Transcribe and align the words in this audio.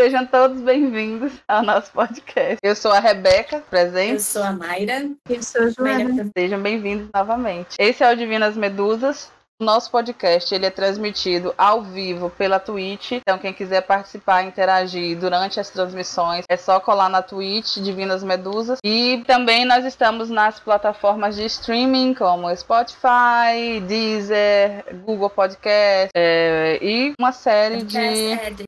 Sejam 0.00 0.24
todos 0.24 0.62
bem-vindos 0.62 1.30
ao 1.46 1.62
nosso 1.62 1.92
podcast. 1.92 2.56
Eu 2.62 2.74
sou 2.74 2.90
a 2.90 3.00
Rebeca, 3.00 3.62
presente. 3.68 4.14
Eu 4.14 4.20
sou 4.20 4.42
a 4.42 4.50
Mayra. 4.50 5.10
Eu 5.28 5.42
sou 5.42 5.64
a 5.64 5.68
Joana. 5.68 6.30
Sejam 6.34 6.58
bem-vindos 6.58 7.10
novamente. 7.14 7.76
Esse 7.78 8.02
é 8.02 8.10
o 8.10 8.16
Divinas 8.16 8.56
Medusas, 8.56 9.30
nosso 9.60 9.90
podcast 9.90 10.54
ele 10.54 10.66
é 10.66 10.70
transmitido 10.70 11.54
ao 11.56 11.82
vivo 11.82 12.30
pela 12.30 12.58
Twitch, 12.58 13.12
então 13.12 13.38
quem 13.38 13.52
quiser 13.52 13.82
participar, 13.82 14.42
interagir 14.42 15.18
durante 15.18 15.60
as 15.60 15.70
transmissões, 15.70 16.44
é 16.48 16.56
só 16.56 16.80
colar 16.80 17.08
na 17.08 17.22
Twitch 17.22 17.76
Divinas 17.78 18.22
Medusas. 18.22 18.78
E 18.84 19.22
também 19.26 19.64
nós 19.64 19.84
estamos 19.84 20.30
nas 20.30 20.58
plataformas 20.58 21.36
de 21.36 21.44
streaming 21.44 22.14
como 22.14 22.54
Spotify, 22.56 23.80
Deezer, 23.86 24.84
Google 25.04 25.30
Podcast 25.30 26.10
é, 26.14 26.78
e 26.82 27.14
uma 27.18 27.32
série 27.32 27.82
de 27.82 28.00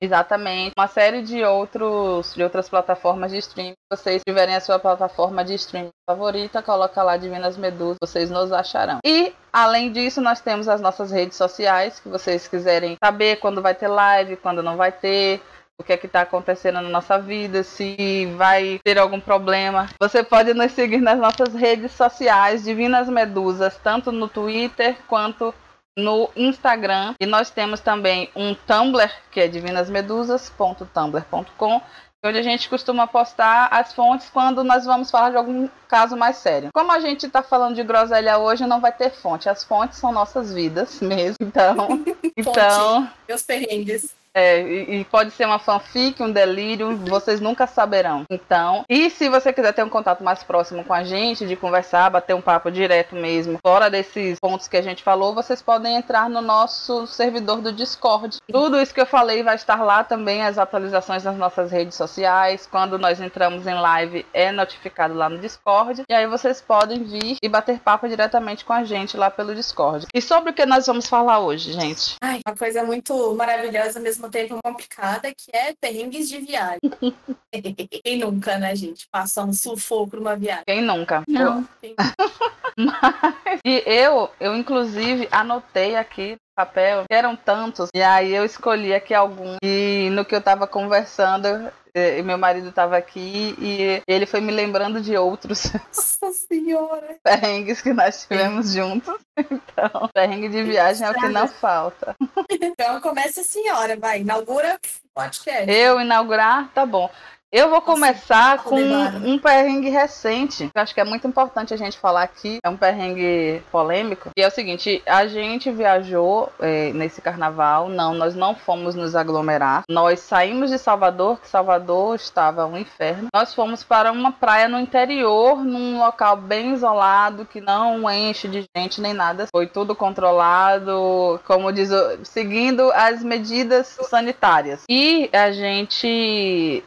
exatamente 0.00 0.72
uma 0.76 0.86
série 0.86 1.22
de 1.22 1.42
outros 1.44 2.34
de 2.34 2.42
outras 2.42 2.68
plataformas 2.68 3.30
de 3.30 3.38
streaming. 3.38 3.72
Se 3.72 3.98
vocês 3.98 4.22
tiverem 4.26 4.54
a 4.54 4.60
sua 4.60 4.78
plataforma 4.78 5.44
de 5.44 5.54
streaming 5.54 5.90
favorita, 6.08 6.62
coloca 6.62 7.02
lá 7.02 7.16
Divinas 7.16 7.56
Medusas, 7.56 7.98
vocês 8.02 8.30
nos 8.30 8.52
acharão. 8.52 8.98
E 9.04 9.32
Além 9.52 9.92
disso, 9.92 10.20
nós 10.20 10.40
temos 10.40 10.66
as 10.66 10.80
nossas 10.80 11.10
redes 11.10 11.36
sociais, 11.36 12.00
que 12.00 12.08
vocês 12.08 12.48
quiserem 12.48 12.96
saber 13.02 13.36
quando 13.36 13.60
vai 13.60 13.74
ter 13.74 13.88
live, 13.88 14.36
quando 14.36 14.62
não 14.62 14.78
vai 14.78 14.90
ter, 14.90 15.42
o 15.78 15.84
que 15.84 15.92
é 15.92 15.96
que 15.96 16.06
está 16.06 16.22
acontecendo 16.22 16.80
na 16.80 16.88
nossa 16.88 17.18
vida, 17.18 17.62
se 17.62 18.26
vai 18.36 18.80
ter 18.82 18.98
algum 18.98 19.20
problema. 19.20 19.88
Você 20.00 20.22
pode 20.22 20.54
nos 20.54 20.72
seguir 20.72 21.02
nas 21.02 21.18
nossas 21.18 21.54
redes 21.54 21.92
sociais, 21.92 22.64
Divinas 22.64 23.08
Medusas, 23.08 23.78
tanto 23.82 24.10
no 24.10 24.28
Twitter 24.28 24.96
quanto 25.06 25.54
no 25.96 26.30
Instagram. 26.34 27.14
E 27.20 27.26
nós 27.26 27.50
temos 27.50 27.80
também 27.80 28.30
um 28.34 28.54
Tumblr, 28.54 29.10
que 29.30 29.40
é 29.40 29.48
divinasmedusas.tumblr.com, 29.48 31.82
onde 32.24 32.38
a 32.38 32.42
gente 32.42 32.68
costuma 32.68 33.06
postar 33.06 33.68
as 33.72 33.92
fontes 33.92 34.28
quando 34.30 34.62
nós 34.62 34.84
vamos 34.84 35.10
falar 35.10 35.30
de 35.30 35.36
algum 35.36 35.68
caso 35.88 36.16
mais 36.16 36.36
sério. 36.36 36.70
Como 36.72 36.92
a 36.92 37.00
gente 37.00 37.26
está 37.26 37.42
falando 37.42 37.74
de 37.74 37.82
groselha 37.82 38.38
hoje, 38.38 38.66
não 38.66 38.80
vai 38.80 38.92
ter 38.92 39.10
fonte. 39.10 39.48
As 39.48 39.64
fontes 39.64 39.98
são 39.98 40.12
nossas 40.12 40.52
vidas 40.52 41.00
mesmo. 41.00 41.36
Então, 41.40 42.04
então, 42.36 43.10
meus 43.28 43.42
perrengues. 43.42 44.14
É, 44.34 44.60
e, 44.62 45.00
e, 45.00 45.04
pode 45.04 45.30
ser 45.32 45.44
uma 45.44 45.58
fanfic, 45.58 46.22
um 46.22 46.32
delírio, 46.32 46.96
vocês 46.96 47.40
nunca 47.40 47.66
saberão. 47.66 48.24
Então, 48.30 48.84
e 48.88 49.10
se 49.10 49.28
você 49.28 49.52
quiser 49.52 49.72
ter 49.72 49.84
um 49.84 49.90
contato 49.90 50.24
mais 50.24 50.42
próximo 50.42 50.84
com 50.84 50.94
a 50.94 51.04
gente, 51.04 51.46
de 51.46 51.54
conversar, 51.54 52.10
bater 52.10 52.34
um 52.34 52.40
papo 52.40 52.70
direto 52.70 53.14
mesmo, 53.14 53.58
fora 53.64 53.90
desses 53.90 54.38
pontos 54.40 54.68
que 54.68 54.76
a 54.76 54.82
gente 54.82 55.02
falou, 55.02 55.34
vocês 55.34 55.60
podem 55.60 55.96
entrar 55.96 56.30
no 56.30 56.40
nosso 56.40 57.06
servidor 57.06 57.60
do 57.60 57.72
Discord. 57.72 58.38
Tudo 58.50 58.80
isso 58.80 58.94
que 58.94 59.00
eu 59.00 59.06
falei 59.06 59.42
vai 59.42 59.54
estar 59.54 59.82
lá 59.82 60.02
também, 60.02 60.42
as 60.42 60.56
atualizações 60.56 61.24
nas 61.24 61.36
nossas 61.36 61.70
redes 61.70 61.94
sociais. 61.94 62.66
Quando 62.66 62.98
nós 62.98 63.20
entramos 63.20 63.66
em 63.66 63.74
live, 63.74 64.24
é 64.32 64.50
notificado 64.50 65.14
lá 65.14 65.28
no 65.28 65.38
Discord. 65.38 66.04
E 66.08 66.14
aí 66.14 66.26
vocês 66.26 66.60
podem 66.60 67.02
vir 67.04 67.36
e 67.42 67.48
bater 67.48 67.80
papo 67.80 68.08
diretamente 68.08 68.64
com 68.64 68.72
a 68.72 68.84
gente 68.84 69.16
lá 69.16 69.30
pelo 69.30 69.54
Discord. 69.54 70.06
E 70.14 70.22
sobre 70.22 70.50
o 70.50 70.54
que 70.54 70.64
nós 70.64 70.86
vamos 70.86 71.06
falar 71.06 71.40
hoje, 71.40 71.72
gente? 71.72 72.16
Ai, 72.22 72.40
uma 72.46 72.56
coisa 72.56 72.82
muito 72.82 73.34
maravilhosa 73.34 74.00
mesmo 74.00 74.21
mesmo 74.22 74.30
tempo 74.30 74.58
complicada, 74.62 75.32
que 75.34 75.50
é 75.54 75.74
perrengues 75.80 76.28
de 76.28 76.38
viagem. 76.38 76.80
Quem 78.04 78.18
nunca, 78.18 78.58
né, 78.58 78.74
gente? 78.76 79.06
Passar 79.10 79.44
um 79.44 79.52
sufoco 79.52 80.16
numa 80.16 80.36
viagem. 80.36 80.64
Quem 80.66 80.82
nunca? 80.82 81.22
Não. 81.26 81.66
Mas, 82.76 83.60
e 83.64 83.82
eu, 83.86 84.30
eu 84.40 84.56
inclusive 84.56 85.28
anotei 85.30 85.96
aqui 85.96 86.36
papel, 86.54 87.04
que 87.08 87.14
eram 87.14 87.34
tantos, 87.34 87.88
e 87.94 88.02
aí 88.02 88.34
eu 88.34 88.44
escolhi 88.44 88.94
aqui 88.94 89.14
alguns. 89.14 89.56
E 89.62 90.08
no 90.12 90.24
que 90.24 90.34
eu 90.34 90.40
tava 90.40 90.66
conversando, 90.66 91.72
e 91.94 92.22
meu 92.22 92.38
marido 92.38 92.68
estava 92.68 92.96
aqui 92.96 93.54
e 93.58 94.02
ele 94.06 94.26
foi 94.26 94.40
me 94.40 94.50
lembrando 94.50 95.00
de 95.00 95.16
outros. 95.16 95.72
Nossa 95.94 96.32
senhora! 96.32 97.16
Perrengues 97.22 97.82
que 97.82 97.92
nós 97.92 98.26
tivemos 98.26 98.72
juntos. 98.72 99.14
Então, 99.34 100.10
perrengue 100.12 100.50
de 100.50 100.62
viagem 100.62 101.06
é 101.06 101.10
o 101.10 101.14
que 101.14 101.26
não 101.26 101.48
falta. 101.48 102.14
Então 102.50 103.00
começa 103.00 103.40
a 103.40 103.44
senhora, 103.44 103.96
vai, 103.96 104.20
inaugura 104.20 104.78
podcast. 105.14 105.70
Eu 105.70 105.98
inaugurar, 105.98 106.70
tá 106.74 106.84
bom. 106.84 107.10
Eu 107.52 107.68
vou 107.68 107.82
começar 107.82 108.62
com 108.64 108.80
um 108.80 109.38
perrengue 109.38 109.90
recente. 109.90 110.70
Eu 110.74 110.80
acho 110.80 110.94
que 110.94 111.00
é 111.00 111.04
muito 111.04 111.28
importante 111.28 111.74
a 111.74 111.76
gente 111.76 111.98
falar 111.98 112.22
aqui. 112.22 112.56
É 112.64 112.68
um 112.70 112.78
perrengue 112.78 113.62
polêmico. 113.70 114.30
E 114.34 114.40
é 114.40 114.48
o 114.48 114.50
seguinte: 114.50 115.02
a 115.04 115.26
gente 115.26 115.70
viajou 115.70 116.50
é, 116.58 116.94
nesse 116.94 117.20
carnaval. 117.20 117.90
Não, 117.90 118.14
nós 118.14 118.34
não 118.34 118.54
fomos 118.54 118.94
nos 118.94 119.14
aglomerar. 119.14 119.82
Nós 119.86 120.20
saímos 120.20 120.70
de 120.70 120.78
Salvador, 120.78 121.40
que 121.40 121.46
Salvador 121.46 122.16
estava 122.16 122.64
um 122.64 122.78
inferno. 122.78 123.28
Nós 123.34 123.54
fomos 123.54 123.84
para 123.84 124.10
uma 124.10 124.32
praia 124.32 124.66
no 124.66 124.80
interior, 124.80 125.62
num 125.62 125.98
local 125.98 126.38
bem 126.38 126.72
isolado, 126.72 127.44
que 127.44 127.60
não 127.60 128.10
enche 128.10 128.48
de 128.48 128.64
gente 128.74 128.98
nem 128.98 129.12
nada. 129.12 129.46
Foi 129.54 129.66
tudo 129.66 129.94
controlado, 129.94 131.38
como 131.46 131.70
diz, 131.70 131.90
seguindo 132.24 132.90
as 132.92 133.22
medidas 133.22 133.98
sanitárias. 134.08 134.84
E 134.88 135.28
a 135.34 135.52
gente. 135.52 136.82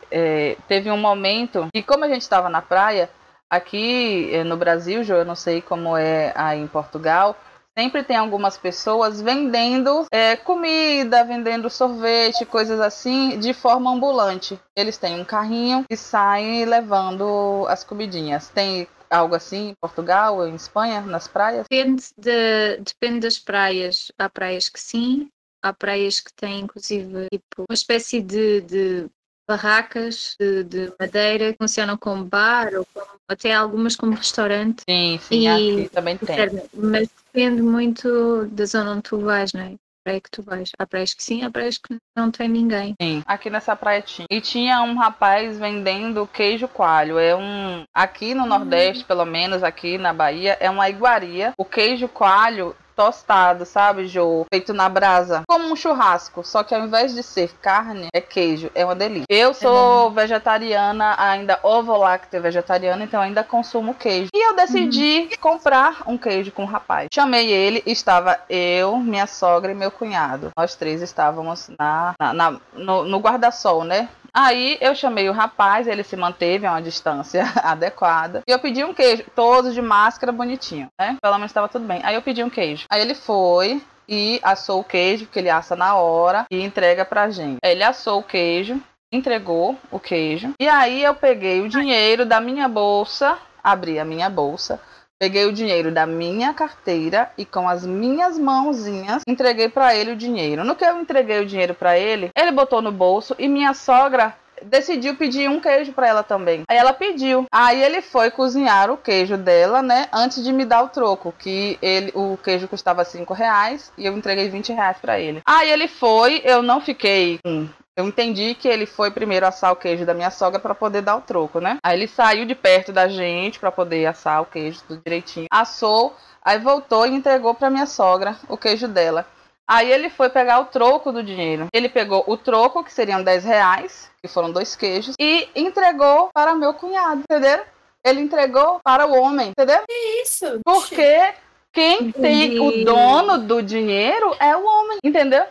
Teve 0.67 0.91
um 0.91 0.97
momento 0.97 1.67
e 1.73 1.83
como 1.83 2.05
a 2.05 2.07
gente 2.07 2.21
estava 2.21 2.49
na 2.49 2.61
praia, 2.61 3.09
aqui 3.49 4.29
eh, 4.31 4.43
no 4.43 4.57
Brasil, 4.57 5.03
Jo, 5.03 5.15
eu 5.15 5.25
não 5.25 5.35
sei 5.35 5.61
como 5.61 5.95
é 5.97 6.33
aí 6.35 6.59
em 6.59 6.67
Portugal, 6.67 7.35
sempre 7.77 8.03
tem 8.03 8.15
algumas 8.15 8.57
pessoas 8.57 9.21
vendendo 9.21 10.05
é, 10.11 10.35
comida, 10.35 11.23
vendendo 11.23 11.69
sorvete, 11.69 12.45
coisas 12.45 12.79
assim, 12.79 13.37
de 13.37 13.53
forma 13.53 13.91
ambulante. 13.91 14.59
Eles 14.75 14.97
têm 14.97 15.19
um 15.19 15.25
carrinho 15.25 15.85
e 15.89 15.97
saem 15.97 16.65
levando 16.65 17.65
as 17.67 17.83
comidinhas. 17.83 18.49
Tem 18.49 18.87
algo 19.09 19.35
assim 19.35 19.69
em 19.69 19.75
Portugal 19.75 20.37
ou 20.37 20.47
em 20.47 20.55
Espanha, 20.55 21.01
nas 21.01 21.27
praias? 21.27 21.65
Depende, 21.69 22.03
de, 22.17 22.77
depende 22.77 23.19
das 23.21 23.37
praias. 23.37 24.11
Há 24.17 24.29
praias 24.29 24.69
que 24.69 24.79
sim, 24.79 25.29
há 25.61 25.73
praias 25.73 26.19
que 26.19 26.33
têm 26.33 26.61
inclusive 26.61 27.27
tipo, 27.31 27.65
uma 27.69 27.73
espécie 27.73 28.21
de, 28.21 28.61
de 28.61 29.09
barracas 29.47 30.35
de, 30.39 30.63
de, 30.63 30.93
madeira 30.99 31.51
que 31.51 31.57
funcionam 31.57 31.97
como 31.97 32.25
bar 32.25 32.73
ou 32.75 32.85
como, 32.93 33.05
até 33.27 33.53
algumas 33.53 33.95
como 33.95 34.13
restaurante. 34.13 34.83
Sim, 34.89 35.19
sim, 35.21 35.41
e, 35.41 35.47
aqui 35.47 35.89
também 35.89 36.17
tem. 36.17 36.37
Mas 36.73 37.09
depende 37.33 37.61
muito 37.61 38.45
da 38.47 38.65
zona 38.65 38.91
onde 38.91 39.03
tu 39.03 39.19
vais, 39.19 39.53
não 39.53 39.61
é? 39.61 39.75
praia 40.05 40.21
que 40.21 40.29
tu 40.29 40.43
vais. 40.43 40.71
Há 40.77 40.85
praias 40.85 41.13
que 41.13 41.23
sim, 41.23 41.43
há 41.43 41.49
praias 41.49 41.77
que 41.77 41.97
não 42.15 42.29
tem 42.29 42.47
ninguém. 42.47 42.95
Sim, 43.01 43.23
aqui 43.25 43.49
nessa 43.49 43.75
praia 43.75 44.01
tinha. 44.01 44.27
E 44.29 44.39
tinha 44.39 44.81
um 44.83 44.95
rapaz 44.95 45.57
vendendo 45.57 46.27
queijo 46.27 46.67
coalho. 46.67 47.17
É 47.17 47.35
um. 47.35 47.83
Aqui 47.93 48.35
no 48.35 48.45
Nordeste, 48.45 49.03
hum. 49.03 49.07
pelo 49.07 49.25
menos 49.25 49.63
aqui 49.63 49.97
na 49.97 50.13
Bahia, 50.13 50.57
é 50.59 50.69
uma 50.69 50.89
iguaria. 50.89 51.53
O 51.57 51.65
queijo 51.65 52.07
coalho 52.07 52.75
tostado, 52.95 53.65
sabe, 53.65 54.07
Jô? 54.07 54.45
Feito 54.51 54.73
na 54.73 54.87
brasa. 54.87 55.43
Como 55.47 55.71
um 55.71 55.75
churrasco. 55.75 56.43
Só 56.43 56.63
que 56.63 56.73
ao 56.73 56.81
invés 56.81 57.13
de 57.13 57.21
ser 57.21 57.51
carne, 57.61 58.07
é 58.13 58.21
queijo. 58.21 58.71
É 58.73 58.85
uma 58.85 58.95
delícia. 58.95 59.25
Eu 59.29 59.53
sou 59.53 60.11
é 60.11 60.13
vegetariana, 60.13 61.15
ainda 61.17 61.59
ovo-lácteo 61.63 62.41
vegetariana, 62.41 63.03
então 63.03 63.21
ainda 63.21 63.43
consumo 63.43 63.93
queijo. 63.93 64.29
E 64.33 64.47
eu 64.47 64.55
decidi 64.55 65.21
uhum. 65.21 65.29
comprar 65.39 66.03
um 66.07 66.17
queijo 66.17 66.51
com 66.51 66.63
o 66.63 66.67
rapaz. 66.67 67.09
Chamei 67.13 67.51
ele, 67.51 67.83
estava 67.85 68.39
eu, 68.49 68.97
minha 68.97 69.27
sogra 69.27 69.71
e 69.71 69.75
meu 69.75 69.91
cunhado. 69.91 70.49
Nós 70.57 70.75
três 70.75 71.01
estávamos 71.01 71.69
na, 71.77 72.13
na, 72.19 72.33
na 72.33 72.59
no, 72.73 73.03
no 73.03 73.19
guarda-sol, 73.19 73.83
né? 73.83 74.09
Aí 74.35 74.77
eu 74.81 74.93
chamei 74.93 75.29
o 75.29 75.33
rapaz, 75.33 75.87
ele 75.87 76.03
se 76.03 76.17
manteve 76.17 76.65
a 76.65 76.71
uma 76.71 76.81
distância 76.81 77.45
adequada. 77.63 78.41
E 78.45 78.51
eu 78.51 78.59
pedi 78.59 78.83
um 78.83 78.93
queijo, 78.93 79.23
todos 79.33 79.73
de 79.73 79.81
máscara 79.81 80.31
bonitinho, 80.33 80.89
né? 80.99 81.15
Pelo 81.21 81.35
menos 81.35 81.51
estava 81.51 81.69
tudo 81.69 81.85
bem. 81.85 82.01
Aí 82.03 82.15
eu 82.15 82.21
pedi 82.21 82.43
um 82.43 82.49
queijo. 82.49 82.85
Aí 82.91 83.01
ele 83.01 83.15
foi, 83.15 83.81
e 84.09 84.39
assou 84.43 84.81
o 84.81 84.83
queijo, 84.83 85.27
que 85.27 85.39
ele 85.39 85.49
assa 85.49 85.75
na 85.75 85.95
hora, 85.95 86.45
e 86.51 86.61
entrega 86.61 87.05
pra 87.05 87.29
gente. 87.29 87.59
Ele 87.63 87.83
assou 87.83 88.19
o 88.19 88.23
queijo, 88.23 88.81
entregou 89.11 89.77
o 89.89 89.99
queijo, 89.99 90.53
e 90.59 90.67
aí 90.67 91.03
eu 91.03 91.15
peguei 91.15 91.61
o 91.61 91.69
dinheiro 91.69 92.25
da 92.25 92.41
minha 92.41 92.67
bolsa, 92.67 93.37
abri 93.63 93.99
a 93.99 94.05
minha 94.05 94.29
bolsa, 94.29 94.81
Peguei 95.17 95.45
o 95.45 95.53
dinheiro 95.53 95.93
da 95.93 96.05
minha 96.05 96.53
carteira 96.53 97.31
e 97.37 97.45
com 97.45 97.69
as 97.69 97.85
minhas 97.85 98.37
mãozinhas 98.37 99.23
entreguei 99.25 99.69
para 99.69 99.95
ele 99.95 100.11
o 100.11 100.15
dinheiro. 100.15 100.65
No 100.65 100.75
que 100.75 100.83
eu 100.83 100.99
entreguei 100.99 101.39
o 101.39 101.45
dinheiro 101.45 101.73
para 101.73 101.97
ele, 101.97 102.31
ele 102.35 102.51
botou 102.51 102.81
no 102.81 102.91
bolso 102.91 103.33
e 103.39 103.47
minha 103.47 103.73
sogra 103.73 104.35
decidiu 104.61 105.15
pedir 105.15 105.49
um 105.49 105.59
queijo 105.59 105.93
para 105.93 106.07
ela 106.07 106.23
também. 106.23 106.63
Aí 106.67 106.77
ela 106.77 106.93
pediu. 106.93 107.45
Aí 107.51 107.81
ele 107.81 108.01
foi 108.01 108.29
cozinhar 108.29 108.91
o 108.91 108.97
queijo 108.97 109.37
dela, 109.37 109.81
né? 109.81 110.07
Antes 110.11 110.43
de 110.43 110.51
me 110.51 110.65
dar 110.65 110.83
o 110.83 110.89
troco, 110.89 111.33
que 111.37 111.77
ele, 111.81 112.11
o 112.13 112.37
queijo 112.43 112.67
custava 112.67 113.05
5 113.05 113.33
reais 113.33 113.91
e 113.97 114.05
eu 114.05 114.17
entreguei 114.17 114.49
20 114.49 114.73
reais 114.73 114.97
para 114.99 115.19
ele. 115.19 115.41
Aí 115.45 115.69
ele 115.69 115.87
foi, 115.87 116.41
eu 116.43 116.61
não 116.61 116.81
fiquei 116.81 117.39
com 117.43 117.67
eu 117.97 118.05
entendi 118.05 118.55
que 118.55 118.67
ele 118.67 118.85
foi 118.85 119.09
primeiro 119.09 119.47
assar 119.47 119.71
o 119.71 119.75
queijo 119.75 120.05
da 120.05 120.13
minha 120.13 120.29
sogra 120.29 120.59
para 120.59 120.75
poder 120.75 121.01
dar 121.01 121.15
o 121.15 121.21
troco, 121.21 121.59
né? 121.59 121.77
Aí 121.81 121.97
ele 121.97 122.07
saiu 122.07 122.45
de 122.45 122.53
perto 122.53 122.91
da 122.91 123.07
gente 123.07 123.57
para 123.57 123.71
poder 123.71 124.05
assar 124.05 124.41
o 124.41 124.45
queijo 124.45 124.83
tudo 124.85 125.01
direitinho. 125.03 125.47
Assou, 125.49 126.13
aí 126.43 126.59
voltou 126.59 127.05
e 127.05 127.13
entregou 127.13 127.53
para 127.55 127.69
minha 127.69 127.85
sogra 127.85 128.37
o 128.49 128.57
queijo 128.57 128.87
dela. 128.87 129.25
Aí 129.67 129.91
ele 129.91 130.09
foi 130.09 130.29
pegar 130.29 130.59
o 130.59 130.65
troco 130.65 131.11
do 131.11 131.23
dinheiro. 131.23 131.67
Ele 131.73 131.89
pegou 131.89 132.23
o 132.27 132.37
troco, 132.37 132.83
que 132.83 132.93
seriam 132.93 133.23
10 133.23 133.45
reais, 133.45 134.11
que 134.21 134.27
foram 134.27 134.51
dois 134.51 134.75
queijos, 134.75 135.15
e 135.19 135.47
entregou 135.55 136.29
para 136.33 136.53
meu 136.53 136.73
cunhado, 136.73 137.21
entendeu? 137.21 137.63
Ele 138.03 138.19
entregou 138.19 138.79
para 138.83 139.07
o 139.07 139.19
homem, 139.19 139.49
entendeu? 139.49 139.79
Que 139.87 140.21
isso? 140.21 140.59
Porque 140.63 141.33
quem 141.73 142.11
tem 142.11 142.59
o 142.59 142.85
dono 142.85 143.39
do 143.39 143.63
dinheiro 143.63 144.35
é 144.39 144.55
o 144.55 144.63
homem, 144.63 144.99
entendeu? 145.03 145.45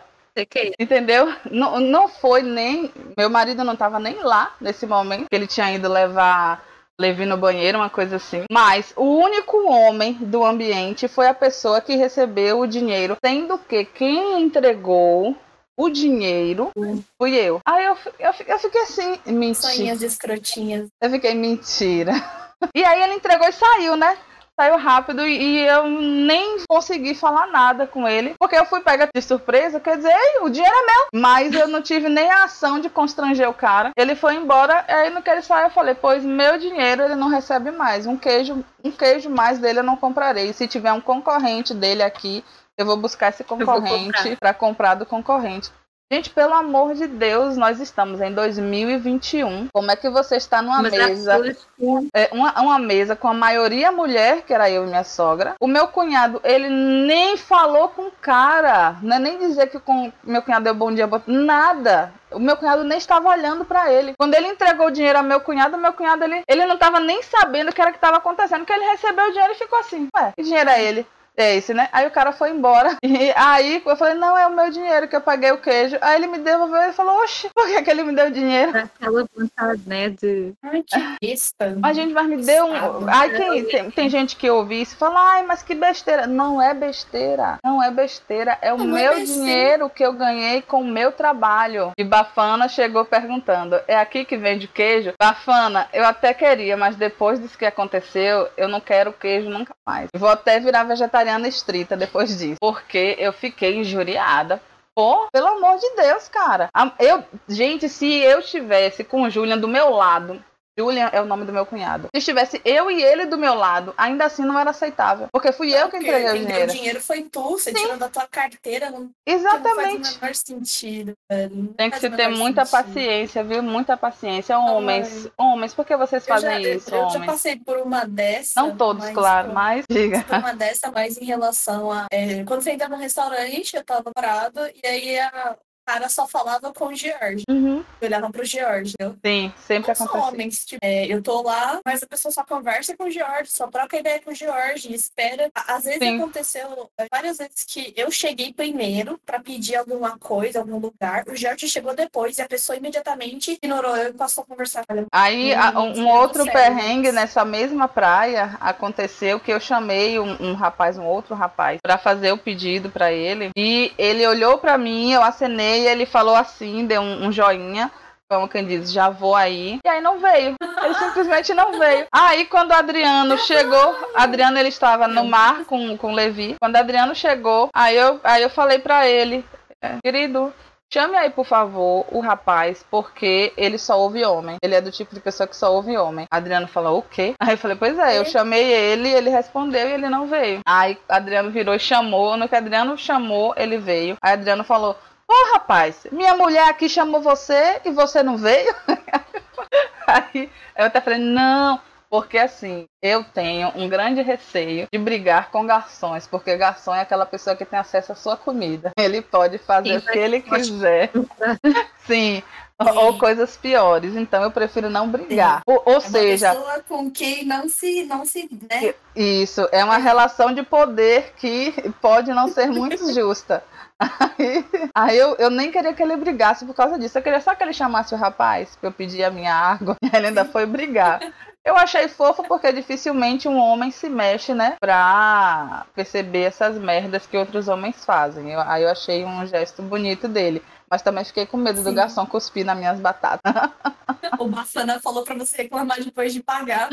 Entendeu? 0.79 1.33
Não, 1.49 1.79
não 1.79 2.07
foi 2.07 2.41
nem. 2.41 2.91
Meu 3.17 3.29
marido 3.29 3.63
não 3.63 3.73
estava 3.73 3.99
nem 3.99 4.21
lá 4.21 4.53
nesse 4.59 4.85
momento, 4.85 5.29
que 5.29 5.35
ele 5.35 5.47
tinha 5.47 5.71
ido 5.73 5.87
levar 5.87 6.63
Levi 6.99 7.25
no 7.25 7.37
banheiro, 7.37 7.77
uma 7.77 7.89
coisa 7.89 8.15
assim. 8.15 8.43
Mas 8.51 8.93
o 8.95 9.03
único 9.03 9.69
homem 9.69 10.13
do 10.13 10.45
ambiente 10.45 11.07
foi 11.07 11.27
a 11.27 11.33
pessoa 11.33 11.81
que 11.81 11.95
recebeu 11.95 12.59
o 12.59 12.67
dinheiro, 12.67 13.17
sendo 13.23 13.57
que 13.57 13.85
quem 13.85 14.41
entregou 14.41 15.35
o 15.77 15.89
dinheiro 15.89 16.71
fui 17.17 17.35
eu. 17.35 17.59
Aí 17.65 17.83
eu, 17.83 17.97
eu, 18.17 18.31
eu 18.47 18.59
fiquei 18.59 18.81
assim, 18.81 19.19
mentira. 19.25 19.73
Sonhinhas 19.73 20.01
escrotinhas. 20.01 20.87
Eu 21.01 21.09
fiquei, 21.09 21.33
mentira. 21.33 22.13
E 22.73 22.83
aí 22.83 23.03
ele 23.03 23.15
entregou 23.15 23.47
e 23.47 23.51
saiu, 23.51 23.97
né? 23.97 24.17
Saiu 24.57 24.77
rápido 24.77 25.27
e 25.27 25.59
eu 25.67 25.85
nem 25.89 26.57
consegui 26.69 27.13
falar 27.13 27.47
nada 27.47 27.85
com 27.85 28.07
ele, 28.07 28.35
porque 28.39 28.55
eu 28.55 28.65
fui 28.65 28.79
pega 28.79 29.09
de 29.13 29.21
surpresa, 29.21 29.81
quer 29.81 29.97
dizer, 29.97 30.13
"Ei, 30.13 30.39
o 30.43 30.49
dinheiro 30.49 30.73
é 30.73 30.85
meu. 30.85 31.21
Mas 31.21 31.53
eu 31.53 31.67
não 31.67 31.81
tive 31.81 32.07
nem 32.07 32.31
a 32.31 32.45
ação 32.45 32.79
de 32.79 32.89
constranger 32.89 33.49
o 33.49 33.53
cara. 33.53 33.91
Ele 33.97 34.15
foi 34.15 34.35
embora, 34.35 34.85
aí 34.87 35.09
no 35.09 35.21
que 35.21 35.29
ele 35.29 35.41
saiu 35.41 35.65
eu 35.65 35.69
falei, 35.71 35.93
pois 35.93 36.23
meu 36.23 36.57
dinheiro 36.57 37.03
ele 37.03 37.15
não 37.15 37.27
recebe 37.27 37.69
mais. 37.71 38.05
Um 38.05 38.15
queijo, 38.15 38.63
um 38.83 38.91
queijo 38.91 39.29
mais 39.29 39.59
dele 39.59 39.79
eu 39.79 39.83
não 39.83 39.97
comprarei. 39.97 40.53
Se 40.53 40.67
tiver 40.67 40.93
um 40.93 41.01
concorrente 41.01 41.73
dele 41.73 42.01
aqui, 42.01 42.43
eu 42.77 42.85
vou 42.85 42.95
buscar 42.95 43.29
esse 43.29 43.43
concorrente 43.43 44.37
para 44.39 44.53
comprar 44.53 44.95
do 44.95 45.05
concorrente. 45.05 45.69
Gente, 46.11 46.29
pelo 46.29 46.53
amor 46.53 46.93
de 46.93 47.07
Deus, 47.07 47.57
nós 47.57 47.79
estamos 47.79 48.21
em 48.21 48.31
2021. 48.31 49.69
Como 49.73 49.89
é 49.89 49.95
que 49.95 50.07
você 50.07 50.35
está 50.35 50.61
numa 50.61 50.79
Mas 50.83 50.91
mesa? 50.91 51.41
que 51.41 52.09
é, 52.13 52.29
uma, 52.31 52.61
uma 52.61 52.77
mesa 52.77 53.15
com 53.15 53.27
a 53.27 53.33
maioria 53.33 53.91
mulher, 53.91 54.43
que 54.43 54.53
era 54.53 54.69
eu 54.69 54.83
e 54.83 54.87
minha 54.87 55.03
sogra. 55.03 55.55
O 55.59 55.65
meu 55.67 55.87
cunhado, 55.87 56.39
ele 56.43 56.69
nem 56.69 57.37
falou 57.37 57.89
com 57.89 58.03
o 58.03 58.11
cara. 58.21 58.97
Não 59.01 59.15
é 59.15 59.19
nem 59.19 59.39
dizer 59.39 59.65
que 59.67 59.79
com 59.79 60.11
meu 60.23 60.43
cunhado 60.43 60.65
deu 60.65 60.75
bom 60.75 60.93
dia, 60.93 61.07
bom- 61.07 61.21
nada. 61.25 62.13
O 62.31 62.39
meu 62.39 62.55
cunhado 62.55 62.83
nem 62.83 62.99
estava 62.99 63.27
olhando 63.29 63.65
pra 63.65 63.91
ele. 63.91 64.13
Quando 64.15 64.35
ele 64.35 64.47
entregou 64.47 64.87
o 64.87 64.91
dinheiro 64.91 65.17
ao 65.17 65.23
meu 65.23 65.39
cunhado, 65.41 65.75
o 65.75 65.79
meu 65.79 65.91
cunhado, 65.93 66.23
ele, 66.23 66.43
ele 66.47 66.65
não 66.67 66.75
estava 66.75 66.99
nem 66.99 67.23
sabendo 67.23 67.69
o 67.71 67.73
que 67.73 67.81
era 67.81 67.91
que 67.91 67.97
estava 67.97 68.17
acontecendo. 68.17 68.59
Porque 68.59 68.73
ele 68.73 68.91
recebeu 68.91 69.25
o 69.25 69.31
dinheiro 69.31 69.53
e 69.53 69.57
ficou 69.57 69.79
assim, 69.79 70.07
ué, 70.15 70.33
que 70.37 70.43
dinheiro 70.43 70.69
é 70.69 70.83
ele? 70.83 71.07
É 71.37 71.55
esse, 71.55 71.73
né? 71.73 71.89
Aí 71.91 72.07
o 72.07 72.11
cara 72.11 72.31
foi 72.31 72.51
embora. 72.51 72.95
E 73.15 73.31
aí 73.35 73.81
eu 73.85 73.95
falei, 73.95 74.13
não, 74.15 74.37
é 74.37 74.45
o 74.45 74.53
meu 74.53 74.69
dinheiro 74.69 75.07
que 75.07 75.15
eu 75.15 75.21
paguei 75.21 75.51
o 75.51 75.57
queijo. 75.57 75.97
Aí 76.01 76.15
ele 76.17 76.27
me 76.27 76.37
devolveu 76.37 76.81
e 76.89 76.93
falou, 76.93 77.21
oxe, 77.23 77.49
por 77.55 77.65
que, 77.65 77.81
que 77.81 77.89
ele 77.89 78.03
me 78.03 78.13
deu 78.13 78.27
o 78.27 78.31
dinheiro? 78.31 78.71
aquela 78.77 79.25
vontade, 79.35 79.81
né? 79.85 80.09
De 80.09 80.53
Ai, 80.61 80.83
que 80.85 80.99
besta. 81.21 81.75
Mas, 81.79 81.95
gente, 81.95 82.13
mas 82.13 82.27
me 82.27 82.37
deu 82.37 82.65
um. 82.65 83.07
Ai, 83.09 83.29
tem, 83.29 83.65
tem, 83.65 83.91
tem 83.91 84.09
gente 84.09 84.35
que 84.35 84.49
ouve 84.49 84.81
isso 84.81 84.95
e 84.95 84.97
fala, 84.97 85.19
ai, 85.19 85.43
mas 85.43 85.63
que 85.63 85.73
besteira. 85.73 86.27
Não 86.27 86.61
é 86.61 86.73
besteira. 86.73 87.57
Não 87.63 87.81
é 87.81 87.89
besteira. 87.89 88.57
É 88.61 88.73
o 88.73 88.77
Não 88.77 88.97
é 88.97 89.01
meu 89.01 89.15
besteira. 89.15 89.41
dinheiro 89.41 89.89
que 89.89 90.03
eu 90.03 90.13
ganhei 90.13 90.61
com 90.61 90.81
o 90.81 90.85
meu 90.85 91.11
trabalho. 91.11 91.91
E 91.97 92.03
Bafana 92.03 92.67
chegou 92.67 93.05
perguntando: 93.05 93.79
é 93.87 93.95
aqui 93.97 94.25
que 94.25 94.37
vende 94.37 94.67
queijo? 94.67 95.13
Bafana, 95.19 95.87
eu 95.93 96.05
até 96.05 96.33
queria, 96.33 96.75
mas 96.75 96.95
depois 96.95 97.39
disso 97.39 97.57
que 97.57 97.65
aconteceu, 97.65 98.49
eu 98.57 98.67
não 98.67 98.81
quero 98.81 99.13
queijo 99.13 99.49
nunca 99.49 99.73
mais. 99.85 100.09
Vou 100.15 100.29
até 100.29 100.59
virar 100.59 100.83
vegetariana 101.25 101.47
estrita 101.47 101.97
depois 101.97 102.37
disso. 102.37 102.57
Porque 102.59 103.15
eu 103.17 103.33
fiquei 103.33 103.77
injuriada. 103.77 104.61
Pô, 104.93 105.27
pelo 105.31 105.47
amor 105.47 105.77
de 105.77 105.89
Deus, 105.95 106.29
cara. 106.29 106.69
Eu, 106.97 107.23
gente, 107.49 107.89
se 107.89 108.05
eu 108.05 108.39
estivesse 108.39 109.03
com 109.03 109.23
o 109.23 109.29
Julian 109.29 109.57
do 109.57 109.67
meu 109.67 109.89
lado, 109.89 110.41
Julian 110.77 111.09
é 111.13 111.21
o 111.21 111.25
nome 111.25 111.45
do 111.45 111.53
meu 111.53 111.65
cunhado. 111.65 112.09
Se 112.13 112.19
estivesse 112.19 112.61
eu 112.65 112.91
e 112.91 113.01
ele 113.01 113.25
do 113.25 113.37
meu 113.37 113.53
lado, 113.53 113.93
ainda 113.97 114.25
assim 114.25 114.43
não 114.43 114.59
era 114.59 114.71
aceitável. 114.71 115.27
Porque 115.31 115.51
fui 115.51 115.73
eu 115.73 115.89
que 115.89 115.97
entreguei 115.97 116.29
o 116.31 116.39
dinheiro. 116.45 116.71
o 116.71 116.75
dinheiro 116.75 117.01
foi 117.01 117.23
tu, 117.23 117.51
você 117.51 117.73
tirou 117.73 117.97
da 117.97 118.09
tua 118.09 118.27
carteira, 118.27 118.89
não, 118.91 118.99
não 119.01 119.09
faz 119.27 119.39
Exatamente. 119.39 120.09
o 120.17 120.21
menor 120.21 120.35
sentido, 120.35 121.13
velho. 121.29 121.67
Tem 121.77 121.89
que 121.89 121.99
se 121.99 122.09
ter 122.09 122.27
muita 122.29 122.65
sentido. 122.65 122.85
paciência, 122.87 123.43
viu? 123.43 123.63
Muita 123.63 123.95
paciência. 123.97 124.57
Homens, 124.59 125.29
homens, 125.37 125.73
por 125.73 125.85
que 125.85 125.95
vocês 125.95 126.23
Eu 126.27 126.35
já, 126.35 126.41
fazem 126.41 126.73
isso, 126.75 126.89
eu 126.93 126.99
já 127.01 127.07
homens? 127.07 127.25
passei 127.31 127.55
por 127.57 127.77
uma 127.77 128.05
dessa. 128.05 128.61
Não 128.61 128.75
todos, 128.75 129.03
mas 129.05 129.13
claro, 129.13 129.47
por- 129.47 129.53
mas 129.53 129.85
diga. 129.89 130.23
por 130.23 130.37
uma 130.39 130.53
dessa, 130.53 130.91
mas 130.91 131.17
em 131.17 131.25
relação 131.25 131.91
a. 131.91 132.05
é, 132.11 132.43
quando 132.43 132.61
você 132.61 132.71
entra 132.71 132.89
no 132.89 132.97
restaurante, 132.97 133.75
eu 133.75 133.83
tava 133.83 134.11
parado, 134.13 134.59
e 134.83 134.87
aí 134.87 135.19
a 135.19 135.55
cara 135.85 136.09
só 136.09 136.27
falava 136.27 136.73
com 136.73 136.87
o 136.87 136.95
George. 136.95 137.43
Uhum. 137.49 137.83
Olhava 138.01 138.29
pro 138.29 138.43
George, 138.45 138.93
entendeu? 138.99 139.17
Sim, 139.23 139.53
sempre 139.67 139.91
Os 139.91 140.01
acontece. 140.01 140.25
homens, 140.27 140.65
tipo, 140.65 140.79
é, 140.83 141.05
eu 141.07 141.21
tô 141.21 141.41
lá, 141.41 141.79
mas 141.85 142.01
a 142.03 142.07
pessoa 142.07 142.31
só 142.31 142.43
conversa 142.43 142.95
com 142.97 143.05
o 143.05 143.11
George, 143.11 143.49
só 143.51 143.67
troca 143.67 143.97
ideia 143.97 144.19
com 144.21 144.31
o 144.31 144.35
George, 144.35 144.93
espera. 144.93 145.49
Às 145.67 145.83
vezes 145.85 145.99
Sim. 145.99 146.17
aconteceu 146.17 146.89
é, 146.97 147.05
várias 147.11 147.37
vezes 147.37 147.63
que 147.67 147.93
eu 147.95 148.09
cheguei 148.11 148.53
primeiro 148.53 149.19
pra 149.25 149.39
pedir 149.39 149.75
alguma 149.75 150.17
coisa, 150.17 150.59
algum 150.59 150.77
lugar, 150.79 151.23
o 151.27 151.35
George 151.35 151.67
chegou 151.69 151.95
depois 151.95 152.37
e 152.37 152.41
a 152.41 152.47
pessoa 152.47 152.75
imediatamente 152.77 153.51
ignorou 153.51 153.95
eu 153.95 154.09
e 154.09 154.13
passou 154.13 154.43
a 154.43 154.47
conversar. 154.47 154.83
Aí 155.11 155.53
Hum, 155.55 155.79
um, 155.79 156.01
um 156.03 156.07
outro 156.09 156.43
sério. 156.43 156.53
perrengue 156.53 157.11
nessa 157.11 157.43
mesma 157.45 157.87
praia 157.87 158.57
aconteceu 158.59 159.39
que 159.39 159.51
eu 159.51 159.59
chamei 159.59 160.19
um, 160.19 160.35
um 160.39 160.53
rapaz, 160.53 160.97
um 160.97 161.05
outro 161.05 161.35
rapaz, 161.35 161.79
pra 161.81 161.97
fazer 161.97 162.31
o 162.31 162.37
pedido 162.37 162.89
pra 162.89 163.11
ele 163.11 163.49
e 163.55 163.91
ele 163.97 164.25
olhou 164.27 164.57
pra 164.57 164.77
mim, 164.77 165.11
eu 165.11 165.21
acenei 165.23 165.74
e 165.81 165.87
ele 165.87 166.05
falou 166.05 166.35
assim, 166.35 166.85
deu 166.85 167.01
um, 167.01 167.25
um 167.27 167.31
joinha. 167.31 167.91
Como 168.27 168.49
quem 168.49 168.65
diz, 168.65 168.91
já 168.91 169.07
vou 169.07 169.35
aí. 169.35 169.79
E 169.85 169.87
aí 169.87 170.01
não 170.01 170.17
veio. 170.19 170.55
Ele 170.83 170.93
simplesmente 170.95 171.53
não 171.53 171.77
veio. 171.77 172.07
Aí 172.11 172.45
quando 172.45 172.71
o 172.71 172.73
Adriano 172.75 173.37
chegou, 173.37 173.95
Adriano 174.15 174.57
ele 174.57 174.69
estava 174.69 175.07
no 175.07 175.25
mar 175.25 175.63
com, 175.65 175.95
com 175.95 176.11
o 176.11 176.15
Levi. 176.15 176.55
Quando 176.59 176.73
o 176.75 176.79
Adriano 176.79 177.13
chegou, 177.13 177.69
aí 177.71 177.95
eu, 177.95 178.19
aí 178.23 178.41
eu 178.41 178.49
falei 178.49 178.79
pra 178.79 179.07
ele, 179.07 179.45
é, 179.79 179.97
querido, 180.03 180.51
Chame 180.93 181.17
aí, 181.17 181.29
por 181.31 181.45
favor, 181.45 182.05
o 182.11 182.19
rapaz, 182.19 182.85
porque 182.89 183.51
ele 183.57 183.77
só 183.77 183.99
ouve 183.99 184.23
homem. 184.23 184.55
Ele 184.61 184.75
é 184.75 184.79
do 184.79 184.91
tipo 184.91 185.13
de 185.13 185.19
pessoa 185.19 185.45
que 185.47 185.55
só 185.55 185.73
ouve 185.73 185.97
homem. 185.97 186.25
Adriano 186.31 186.67
falou, 186.67 186.99
o 186.99 187.01
quê? 187.01 187.33
Aí 187.39 187.53
eu 187.53 187.57
falei, 187.57 187.75
pois 187.75 187.97
é, 187.99 188.17
eu 188.17 188.21
É. 188.21 188.25
chamei 188.25 188.71
ele, 188.71 189.09
ele 189.09 189.29
respondeu 189.29 189.89
e 189.89 189.93
ele 189.93 190.07
não 190.07 190.27
veio. 190.27 190.59
Aí 190.65 190.97
Adriano 191.09 191.49
virou 191.51 191.75
e 191.75 191.79
chamou. 191.79 192.37
No 192.37 192.47
que 192.47 192.55
Adriano 192.55 192.97
chamou, 192.97 193.53
ele 193.57 193.77
veio. 193.77 194.15
Aí 194.21 194.33
Adriano 194.33 194.63
falou, 194.63 194.95
ô 195.27 195.53
rapaz, 195.53 196.05
minha 196.11 196.35
mulher 196.35 196.67
aqui 196.69 196.87
chamou 196.89 197.21
você 197.21 197.81
e 197.85 197.91
você 197.91 198.21
não 198.23 198.37
veio? 198.37 198.73
aí 200.07 200.49
eu 200.77 200.85
até 200.85 201.01
falei, 201.01 201.19
não. 201.19 201.79
Porque 202.07 202.37
assim, 202.37 202.85
eu 203.01 203.23
tenho 203.25 203.73
um 203.75 203.89
grande 203.89 204.21
receio 204.21 204.87
de 204.93 204.97
brigar 204.99 205.49
com 205.49 205.65
garçons, 205.65 206.27
porque 206.27 206.55
garçom 206.55 206.93
é 206.95 207.01
aquela 207.01 207.25
pessoa 207.25 207.55
que 207.55 207.65
tem 207.65 207.77
acesso 207.77 208.11
à 208.11 208.15
sua 208.15 208.37
comida. 208.37 208.91
Ele 208.97 209.21
pode 209.21 209.57
fazer 209.57 209.99
Sim, 209.99 210.07
o 210.07 210.11
que 210.11 210.19
ele 210.19 210.43
mas- 210.47 210.69
quiser. 210.69 211.11
Sim. 212.07 212.41
Ou, 212.79 213.05
ou 213.05 213.17
coisas 213.17 213.57
piores. 213.57 214.15
Então 214.15 214.43
eu 214.43 214.51
prefiro 214.51 214.89
não 214.89 215.09
brigar. 215.09 215.61
Ou, 215.65 215.81
ou 215.85 215.93
É 215.93 215.97
uma 215.97 216.01
seja, 216.01 216.51
pessoa 216.53 216.83
com 216.87 217.09
quem 217.11 217.43
não 217.43 217.67
se, 217.67 218.03
não 218.05 218.25
se, 218.25 218.47
né? 218.71 218.93
isso 219.15 219.67
é 219.71 219.83
uma 219.83 219.97
relação 219.97 220.53
de 220.53 220.61
poder 220.61 221.33
que 221.37 221.73
pode 222.01 222.31
não 222.31 222.47
ser 222.47 222.67
muito 222.67 222.97
justa. 223.13 223.63
Aí, 223.99 224.65
aí 224.93 225.17
eu, 225.17 225.35
eu 225.37 225.49
nem 225.49 225.71
queria 225.71 225.93
que 225.93 226.03
ele 226.03 226.15
brigasse 226.17 226.65
por 226.65 226.75
causa 226.75 226.99
disso. 226.99 227.17
Eu 227.17 227.21
queria 227.23 227.39
só 227.41 227.55
que 227.55 227.63
ele 227.63 227.73
chamasse 227.73 228.13
o 228.13 228.17
rapaz, 228.17 228.75
que 228.75 228.85
eu 228.85 228.91
pedi 228.91 229.23
a 229.23 229.31
minha 229.31 229.53
água, 229.55 229.95
e 230.01 230.07
ele 230.15 230.27
ainda 230.27 230.43
foi 230.45 230.65
brigar. 230.65 231.19
Eu 231.63 231.75
achei 231.77 232.07
fofo 232.07 232.43
porque 232.43 232.71
dificilmente 232.71 233.47
um 233.47 233.57
homem 233.57 233.89
se 233.89 234.07
mexe, 234.07 234.53
né? 234.53 234.75
Pra 234.79 235.85
perceber 235.95 236.43
essas 236.43 236.77
merdas 236.77 237.25
que 237.25 237.35
outros 237.37 237.67
homens 237.67 238.05
fazem. 238.05 238.51
Eu- 238.51 238.61
aí 238.61 238.83
eu 238.83 238.89
achei 238.89 239.25
um 239.25 239.45
gesto 239.47 239.81
bonito 239.81 240.27
dele. 240.27 240.61
Mas 240.87 241.01
também 241.01 241.25
fiquei 241.25 241.47
com 241.47 241.57
medo 241.57 241.81
do 241.81 241.89
Sim. 241.89 241.95
garçom 241.95 242.25
cuspir 242.27 242.63
nas 242.65 242.77
minhas 242.77 242.99
batatas. 242.99 243.51
O 244.39 244.47
Bafana 244.47 244.99
falou 244.99 245.23
pra 245.23 245.35
você 245.35 245.63
reclamar 245.63 246.01
depois 246.03 246.33
de 246.33 246.41
pagar. 246.41 246.89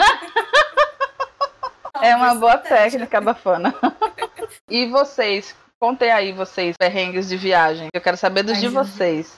É 2.01 2.15
uma 2.17 2.35
boa 2.35 2.59
técnica, 2.59 3.21
bafana. 3.21 3.75
e 4.69 4.87
vocês? 4.87 5.55
Contem 5.83 6.13
aí, 6.13 6.31
vocês, 6.31 6.77
perrengues 6.77 7.29
de 7.29 7.37
viagem. 7.37 7.89
Eu 7.93 8.01
quero 8.01 8.17
saber 8.17 8.45
dos 8.45 8.53
Ai, 8.53 8.61
de 8.61 8.69
Jesus. 8.69 8.89
vocês. 8.89 9.37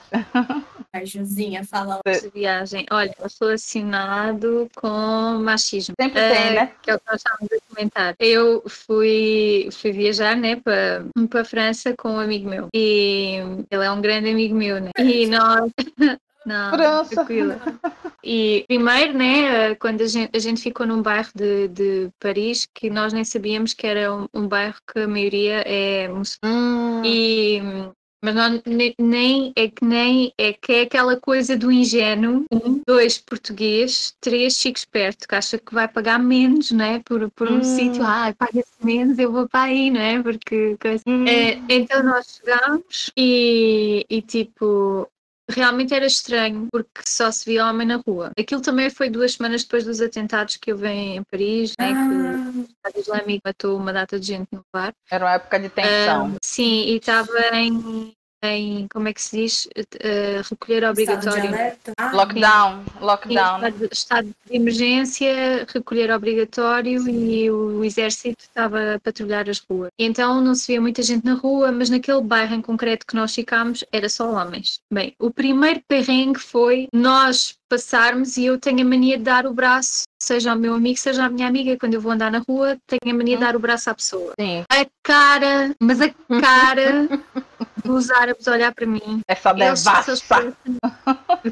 A 0.93 1.03
Juzinha 1.03 1.65
fala. 1.65 1.99
de 2.07 2.29
viagem. 2.29 2.85
Olha, 2.91 3.15
eu 3.19 3.31
sou 3.31 3.49
assinado 3.49 4.69
com 4.77 5.39
machismo. 5.43 5.95
Sempre 5.99 6.21
Eh, 6.21 6.35
tem, 6.35 6.55
né? 6.55 6.73
Que 6.83 6.91
é 6.91 6.97
o 6.97 6.99
que 6.99 7.07
nós 7.07 7.17
estávamos 7.17 7.51
a 7.51 7.75
comentar. 7.75 8.15
Eu 8.19 8.63
fui, 8.69 9.71
fui 9.73 9.91
viajar, 9.93 10.37
né, 10.37 10.57
para 10.57 11.07
para 11.31 11.41
a 11.41 11.45
França 11.47 11.95
com 11.97 12.11
um 12.11 12.21
amigo 12.21 12.47
meu. 12.47 12.69
E 12.75 13.37
ele 13.71 13.85
é 13.85 13.91
um 13.91 14.03
grande 14.03 14.29
amigo 14.29 14.55
meu, 14.55 14.83
né? 14.83 14.91
E 14.99 15.25
nós. 15.33 15.73
Não, 16.47 16.71
França. 16.71 17.15
tranquila. 17.15 17.59
E 18.23 18.65
primeiro, 18.67 19.17
né, 19.19 19.75
quando 19.75 20.01
a 20.03 20.07
gente, 20.07 20.31
a 20.35 20.39
gente 20.39 20.63
ficou 20.63 20.87
num 20.87 21.03
bairro 21.03 21.31
de, 21.35 21.69
de 21.69 22.11
Paris, 22.19 22.67
que 22.75 22.89
nós 22.89 23.13
nem 23.13 23.25
sabíamos 23.25 23.75
que 23.75 23.87
era 23.87 24.15
um, 24.15 24.27
um 24.33 24.49
bairro 24.49 24.77
que 24.91 25.01
a 25.01 25.09
maioria 25.09 25.61
é 25.67 26.09
muçulmana. 26.09 26.35
Hum, 26.45 27.03
E 27.05 27.61
mas 28.25 28.35
não, 28.35 28.63
ne- 28.67 28.95
nem 28.99 29.53
é 29.55 29.69
que 29.69 29.85
nem 29.85 30.33
é 30.39 30.55
que 30.55 30.73
é 30.73 30.81
aquela 30.83 31.21
coisa 31.21 31.55
do 31.59 31.71
ingênuo, 31.71 32.47
um, 32.51 32.81
dois 32.89 33.19
português, 33.19 34.15
três 34.19 34.55
chico 34.57 34.79
esperto, 34.79 35.29
que 35.29 35.35
acha 35.35 35.59
que 35.59 35.75
vai 35.75 35.87
pagar 35.87 36.19
menos, 36.19 36.71
né? 36.71 37.01
Por, 37.05 37.31
por 37.33 37.47
um 37.49 37.59
Hum. 37.59 37.63
sítio, 37.63 38.03
ah, 38.03 38.35
paga-se 38.39 38.83
menos, 38.83 39.19
eu 39.19 39.31
vou 39.31 39.47
para 39.47 39.65
aí, 39.65 39.91
né? 39.91 40.23
Porque 40.23 40.75
coisa- 40.79 41.05
hum. 41.07 41.27
é, 41.29 41.59
então 41.69 42.03
nós 42.03 42.41
chegámos 42.41 43.11
e, 43.15 44.07
e 44.09 44.23
tipo. 44.23 45.07
Realmente 45.51 45.95
era 45.95 46.07
estranho 46.07 46.69
porque 46.73 47.03
só 47.07 47.31
se 47.31 47.45
via 47.45 47.67
homem 47.67 47.87
na 47.87 48.01
rua. 48.07 48.31
Aquilo 48.39 48.63
também 48.63 48.89
foi 48.89 49.11
duas 49.11 49.33
semanas 49.33 49.63
depois 49.63 49.85
dos 49.85 50.01
atentados 50.01 50.57
que 50.57 50.73
houve 50.73 50.89
em 50.89 51.23
Paris, 51.31 51.75
né, 51.79 51.89
que 51.89 51.95
Ah, 51.95 52.53
o 52.55 52.63
Estado 52.63 53.01
Islâmico 53.01 53.43
matou 53.45 53.77
uma 53.77 53.93
data 53.93 54.19
de 54.19 54.27
gente 54.27 54.49
no 54.53 54.65
bar. 54.73 54.93
Era 55.11 55.25
uma 55.25 55.35
época 55.35 55.61
de 55.61 55.69
tensão. 55.69 56.33
Ah, 56.35 56.39
sim, 56.43 56.85
e 56.87 56.97
estava 56.97 57.31
em, 57.53 58.15
em, 58.53 58.87
como 58.93 59.09
é 59.09 59.13
que 59.13 59.23
se 59.23 59.37
diz? 59.37 59.69
Eh, 60.01 60.41
recolher 60.49 60.85
obrigatório. 60.85 61.51
Ah, 61.99 62.13
lockdown, 62.13 62.85
Em 63.01 63.05
lockdown. 63.05 63.59
né? 63.61 63.73
estado, 63.91 64.29
de 64.47 64.57
emergência, 64.57 65.67
recolher 65.73 66.11
obrigatório 66.11 67.09
e 67.09 67.51
o 67.51 67.85
exército 67.85 68.43
estava 68.43 68.95
a 68.95 69.01
patrulhar 69.01 69.49
as 69.49 69.59
ruas. 69.59 69.91
E 69.99 70.05
então 70.05 70.41
não 70.41 70.55
se 70.55 70.69
via 70.69 70.81
muita 70.81 71.03
gente 71.03 71.25
na 71.25 71.35
rua, 71.35 71.71
mas 71.73 71.91
naquele 71.91 72.21
bairro 72.21 72.55
em 72.55 72.63
concreto 72.63 73.07
que 73.07 73.15
nós 73.17 73.35
ficámos 73.35 73.85
era 73.93 74.09
só 74.09 74.31
homens. 74.33 74.81
Bem, 74.93 75.15
o 75.19 75.31
primeiro 75.31 75.81
perrengue 75.87 76.39
foi 76.39 76.89
nós 76.93 77.57
passarmos 77.69 78.37
e 78.37 78.45
eu 78.47 78.59
tenho 78.59 78.83
a 78.83 78.85
mania 78.85 79.19
de 79.19 79.25
dar 79.25 79.47
o 79.47 79.53
braço, 79.53 80.05
seja 80.25 80.53
ao 80.53 80.59
meu 80.59 80.75
amigo, 80.75 80.99
seja 80.99 81.25
à 81.27 81.29
minha 81.31 81.47
amiga, 81.47 81.77
quando 81.79 81.95
eu 81.95 82.01
vou 82.01 82.13
andar 82.13 82.31
na 82.31 82.39
rua, 82.39 82.77
tenho 82.87 83.15
a 83.15 83.19
mania 83.19 83.37
de 83.37 83.41
dar 83.45 83.55
o 83.55 83.59
braço 83.61 83.91
à 83.91 83.95
pessoa. 83.95 84.33
Sim, 84.41 84.65
A 84.71 84.87
cara, 85.03 85.75
mas 85.81 86.01
a 86.01 86.09
cara 86.41 87.09
dos 87.85 88.11
árabes 88.11 88.49
a 88.49 88.53
olhar 88.53 88.75
para 88.75 88.87
mim. 88.87 89.21
é 89.29 89.35
só 89.77 89.93
parecem- 89.95 90.57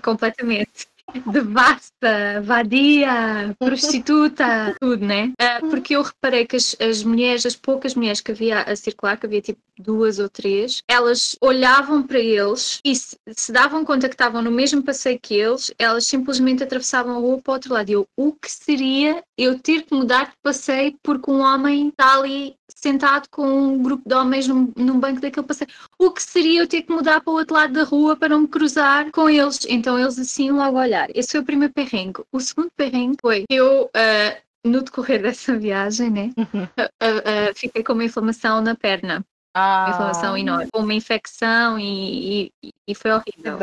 completamente. 0.03 0.87
Devasta, 1.27 2.41
vadia, 2.43 3.55
prostituta, 3.59 4.75
tudo, 4.81 5.05
né? 5.05 5.33
Ah, 5.39 5.59
porque 5.61 5.95
eu 5.97 6.03
reparei 6.03 6.47
que 6.47 6.57
as, 6.57 6.75
as 6.81 7.03
mulheres, 7.03 7.45
as 7.45 7.55
poucas 7.57 7.95
mulheres 7.95 8.21
que 8.21 8.33
havia 8.33 8.63
a 8.63 8.75
circular, 8.77 9.17
que 9.19 9.27
havia 9.27 9.43
tipo 9.43 9.61
duas 9.83 10.19
ou 10.19 10.29
três, 10.29 10.83
elas 10.89 11.37
olhavam 11.41 12.03
para 12.03 12.19
eles 12.19 12.81
e 12.85 12.95
se, 12.95 13.17
se 13.37 13.53
davam 13.53 13.85
conta 13.85 14.09
que 14.09 14.15
estavam 14.15 14.41
no 14.43 14.51
mesmo 14.51 14.83
passeio 14.83 15.19
que 15.21 15.35
eles, 15.35 15.73
elas 15.79 16.07
simplesmente 16.07 16.63
atravessavam 16.63 17.17
a 17.17 17.19
rua 17.19 17.41
para 17.43 17.51
o 17.51 17.55
outro 17.55 17.75
lado. 17.75 17.91
E 17.91 17.93
eu, 17.93 18.07
o 18.17 18.33
que 18.33 18.51
seria 18.51 19.23
eu 19.37 19.59
ter 19.59 19.83
que 19.83 19.95
mudar 19.95 20.27
de 20.27 20.37
passeio 20.43 20.95
porque 21.03 21.31
um 21.31 21.41
homem 21.41 21.89
está 21.89 22.19
ali 22.19 22.55
sentado 22.75 23.29
com 23.31 23.47
um 23.47 23.83
grupo 23.83 24.09
de 24.09 24.15
homens 24.15 24.49
num, 24.49 24.73
num 24.77 24.99
banco 24.99 25.21
daquele 25.21 25.47
passeio? 25.47 25.71
o 25.99 26.11
que 26.11 26.23
seria 26.23 26.61
eu 26.61 26.67
ter 26.67 26.83
que 26.83 26.93
mudar 26.93 27.21
para 27.21 27.33
o 27.33 27.37
outro 27.37 27.55
lado 27.55 27.73
da 27.73 27.85
rua 27.85 28.17
para 28.17 28.31
não 28.31 28.43
me 28.43 28.49
cruzar 28.49 29.11
com 29.11 29.29
eles. 29.29 29.65
Então 29.69 29.99
eles 29.99 30.19
assim 30.19 30.51
logo 30.51 30.79
olhar. 30.79 31.09
Esse 31.15 31.33
foi 31.33 31.41
o 31.41 31.45
primeiro 31.45 31.73
perrengue. 31.73 32.23
O 32.33 32.41
segundo 32.41 32.71
perrengue 32.77 33.17
foi 33.21 33.45
eu, 33.49 33.91
ah, 33.95 34.37
no 34.65 34.83
decorrer 34.83 35.23
dessa 35.23 35.57
viagem, 35.57 36.11
né, 36.11 36.33
ah, 36.77 36.91
ah, 37.01 37.53
fiquei 37.55 37.83
com 37.83 37.93
uma 37.93 38.05
inflamação 38.05 38.61
na 38.61 38.75
perna. 38.75 39.25
Uma 39.57 39.91
inflamação 39.91 40.35
Ah, 40.35 40.41
enorme. 40.41 40.69
Uma 40.75 40.95
infecção 40.95 41.79
e, 41.79 42.51
e, 42.63 42.71
e 42.89 42.95
foi 42.95 43.11
horrível. 43.13 43.59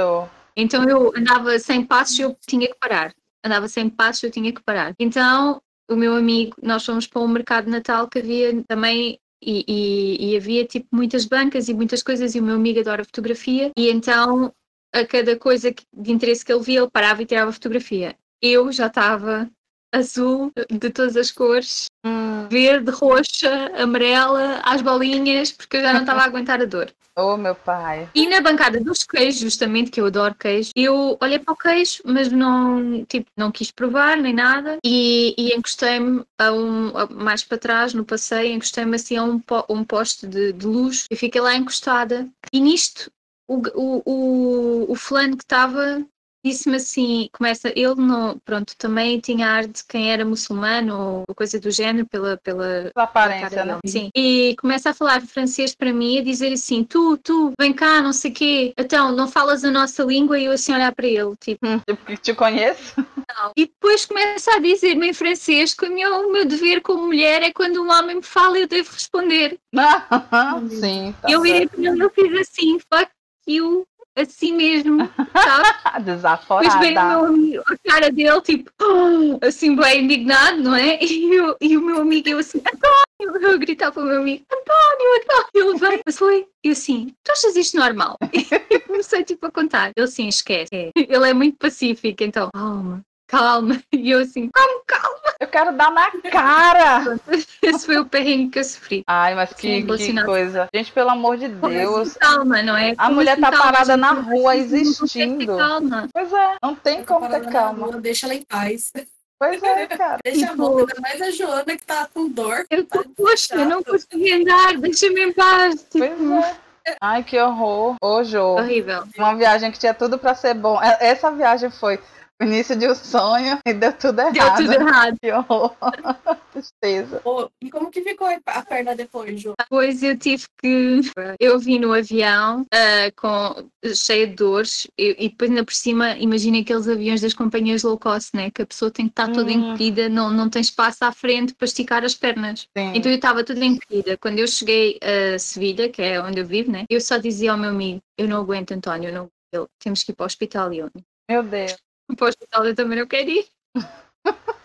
Então 0.55 0.84
eu 0.88 1.13
andava 1.15 1.58
sem 1.60 1.86
passos 1.86 2.19
e 2.19 2.22
eu 2.24 2.36
tinha 2.46 2.67
que 2.67 2.75
parar. 2.79 3.13
Andava 3.43 3.67
sem 3.67 3.89
passos 3.89 4.24
e 4.24 4.25
eu 4.27 4.31
tinha 4.31 4.51
que 4.51 4.62
parar. 4.62 4.93
Então 5.00 5.62
o 5.89 5.96
meu 5.96 6.15
amigo, 6.15 6.55
nós 6.62 6.86
fomos 6.86 7.08
para 7.08 7.22
um 7.22 7.27
mercado 7.27 7.65
de 7.65 7.72
Natal 7.72 8.08
que 8.08 8.19
havia 8.19 8.63
também 8.67 9.17
e, 9.41 9.65
e- 9.67 10.31
e 10.34 10.38
havia 10.38 10.65
tipo 10.65 10.88
muitas 10.91 11.25
bancas 11.25 11.69
e 11.69 11.74
muitas 11.74 12.03
coisas 12.03 12.36
e 12.36 12.39
o 12.39 12.43
meu 12.43 12.55
amigo 12.55 12.79
adora 12.81 13.03
fotografia 13.05 13.72
e 13.77 13.89
então 13.89 14.53
a 14.93 15.05
cada 15.05 15.38
coisa 15.38 15.72
que- 15.72 15.86
de 15.96 16.12
interesse 16.12 16.43
que 16.43 16.51
ele 16.51 16.62
via 16.63 16.81
ele 16.81 16.89
parava 16.91 17.22
e 17.22 17.25
tirava 17.25 17.51
fotografia. 17.53 18.15
Eu 18.41 18.72
já 18.72 18.88
estava 18.88 19.50
azul 19.93 20.51
de 20.69 20.89
todas 20.89 21.15
as 21.17 21.31
cores, 21.31 21.88
Hum, 22.05 22.28
verde, 22.50 22.91
roxa, 22.91 23.72
amarela, 23.77 24.62
às 24.63 24.82
bolinhas, 24.82 25.51
porque 25.51 25.77
eu 25.77 25.82
já 25.82 25.94
não 25.94 26.01
estava 26.01 26.22
a 26.22 26.25
aguentar 26.25 26.62
a 26.62 26.65
dor. 26.65 26.91
oh, 27.15 27.36
meu 27.38 27.53
pai. 27.53 28.08
E 28.15 28.27
na 28.29 28.41
bancada 28.41 28.79
dos 28.79 29.03
queijos, 29.03 29.41
justamente, 29.41 29.91
que 29.91 30.00
eu 30.00 30.06
adoro 30.06 30.34
queijo, 30.36 30.72
eu 30.75 31.18
olhei 31.22 31.38
para 31.38 31.53
o 31.53 31.58
queijo, 31.58 32.01
mas 32.06 32.32
não, 32.32 33.03
tipo, 33.06 33.29
não 33.36 33.51
quis 33.51 33.72
provar 33.72 34.18
nem 34.18 34.34
nada. 34.34 34.77
E, 34.84 35.36
e 35.38 35.53
encostei-me 35.56 36.24
a 36.38 36.51
um, 36.51 36.91
mais 37.12 37.44
para 37.44 37.58
trás, 37.58 37.94
no 37.94 38.06
passeio, 38.06 38.53
encostei-me 38.53 38.96
assim 38.96 39.18
a 39.18 39.24
um, 39.24 39.39
po- 39.39 39.65
um 39.70 39.84
poste 39.84 40.25
de, 40.27 40.53
de 40.53 40.65
luz 40.65 41.06
e 41.12 41.15
fiquei 41.15 41.41
lá 41.41 41.56
encostada. 41.56 42.27
E 42.53 42.60
nisto, 42.62 43.12
o, 43.48 43.62
o, 43.75 44.01
o, 44.06 44.91
o 44.91 44.96
fulano 44.96 45.36
que 45.36 45.44
estava 45.44 46.01
disse-me 46.43 46.77
assim, 46.77 47.29
começa, 47.34 47.69
ele 47.69 47.96
não, 47.96 48.38
pronto, 48.39 48.75
também 48.77 49.19
tinha 49.19 49.48
ar 49.48 49.67
de 49.67 49.84
quem 49.84 50.12
era 50.12 50.24
muçulmano 50.25 51.24
ou 51.27 51.36
coisa 51.36 51.60
do 51.60 51.69
género 51.72 52.08
pela, 52.08 52.38
pela, 52.38 52.91
A 52.96 53.03
aparência, 53.03 53.50
cara 53.50 53.65
né? 53.65 53.79
dele. 53.84 53.91
Sim. 53.91 54.10
E 54.15 54.55
começa 54.60 54.89
a 54.91 54.93
falar 54.93 55.22
francês 55.22 55.75
para 55.75 55.91
mim, 55.93 56.19
a 56.19 56.24
dizer 56.24 56.53
assim: 56.53 56.84
tu, 56.84 57.17
tu, 57.17 57.51
vem 57.60 57.74
cá, 57.74 58.01
não 58.01 58.13
sei 58.13 58.31
quê. 58.31 58.74
Então, 58.77 59.12
não 59.12 59.27
falas 59.27 59.63
a 59.63 59.72
nossa 59.72 60.03
língua 60.03 60.39
e 60.39 60.46
eu 60.46 60.51
assim 60.53 60.74
olhar 60.74 60.93
para 60.93 61.08
ele, 61.08 61.36
tipo, 61.39 61.60
Hum, 61.65 61.79
tipo, 61.88 62.05
que 62.05 62.17
te 62.17 62.34
conheço? 62.34 62.93
não. 62.98 63.51
E 63.55 63.65
depois 63.65 64.05
começa 64.05 64.51
a 64.55 64.60
dizer-me 64.60 65.10
em 65.10 65.13
francês 65.13 65.74
que 65.74 65.86
o 65.86 65.93
meu, 65.93 66.27
o 66.27 66.31
meu 66.31 66.46
dever 66.46 66.81
como 66.81 67.05
mulher 67.08 67.41
é 67.43 67.51
quando 67.51 67.81
um 67.84 67.91
homem 67.91 68.17
me 68.17 68.24
fala, 68.24 68.58
eu 68.58 68.67
devo 68.67 68.91
responder. 68.91 69.60
Sim, 70.69 71.13
tá 71.22 71.29
E 71.29 71.34
eu 71.34 71.41
virei 71.41 71.67
para 71.67 71.81
ele 71.81 72.05
e 72.05 72.10
fiz 72.10 72.39
assim: 72.39 72.79
fuck 72.79 73.12
you, 73.48 73.86
assim 74.21 74.53
mesmo, 74.55 74.99
sabe? 75.33 75.69
Ah, 75.85 75.99
Depois 75.99 75.99
veio 75.99 75.99
o 75.99 76.01
Desaforada. 76.01 77.09
meu 77.09 77.25
amigo, 77.25 77.63
a 77.67 77.89
cara 77.89 78.11
dele, 78.11 78.41
tipo, 78.41 78.71
assim, 79.45 79.75
bem 79.75 80.03
indignado, 80.03 80.61
não 80.61 80.75
é? 80.75 80.99
E, 81.09 81.35
eu, 81.35 81.55
e 81.61 81.77
o 81.77 81.81
meu 81.81 82.01
amigo, 82.01 82.29
eu 82.29 82.39
assim, 82.39 82.59
António, 82.59 83.51
eu 83.51 83.59
gritar 83.59 83.91
para 83.91 84.03
o 84.03 84.05
meu 84.05 84.21
amigo, 84.21 84.43
António, 84.51 85.21
António, 85.21 85.69
ele 85.71 85.79
veio, 85.79 86.01
mas 86.05 86.17
foi, 86.17 86.47
eu 86.63 86.71
assim, 86.71 87.13
tu 87.23 87.31
achas 87.31 87.55
isto 87.55 87.77
normal? 87.77 88.17
E 88.71 88.79
comecei, 88.81 89.23
tipo, 89.23 89.45
a 89.45 89.51
contar. 89.51 89.91
Ele 89.95 90.05
assim, 90.05 90.27
esquece, 90.27 90.91
ele 90.95 91.29
é 91.29 91.33
muito 91.33 91.57
pacífico, 91.57 92.23
então, 92.23 92.49
calma, 92.53 93.01
calma. 93.29 93.79
E 93.93 94.12
eu 94.12 94.19
assim, 94.19 94.50
calma, 94.53 94.81
calma. 94.88 95.19
Eu 95.39 95.48
quero 95.48 95.71
dar 95.71 95.91
na 95.91 96.12
cara. 96.31 97.17
Esse 97.62 97.86
foi 97.86 97.98
o 97.98 98.05
perrengue 98.05 98.50
que 98.51 98.59
eu 98.59 98.63
sofri. 98.63 99.03
Ai, 99.07 99.36
mas 99.36 99.53
que, 99.53 99.62
Sim, 99.81 100.15
que 100.15 100.24
coisa. 100.25 100.67
Gente, 100.74 100.91
pelo 100.91 101.09
amor 101.12 101.38
de 101.38 101.48
Como 101.50 101.74
Deus. 101.74 102.09
assim, 102.09 102.19
calma, 102.19 102.62
não 102.62 102.75
é? 102.75 102.91
A 102.98 103.03
Como 103.05 103.15
mulher 103.15 103.33
assim, 103.33 103.41
tá 103.41 103.51
calma? 103.51 103.63
parada 103.71 103.95
na 103.98 104.13
não 104.13 104.24
rua 104.24 104.55
existindo. 104.57 105.57
Calma. 105.57 106.09
Pois 106.13 106.31
é, 106.33 106.55
não 106.62 106.75
tem 106.75 107.03
como 107.03 107.21
Parada 107.21 107.45
ter 107.45 107.51
calma. 107.51 107.86
rua, 107.88 108.01
Deixa 108.01 108.25
ela 108.25 108.36
em 108.36 108.43
paz. 108.43 108.91
Pois 109.39 109.63
é, 109.63 109.88
cara. 109.88 110.17
Deixa 110.24 110.45
a 110.45 110.50
Tipo- 110.50 110.62
mão, 110.62 110.77
ainda 110.79 110.95
mais 111.01 111.21
a 111.21 111.31
Joana 111.31 111.63
que 111.77 111.86
tá 111.86 112.07
com 112.13 112.27
dor. 112.29 112.65
Eu 112.69 112.86
tô, 112.86 113.03
poxa, 113.15 113.55
eu 113.55 113.65
não 113.65 113.81
consegui 113.81 114.31
andar, 114.33 114.77
deixa-me 114.77 115.21
em 115.27 115.31
paz. 115.33 115.86
Pois 115.91 116.09
Tipo, 116.09 116.33
é. 116.33 116.55
Ai, 117.00 117.24
que 117.24 117.39
horror. 117.39 117.95
Ô, 118.01 118.24
Jô. 118.24 118.55
horrível. 118.57 119.03
Uma 119.17 119.36
viagem 119.36 119.71
que 119.71 119.79
tinha 119.79 119.93
tudo 119.93 120.17
pra 120.17 120.33
ser 120.36 120.53
bom. 120.55 120.81
É- 120.81 121.07
Essa 121.07 121.31
viagem 121.31 121.69
foi 121.69 122.00
início 122.41 122.75
de 122.75 122.88
um 122.88 122.96
sonho 122.96 123.60
e 123.65 123.74
deu 123.74 123.93
tudo 123.93 124.19
errado. 124.22 124.34
Deu 124.34 124.55
tudo 124.55 124.74
errado. 124.74 125.17
Que 125.22 125.31
horror. 125.31 125.75
Tristeza. 126.53 127.22
Ô, 127.25 127.50
e 127.62 127.69
como 127.69 127.91
que 127.91 128.01
ficou 128.01 128.27
a 128.46 128.62
perna 128.63 128.96
depois, 128.96 129.39
Ju? 129.39 129.53
Depois 129.60 130.01
eu 130.01 130.17
tive 130.17 130.46
que. 130.58 131.01
Eu 131.39 131.60
vim 131.60 131.79
no 131.79 131.93
avião 131.93 132.65
ah, 132.72 133.12
com, 133.15 133.69
cheia 133.93 134.27
de 134.27 134.36
dores 134.36 134.88
e, 134.98 135.15
e 135.25 135.29
depois, 135.29 135.50
ainda 135.50 135.63
por 135.63 135.74
cima, 135.74 136.17
imagina 136.17 136.60
aqueles 136.60 136.88
aviões 136.88 137.22
das 137.22 137.34
companhias 137.34 137.84
low 137.84 137.98
cost, 137.98 138.36
né? 138.36 138.50
Que 138.50 138.62
a 138.62 138.65
pessoa 138.65 138.89
tem 138.89 139.05
que 139.05 139.12
estar 139.12 139.31
toda 139.31 139.50
Hum. 139.50 139.72
encolhida, 139.72 140.10
não, 140.10 140.29
não 140.29 140.50
tem 140.50 140.62
espaço 140.62 141.03
à 141.03 141.12
frente 141.12 141.53
para 141.53 141.65
esticar 141.65 142.03
as 142.03 142.15
pernas. 142.15 142.67
Sim. 142.77 142.91
Então 142.96 143.12
eu 143.12 143.15
estava 143.15 143.43
toda 143.43 143.63
encolhida. 143.63 144.17
Quando 144.17 144.39
eu 144.39 144.48
cheguei 144.48 145.00
a 145.01 145.38
Sevilha, 145.39 145.89
que 145.89 146.01
é 146.01 146.22
onde 146.22 146.39
eu 146.39 146.46
vivo, 146.46 146.72
né? 146.72 146.86
Eu 146.89 147.01
só 147.01 147.17
dizia 147.17 147.51
ao 147.51 147.58
meu 147.58 147.69
amigo: 147.69 148.01
Eu 148.17 148.27
não 148.27 148.38
aguento, 148.38 148.72
António, 148.72 149.10
eu 149.10 149.13
não 149.13 149.29
eu, 149.51 149.67
temos 149.79 150.03
que 150.03 150.12
ir 150.12 150.15
para 150.15 150.24
o 150.24 150.27
hospital. 150.27 150.72
E 150.74 150.79
eu, 150.79 150.89
Meu 151.29 151.43
Deus. 151.43 151.75
Para 152.15 152.25
o 152.25 152.29
hospital 152.29 152.65
eu 152.65 152.75
também 152.75 152.99
não 152.99 153.07
quero 153.07 153.29
ir. 153.29 153.45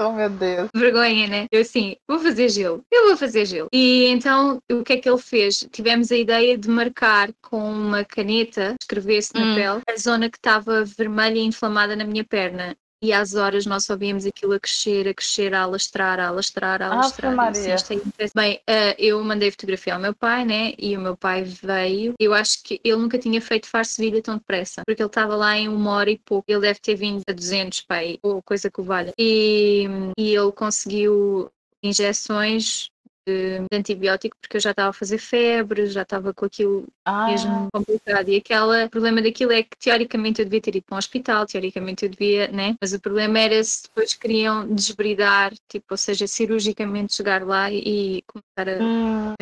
Oh, 0.00 0.12
meu 0.12 0.30
Deus. 0.30 0.68
vergonha, 0.76 1.26
né? 1.26 1.46
Eu 1.50 1.60
assim, 1.60 1.96
vou 2.06 2.20
fazer 2.20 2.48
gelo, 2.48 2.84
eu 2.88 3.08
vou 3.08 3.16
fazer 3.16 3.44
gelo. 3.44 3.68
E 3.72 4.06
então, 4.06 4.62
o 4.70 4.84
que 4.84 4.92
é 4.92 4.96
que 4.98 5.08
ele 5.10 5.18
fez? 5.18 5.66
Tivemos 5.72 6.12
a 6.12 6.16
ideia 6.16 6.56
de 6.56 6.68
marcar 6.70 7.32
com 7.42 7.58
uma 7.60 8.04
caneta, 8.04 8.76
escrever-se 8.80 9.34
na 9.34 9.40
Hum. 9.40 9.54
pele, 9.56 9.82
a 9.88 9.96
zona 9.96 10.30
que 10.30 10.38
estava 10.38 10.84
vermelha 10.84 11.38
e 11.38 11.42
inflamada 11.44 11.96
na 11.96 12.04
minha 12.04 12.24
perna. 12.24 12.76
E 13.02 13.12
às 13.12 13.34
horas 13.34 13.66
nós 13.66 13.84
só 13.84 13.96
víamos 13.96 14.26
aquilo 14.26 14.54
a 14.54 14.60
crescer, 14.60 15.08
a 15.08 15.14
crescer, 15.14 15.54
a 15.54 15.62
alastrar, 15.62 16.18
a 16.18 16.28
alastrar, 16.28 16.82
a 16.82 16.86
alastrar. 16.86 17.34
Maria. 17.34 17.74
Assim, 17.74 18.00
Bem, 18.34 18.56
uh, 18.56 18.94
eu 18.98 19.22
mandei 19.22 19.50
fotografia 19.50 19.94
ao 19.94 20.00
meu 20.00 20.14
pai, 20.14 20.44
né? 20.44 20.74
E 20.78 20.96
o 20.96 21.00
meu 21.00 21.16
pai 21.16 21.44
veio. 21.44 22.14
Eu 22.18 22.34
acho 22.34 22.62
que 22.62 22.80
ele 22.82 22.96
nunca 22.96 23.18
tinha 23.18 23.40
feito 23.40 23.68
Farsevilha 23.68 24.22
tão 24.22 24.36
depressa, 24.36 24.82
porque 24.86 25.02
ele 25.02 25.08
estava 25.08 25.36
lá 25.36 25.56
em 25.56 25.68
uma 25.68 25.92
hora 25.92 26.10
e 26.10 26.18
pouco. 26.18 26.50
Ele 26.50 26.60
deve 26.60 26.80
ter 26.80 26.94
vindo 26.94 27.22
a 27.28 27.32
200, 27.32 27.82
pai, 27.82 28.18
ou 28.22 28.42
coisa 28.42 28.70
que 28.70 28.80
o 28.80 28.84
valha. 28.84 29.12
E, 29.16 29.86
e 30.18 30.34
ele 30.34 30.52
conseguiu 30.52 31.50
injeções 31.82 32.90
de, 33.28 33.66
antibiótico 33.72 34.36
porque 34.40 34.56
eu 34.56 34.60
já 34.60 34.70
estava 34.70 34.90
a 34.90 34.92
fazer 34.92 35.18
febre, 35.18 35.86
já 35.86 36.02
estava 36.02 36.32
com 36.32 36.44
aquilo 36.44 36.86
ah. 37.04 37.26
mesmo 37.26 37.68
complicado. 37.72 38.28
E 38.28 38.36
aquele 38.36 38.84
o 38.84 38.90
problema 38.90 39.20
daquilo 39.20 39.52
é 39.52 39.62
que 39.62 39.76
teoricamente 39.78 40.40
eu 40.40 40.46
devia 40.46 40.60
ter 40.60 40.76
ido 40.76 40.84
para 40.84 40.96
um 40.96 40.98
hospital, 40.98 41.46
teoricamente 41.46 42.04
eu 42.04 42.10
devia, 42.10 42.48
né? 42.48 42.74
Mas 42.80 42.92
o 42.92 43.00
problema 43.00 43.38
era 43.38 43.62
se 43.62 43.84
depois 43.84 44.14
queriam 44.14 44.66
desbridar, 44.74 45.52
tipo, 45.68 45.86
ou 45.90 45.96
seja, 45.96 46.26
cirurgicamente 46.26 47.14
chegar 47.14 47.44
lá 47.44 47.70
e 47.70 48.22
começar 48.26 48.80
a. 48.80 48.82
Hum, 48.82 49.34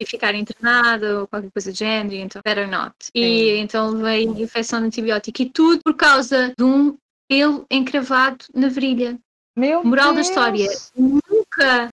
e 0.00 0.06
ficar 0.06 0.34
internado 0.34 1.20
ou 1.20 1.28
qualquer 1.28 1.50
coisa 1.52 1.70
do 1.70 1.76
género, 1.76 2.16
então 2.16 2.42
better 2.44 2.68
not. 2.68 2.92
Sim. 2.98 3.10
E 3.14 3.56
então 3.58 3.96
veio 3.98 4.36
infecção 4.36 4.80
de 4.80 4.86
antibiótico 4.86 5.42
e 5.42 5.50
tudo 5.50 5.80
por 5.84 5.94
causa 5.94 6.52
de 6.58 6.64
um 6.64 6.96
pelo 7.28 7.64
encravado 7.70 8.44
na 8.52 8.68
virilha. 8.68 9.18
Meu 9.56 9.84
Moral 9.84 10.14
Deus. 10.14 10.16
da 10.16 10.30
história: 10.30 10.68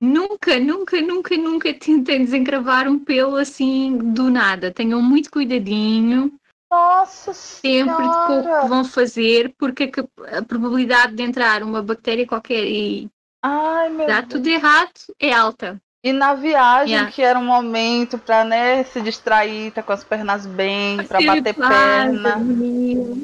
nunca, 0.02 0.60
nunca, 0.60 0.60
nunca, 0.60 1.02
nunca, 1.02 1.38
nunca 1.38 1.74
tentem 1.74 2.24
desencravar 2.26 2.88
um 2.88 3.00
pelo 3.00 3.36
assim 3.36 3.98
do 3.98 4.30
nada. 4.30 4.72
Tenham 4.72 5.02
muito 5.02 5.32
cuidadinho. 5.32 6.34
Nossa 6.72 7.34
Sempre 7.34 7.96
senhora. 7.96 8.42
de 8.42 8.62
que 8.62 8.68
vão 8.68 8.86
fazer, 8.86 9.54
porque 9.58 9.92
a, 10.32 10.44
probabilidade 10.44 11.16
de 11.16 11.24
entrar 11.24 11.64
uma 11.64 11.82
bactéria 11.82 12.28
qualquer 12.28 12.64
e 12.64 13.10
Ai, 13.44 14.06
dar 14.06 14.28
tudo 14.28 14.48
errado 14.48 14.92
é 15.20 15.34
alta. 15.34 15.82
E 16.04 16.14
na 16.14 16.34
viagem, 16.34 16.94
yeah. 16.94 17.12
que 17.12 17.22
era 17.22 17.38
um 17.38 17.46
momento 17.46 18.18
para 18.18 18.46
né, 18.46 18.84
se 18.84 19.02
distrair, 19.02 19.72
tá 19.72 19.84
com 19.84 19.92
as 19.92 20.04
pernas 20.04 20.46
bem, 20.46 21.04
para 21.06 21.20
bater 21.22 21.54
perna. 21.54 22.38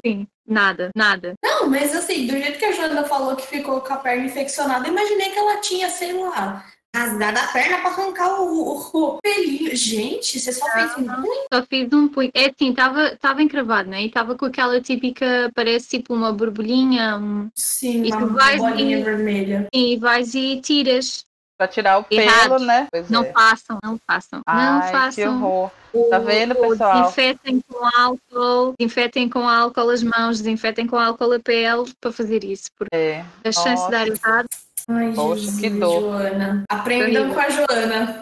Sim, 0.06 0.28
nada, 0.48 0.90
nada. 0.96 1.34
Não, 1.44 1.70
mas 1.70 1.96
assim, 1.96 2.28
do 2.28 2.34
jeito 2.34 2.60
que 2.60 2.66
a 2.66 2.72
Joana 2.72 3.04
falou 3.04 3.36
que 3.36 3.48
ficou 3.48 3.82
com 3.82 3.94
a 3.94 3.98
perna 3.98 4.26
infeccionada, 4.26 4.88
imaginei 4.88 5.30
que 5.30 5.40
ela 5.40 5.58
tinha, 5.58 5.90
sei 5.90 6.14
lá, 6.14 6.66
rasgado 6.96 7.40
a 7.40 7.48
perna 7.48 7.78
para 7.80 7.90
arrancar 7.90 8.42
o, 8.42 8.46
o, 8.46 8.92
o, 8.94 9.22
pelinho. 9.22 9.76
Gente, 9.76 10.40
você 10.40 10.54
só 10.54 10.66
fez 10.72 10.92
um 10.98 11.06
punho? 11.06 11.46
Só 11.54 11.66
fiz 11.70 11.92
um 11.92 12.08
punho. 12.08 12.32
É 12.34 12.46
assim, 12.46 12.70
estava 12.70 13.16
tava 13.18 13.44
encravado, 13.44 13.90
né? 13.90 14.02
E 14.02 14.08
estava 14.08 14.36
com 14.36 14.46
aquela 14.46 14.80
típica, 14.80 15.52
parece 15.54 15.90
tipo 15.90 16.14
uma 16.14 16.32
borbulhinha. 16.32 17.18
Um... 17.18 17.50
Sim, 17.54 18.06
e 18.06 18.12
uma 18.14 18.28
bolinha 18.28 19.00
e, 19.00 19.04
vermelha. 19.04 19.68
E 19.74 19.98
vais 19.98 20.34
e 20.34 20.62
tiras. 20.62 21.26
Pra 21.58 21.68
tirar 21.68 22.00
o 22.02 22.06
Errado. 22.12 22.50
pelo, 22.50 22.60
né? 22.60 22.88
Pois 22.92 23.10
não 23.10 23.24
é. 23.24 23.32
façam, 23.32 23.80
não 23.82 23.98
façam. 24.06 24.42
Ai, 24.46 24.72
não 24.72 24.82
façam. 24.92 25.12
Que 25.12 25.28
horror. 25.28 25.72
Tá 26.10 26.20
vendo, 26.20 26.54
pessoal? 26.56 27.04
Desinfetem 27.04 27.62
com 27.68 27.86
álcool, 27.86 28.74
desinfetem 28.78 29.30
com 29.30 29.48
álcool 29.48 29.90
as 29.90 30.04
mãos, 30.04 30.42
desinfetem 30.42 30.86
com 30.86 31.00
álcool 31.00 31.34
a 31.34 31.40
pele 31.40 31.94
para 32.02 32.12
fazer 32.12 32.44
isso. 32.44 32.70
Porque 32.78 32.94
é. 32.94 33.26
a 33.46 33.52
chance 33.52 33.86
de 33.86 33.92
dar 33.92 34.08
errado. 34.08 34.48
Ai, 34.88 35.14
Poxa, 35.16 35.42
Jesus, 35.42 35.60
que 35.62 35.70
dor. 35.70 36.02
Joana. 36.02 36.64
Aprendam 36.70 37.34
com 37.34 37.40
a 37.40 37.50
Joana. 37.50 38.20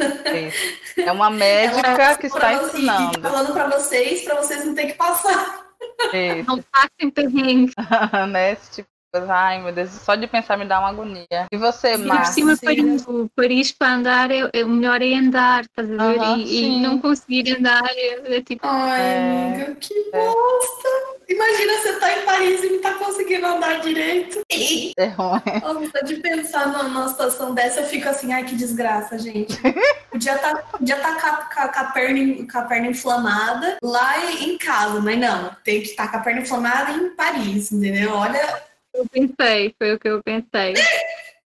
É 0.96 1.12
uma 1.12 1.30
médica 1.30 2.16
que 2.18 2.28
está 2.28 2.54
você, 2.54 2.78
ensinando. 2.78 3.22
Falando 3.22 3.54
para 3.54 3.68
vocês, 3.70 4.24
para 4.24 4.36
vocês 4.36 4.64
não 4.64 4.76
terem 4.76 4.92
que 4.92 4.98
passar. 4.98 5.64
Isso. 6.14 6.48
Não 6.48 6.62
passem 6.72 7.10
perrengue. 7.12 7.74
né? 8.30 8.54
Esse 8.54 8.72
tipo 8.76 8.93
Ai, 9.30 9.62
meu 9.62 9.72
Deus, 9.72 9.92
só 9.92 10.16
de 10.16 10.26
pensar 10.26 10.58
me 10.58 10.66
dá 10.66 10.80
uma 10.80 10.90
agonia. 10.90 11.46
E 11.52 11.58
você, 11.58 11.98
Márcia? 11.98 12.44
Por 12.44 12.56
cima, 12.56 12.58
Paris, 12.58 13.06
Paris 13.36 13.72
para 13.72 13.94
andar, 13.94 14.32
é, 14.32 14.50
é, 14.52 14.66
o 14.66 14.70
melhor 14.70 15.04
é 15.04 15.14
andar, 15.14 15.62
estás 15.62 15.92
a 15.92 16.12
ver? 16.12 16.20
Uhum, 16.20 16.38
e, 16.38 16.64
e, 16.64 16.80
não 16.82 16.98
conseguir 16.98 17.56
andar 17.56 17.84
é, 17.92 18.38
é 18.38 18.42
tipo. 18.42 18.66
Ai, 18.66 19.02
é, 19.02 19.54
amiga, 19.54 19.76
que 19.76 19.94
bosta! 20.12 20.90
Imagina 21.30 21.74
você 21.74 21.94
tá 22.00 22.18
em 22.18 22.26
Paris 22.26 22.64
e 22.64 22.70
não 22.72 22.82
tá 22.82 22.94
conseguindo 22.94 23.46
andar 23.46 23.82
direito. 23.82 24.42
É 24.98 25.06
ruim. 25.06 25.42
Nossa, 25.62 26.06
de 26.06 26.16
pensar 26.16 26.68
numa 26.68 27.08
situação 27.08 27.54
dessa, 27.54 27.82
eu 27.82 27.86
fico 27.86 28.10
assim, 28.10 28.34
ai, 28.34 28.44
que 28.44 28.56
desgraça, 28.56 29.18
gente. 29.20 29.60
Podia 30.10 30.38
tá, 30.38 30.56
podia 30.56 30.96
tá 30.98 31.20
com, 31.20 31.28
a, 31.60 31.68
com, 31.68 31.80
a 31.80 31.84
perna, 31.86 32.48
com 32.52 32.58
a 32.58 32.62
perna 32.64 32.88
inflamada 32.88 33.78
lá 33.82 34.32
em 34.32 34.58
casa, 34.58 35.00
mas 35.02 35.20
não, 35.20 35.56
tem 35.64 35.82
que 35.82 35.90
estar 35.90 36.06
tá 36.06 36.12
com 36.12 36.18
a 36.18 36.20
perna 36.20 36.42
inflamada 36.42 36.92
em 36.92 37.10
Paris, 37.12 37.72
entendeu? 37.72 38.12
Olha 38.12 38.73
eu 39.04 39.10
pensei, 39.10 39.76
foi 39.78 39.94
o 39.94 40.00
que 40.00 40.08
eu 40.08 40.24
pensei. 40.24 40.74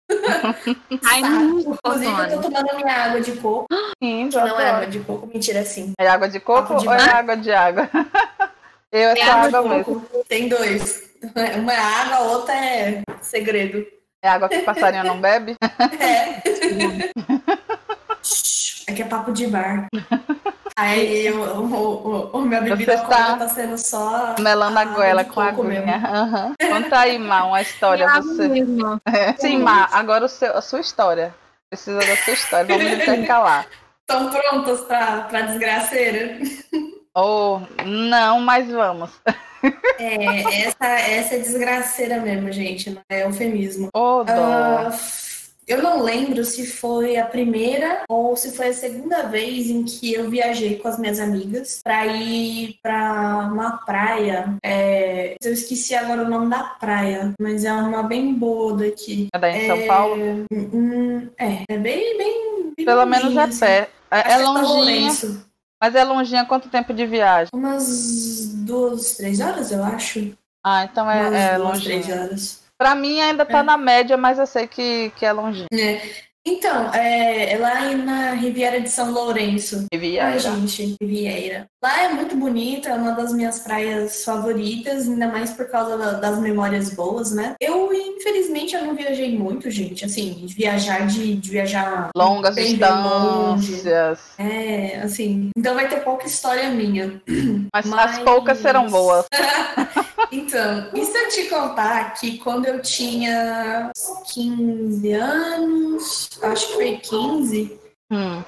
Ai, 1.05 1.21
não, 1.21 1.59
Inclusive, 1.59 2.33
eu 2.33 2.41
tô 2.41 2.49
tomando 2.49 2.75
minha 2.75 2.95
água 2.95 3.21
de 3.21 3.31
coco. 3.33 3.67
Sim, 4.03 4.29
que 4.29 4.35
não 4.35 4.59
é 4.59 4.69
água 4.69 4.87
de 4.87 4.99
coco, 4.99 5.27
mentira, 5.27 5.63
sim. 5.63 5.93
É 5.97 6.07
água 6.07 6.27
de 6.27 6.39
coco 6.39 6.75
de 6.75 6.87
ou 6.87 6.93
é 6.93 7.09
água 7.09 7.37
de 7.37 7.51
água? 7.51 7.89
Eu 8.91 9.09
é, 9.09 9.19
é 9.19 9.23
água, 9.23 9.59
água 9.59 9.75
mesmo. 9.75 10.05
Tem 10.27 10.47
dois. 10.47 11.09
Uma 11.57 11.73
é 11.73 11.77
água, 11.77 12.15
a 12.17 12.21
outra 12.21 12.53
é 12.53 13.01
segredo. 13.21 13.87
É 14.21 14.29
água 14.29 14.47
que 14.47 14.57
o 14.57 14.65
passarinho 14.65 15.03
não 15.03 15.19
bebe? 15.19 15.55
É. 15.99 17.11
Aqui 18.87 19.01
é 19.01 19.05
papo 19.05 19.31
de 19.31 19.47
bar. 19.47 19.87
Aí 20.75 21.31
o, 21.31 21.39
o, 21.39 22.31
o, 22.33 22.37
o 22.39 22.41
meu 22.41 22.63
bebida 22.63 22.97
Você 22.97 23.05
tá, 23.05 23.37
tá 23.37 23.47
sendo 23.47 23.77
só. 23.77 24.35
Melando 24.39 24.79
a 24.79 24.85
goela 24.85 25.23
com 25.23 25.39
a 25.39 25.49
aguinha. 25.49 25.83
Uhum. 25.83 26.55
Conta 26.67 26.99
aí, 26.99 27.19
Má, 27.19 27.45
uma 27.45 27.61
história. 27.61 28.05
É 28.05 28.21
você. 28.21 28.47
Mesmo. 28.47 28.99
É. 29.05 29.33
Sim, 29.33 29.59
Má, 29.59 29.87
agora 29.91 30.25
o 30.25 30.27
seu, 30.27 30.57
a 30.57 30.61
sua 30.61 30.79
história. 30.79 31.33
Precisa 31.69 31.99
da 31.99 32.17
sua 32.17 32.33
história. 32.33 32.75
Vamos 32.75 32.91
intercalar. 32.91 33.67
Estão 34.01 34.29
prontas 34.33 34.81
para 34.81 35.27
a 35.31 35.41
desgraceira? 35.41 36.39
Oh, 37.15 37.59
não, 37.85 38.39
mas 38.39 38.67
vamos. 38.67 39.11
É, 39.99 40.65
essa, 40.65 40.85
essa 40.87 41.35
é 41.35 41.39
desgraceira 41.39 42.19
mesmo, 42.19 42.51
gente. 42.51 42.89
Não 42.89 43.01
é 43.09 43.23
eufemismo. 43.23 43.89
Oh, 43.93 44.23
dó. 44.23 44.89
Uh, 44.89 45.32
eu 45.73 45.81
não 45.81 46.01
lembro 46.01 46.43
se 46.45 46.67
foi 46.67 47.17
a 47.17 47.25
primeira 47.25 48.03
ou 48.07 48.35
se 48.35 48.55
foi 48.55 48.67
a 48.67 48.73
segunda 48.73 49.23
vez 49.23 49.69
em 49.69 49.83
que 49.83 50.13
eu 50.13 50.29
viajei 50.29 50.77
com 50.77 50.87
as 50.87 50.99
minhas 50.99 51.19
amigas 51.19 51.81
para 51.83 52.05
ir 52.05 52.77
para 52.81 53.49
uma 53.51 53.77
praia. 53.77 54.55
É... 54.63 55.35
Eu 55.43 55.53
esqueci 55.53 55.95
agora 55.95 56.23
o 56.23 56.29
nome 56.29 56.49
da 56.49 56.63
praia, 56.63 57.33
mas 57.39 57.65
é 57.65 57.73
uma 57.73 58.03
bem 58.03 58.33
boa 58.33 58.77
daqui. 58.77 59.27
É 59.33 59.39
daí 59.39 59.63
em 59.63 59.67
São 59.67 59.87
Paulo? 59.87 60.15
Hum, 60.51 61.29
é, 61.37 61.63
é 61.67 61.77
bem, 61.77 62.17
bem, 62.17 62.73
bem 62.77 62.85
Pelo 62.85 63.05
menos 63.05 63.35
é 63.35 63.47
pé. 63.59 63.89
É, 64.11 64.33
é 64.33 64.37
longinho. 64.37 65.43
Mas 65.81 65.95
é 65.95 66.03
longinho 66.03 66.45
quanto 66.45 66.69
tempo 66.69 66.93
de 66.93 67.05
viagem? 67.05 67.49
Umas 67.53 68.53
duas, 68.53 69.15
três 69.15 69.39
horas, 69.39 69.71
eu 69.71 69.83
acho. 69.83 70.33
Ah, 70.63 70.85
então 70.85 71.09
é, 71.09 71.21
Umas 71.21 71.33
é 71.33 71.57
duas. 71.57 71.83
Três 71.83 72.09
horas. 72.09 72.62
Pra 72.83 72.95
mim 72.95 73.21
ainda 73.21 73.45
tá 73.45 73.59
é. 73.59 73.63
na 73.63 73.77
média, 73.77 74.17
mas 74.17 74.37
eu 74.37 74.45
sei 74.45 74.67
que, 74.67 75.09
que 75.15 75.25
é 75.25 75.31
longinho. 75.31 75.69
É. 75.73 76.01
Então, 76.45 76.93
é, 76.93 77.53
é 77.53 77.57
lá 77.57 77.89
na 77.91 78.33
Riviera 78.33 78.81
de 78.81 78.89
São 78.89 79.11
Lourenço. 79.11 79.85
Riviera. 79.91 80.27
Ai, 80.27 80.39
gente, 80.39 80.97
Riviera. 81.01 81.67
Lá 81.81 82.03
é 82.03 82.09
muito 82.09 82.35
bonita, 82.35 82.89
é 82.89 82.93
uma 82.95 83.11
das 83.11 83.33
minhas 83.33 83.59
praias 83.59 84.25
favoritas, 84.25 85.07
ainda 85.07 85.27
mais 85.27 85.51
por 85.51 85.69
causa 85.69 85.97
das 86.15 86.39
memórias 86.39 86.93
boas, 86.93 87.31
né? 87.31 87.55
Eu, 87.61 87.93
infelizmente, 87.93 88.75
eu 88.75 88.85
não 88.85 88.95
viajei 88.95 89.37
muito, 89.37 89.71
gente. 89.71 90.03
Assim, 90.03 90.45
viajar 90.47 91.07
de, 91.07 91.35
de 91.35 91.49
viajar... 91.49 92.09
Longas 92.15 92.55
distâncias. 92.55 94.19
É, 94.37 94.99
assim... 95.01 95.49
Então 95.57 95.75
vai 95.75 95.87
ter 95.87 96.03
pouca 96.03 96.25
história 96.25 96.69
minha. 96.69 97.21
Mas, 97.73 97.85
Mas... 97.87 98.11
as 98.11 98.19
poucas 98.19 98.57
serão 98.57 98.87
boas. 98.87 99.25
então, 100.31 100.89
e 100.93 101.05
se 101.05 101.17
eu 101.17 101.29
te 101.29 101.43
contar 101.49 102.13
que 102.15 102.37
quando 102.39 102.65
eu 102.65 102.81
tinha 102.81 103.91
15 104.33 105.11
anos 105.13 106.32
acho 106.41 106.67
que 106.67 106.73
foi 106.73 106.97
15. 106.97 107.79
Hum. 108.11 108.43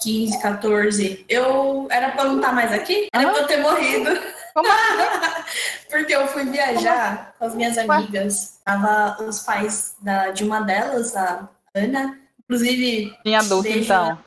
15, 0.00 0.40
14. 0.40 1.24
Eu 1.28 1.88
era 1.90 2.10
pra 2.10 2.24
não 2.24 2.36
estar 2.36 2.52
mais 2.52 2.72
aqui? 2.72 3.08
Era 3.12 3.28
ah? 3.28 3.32
pra 3.32 3.42
eu 3.42 3.46
ter 3.46 3.56
morrido. 3.58 4.10
Como 4.54 4.68
assim? 4.68 5.88
Porque 5.90 6.14
eu 6.14 6.26
fui 6.28 6.44
viajar 6.44 7.34
com 7.38 7.46
as 7.46 7.54
minhas 7.54 7.78
amigas. 7.78 8.60
Tava 8.64 9.22
os 9.22 9.40
pais 9.40 9.94
da, 10.02 10.30
de 10.30 10.44
uma 10.44 10.60
delas, 10.60 11.16
a 11.16 11.48
Ana. 11.74 12.18
Inclusive. 12.44 13.14
Tinha 13.22 13.40
adulto, 13.40 13.68
então. 13.68 14.18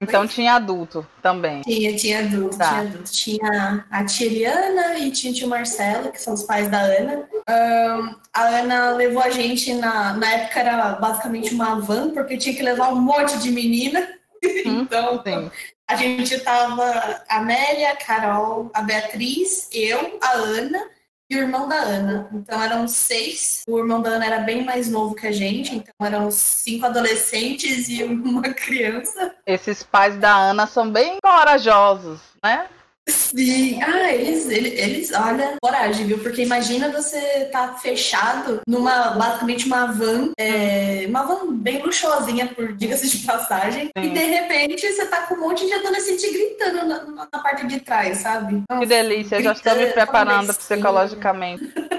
Então 0.00 0.26
tinha 0.26 0.54
adulto 0.54 1.06
também. 1.22 1.62
Tinha, 1.62 1.96
tinha 1.96 2.18
adulto, 2.20 2.58
tá. 2.58 2.68
tinha 2.68 2.80
adulto. 2.80 3.12
Tinha 3.12 3.84
a 3.90 4.04
tia 4.04 4.26
Eliana 4.26 4.98
e 4.98 5.10
tinha 5.10 5.32
o 5.32 5.36
tio 5.36 5.48
Marcelo, 5.48 6.12
que 6.12 6.20
são 6.20 6.34
os 6.34 6.42
pais 6.42 6.68
da 6.68 6.80
Ana. 6.80 7.28
Um, 7.48 8.14
a 8.32 8.42
Ana 8.42 8.90
levou 8.90 9.22
a 9.22 9.30
gente 9.30 9.72
na, 9.74 10.12
na 10.14 10.30
época 10.32 10.60
era 10.60 10.92
basicamente 10.92 11.54
uma 11.54 11.80
van, 11.80 12.10
porque 12.10 12.36
tinha 12.36 12.54
que 12.54 12.62
levar 12.62 12.92
um 12.92 13.00
monte 13.00 13.38
de 13.38 13.50
menina. 13.50 14.06
Hum, 14.64 14.82
então, 14.82 15.20
sim. 15.24 15.50
a 15.88 15.96
gente 15.96 16.38
tava 16.40 16.84
a 17.28 17.38
Amélia, 17.38 17.90
a 17.90 17.96
Carol, 17.96 18.70
a 18.72 18.82
Beatriz, 18.82 19.68
eu, 19.72 20.18
a 20.22 20.32
Ana 20.34 20.84
e 21.28 21.36
o 21.36 21.40
irmão 21.40 21.68
da 21.68 21.76
Ana. 21.76 22.28
Então 22.32 22.62
eram 22.62 22.86
seis. 22.86 23.62
O 23.68 23.78
irmão 23.78 24.00
da 24.00 24.10
Ana 24.10 24.26
era 24.26 24.38
bem 24.40 24.64
mais 24.64 24.88
novo 24.88 25.14
que 25.14 25.26
a 25.26 25.32
gente, 25.32 25.74
então 25.74 25.94
eram 26.00 26.30
cinco 26.30 26.86
adolescentes 26.86 27.88
e 27.88 28.04
uma 28.04 28.42
criança. 28.54 29.34
Esses 29.46 29.82
pais 29.82 30.16
da 30.16 30.34
Ana 30.34 30.66
são 30.66 30.90
bem 30.90 31.18
corajosos, 31.22 32.20
né? 32.42 32.66
Sim, 33.08 33.80
ah, 33.82 34.12
eles, 34.12 34.48
eles, 34.48 34.72
eles, 34.78 35.12
olha, 35.12 35.56
coragem, 35.62 36.06
viu? 36.06 36.18
Porque 36.18 36.42
imagina 36.42 36.90
você 36.90 37.48
tá 37.52 37.74
fechado 37.74 38.60
numa, 38.66 39.10
basicamente 39.10 39.66
uma 39.66 39.86
van, 39.92 40.32
é, 40.36 41.04
uma 41.08 41.22
van 41.22 41.52
bem 41.52 41.82
luxuosinha, 41.82 42.48
por 42.48 42.72
diga-se 42.72 43.08
de 43.08 43.24
passagem, 43.24 43.90
Sim. 43.96 44.04
e 44.04 44.08
de 44.10 44.24
repente 44.24 44.92
você 44.92 45.06
tá 45.06 45.22
com 45.22 45.34
um 45.34 45.40
monte 45.40 45.64
de 45.66 45.72
adolescente 45.72 46.32
gritando 46.32 46.84
na, 46.88 47.04
na 47.32 47.38
parte 47.40 47.66
de 47.68 47.78
trás, 47.78 48.18
sabe? 48.18 48.64
Nossa, 48.68 48.80
que 48.80 48.86
delícia, 48.86 49.40
já 49.40 49.52
estou 49.52 49.76
me 49.76 49.86
preparando 49.86 50.52
psicologicamente. 50.54 51.72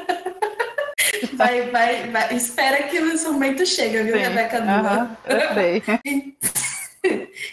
Vai, 1.34 1.70
vai, 1.70 2.10
vai. 2.10 2.36
Espera 2.36 2.84
que 2.84 3.00
o 3.00 3.32
momento 3.32 3.65
chegue, 3.65 4.04
viu, 4.04 4.15
Sim. 4.15 4.22
Rebeca? 4.22 4.60
Uhum, 4.60 5.15
eu 5.26 5.54
sei. 5.54 5.84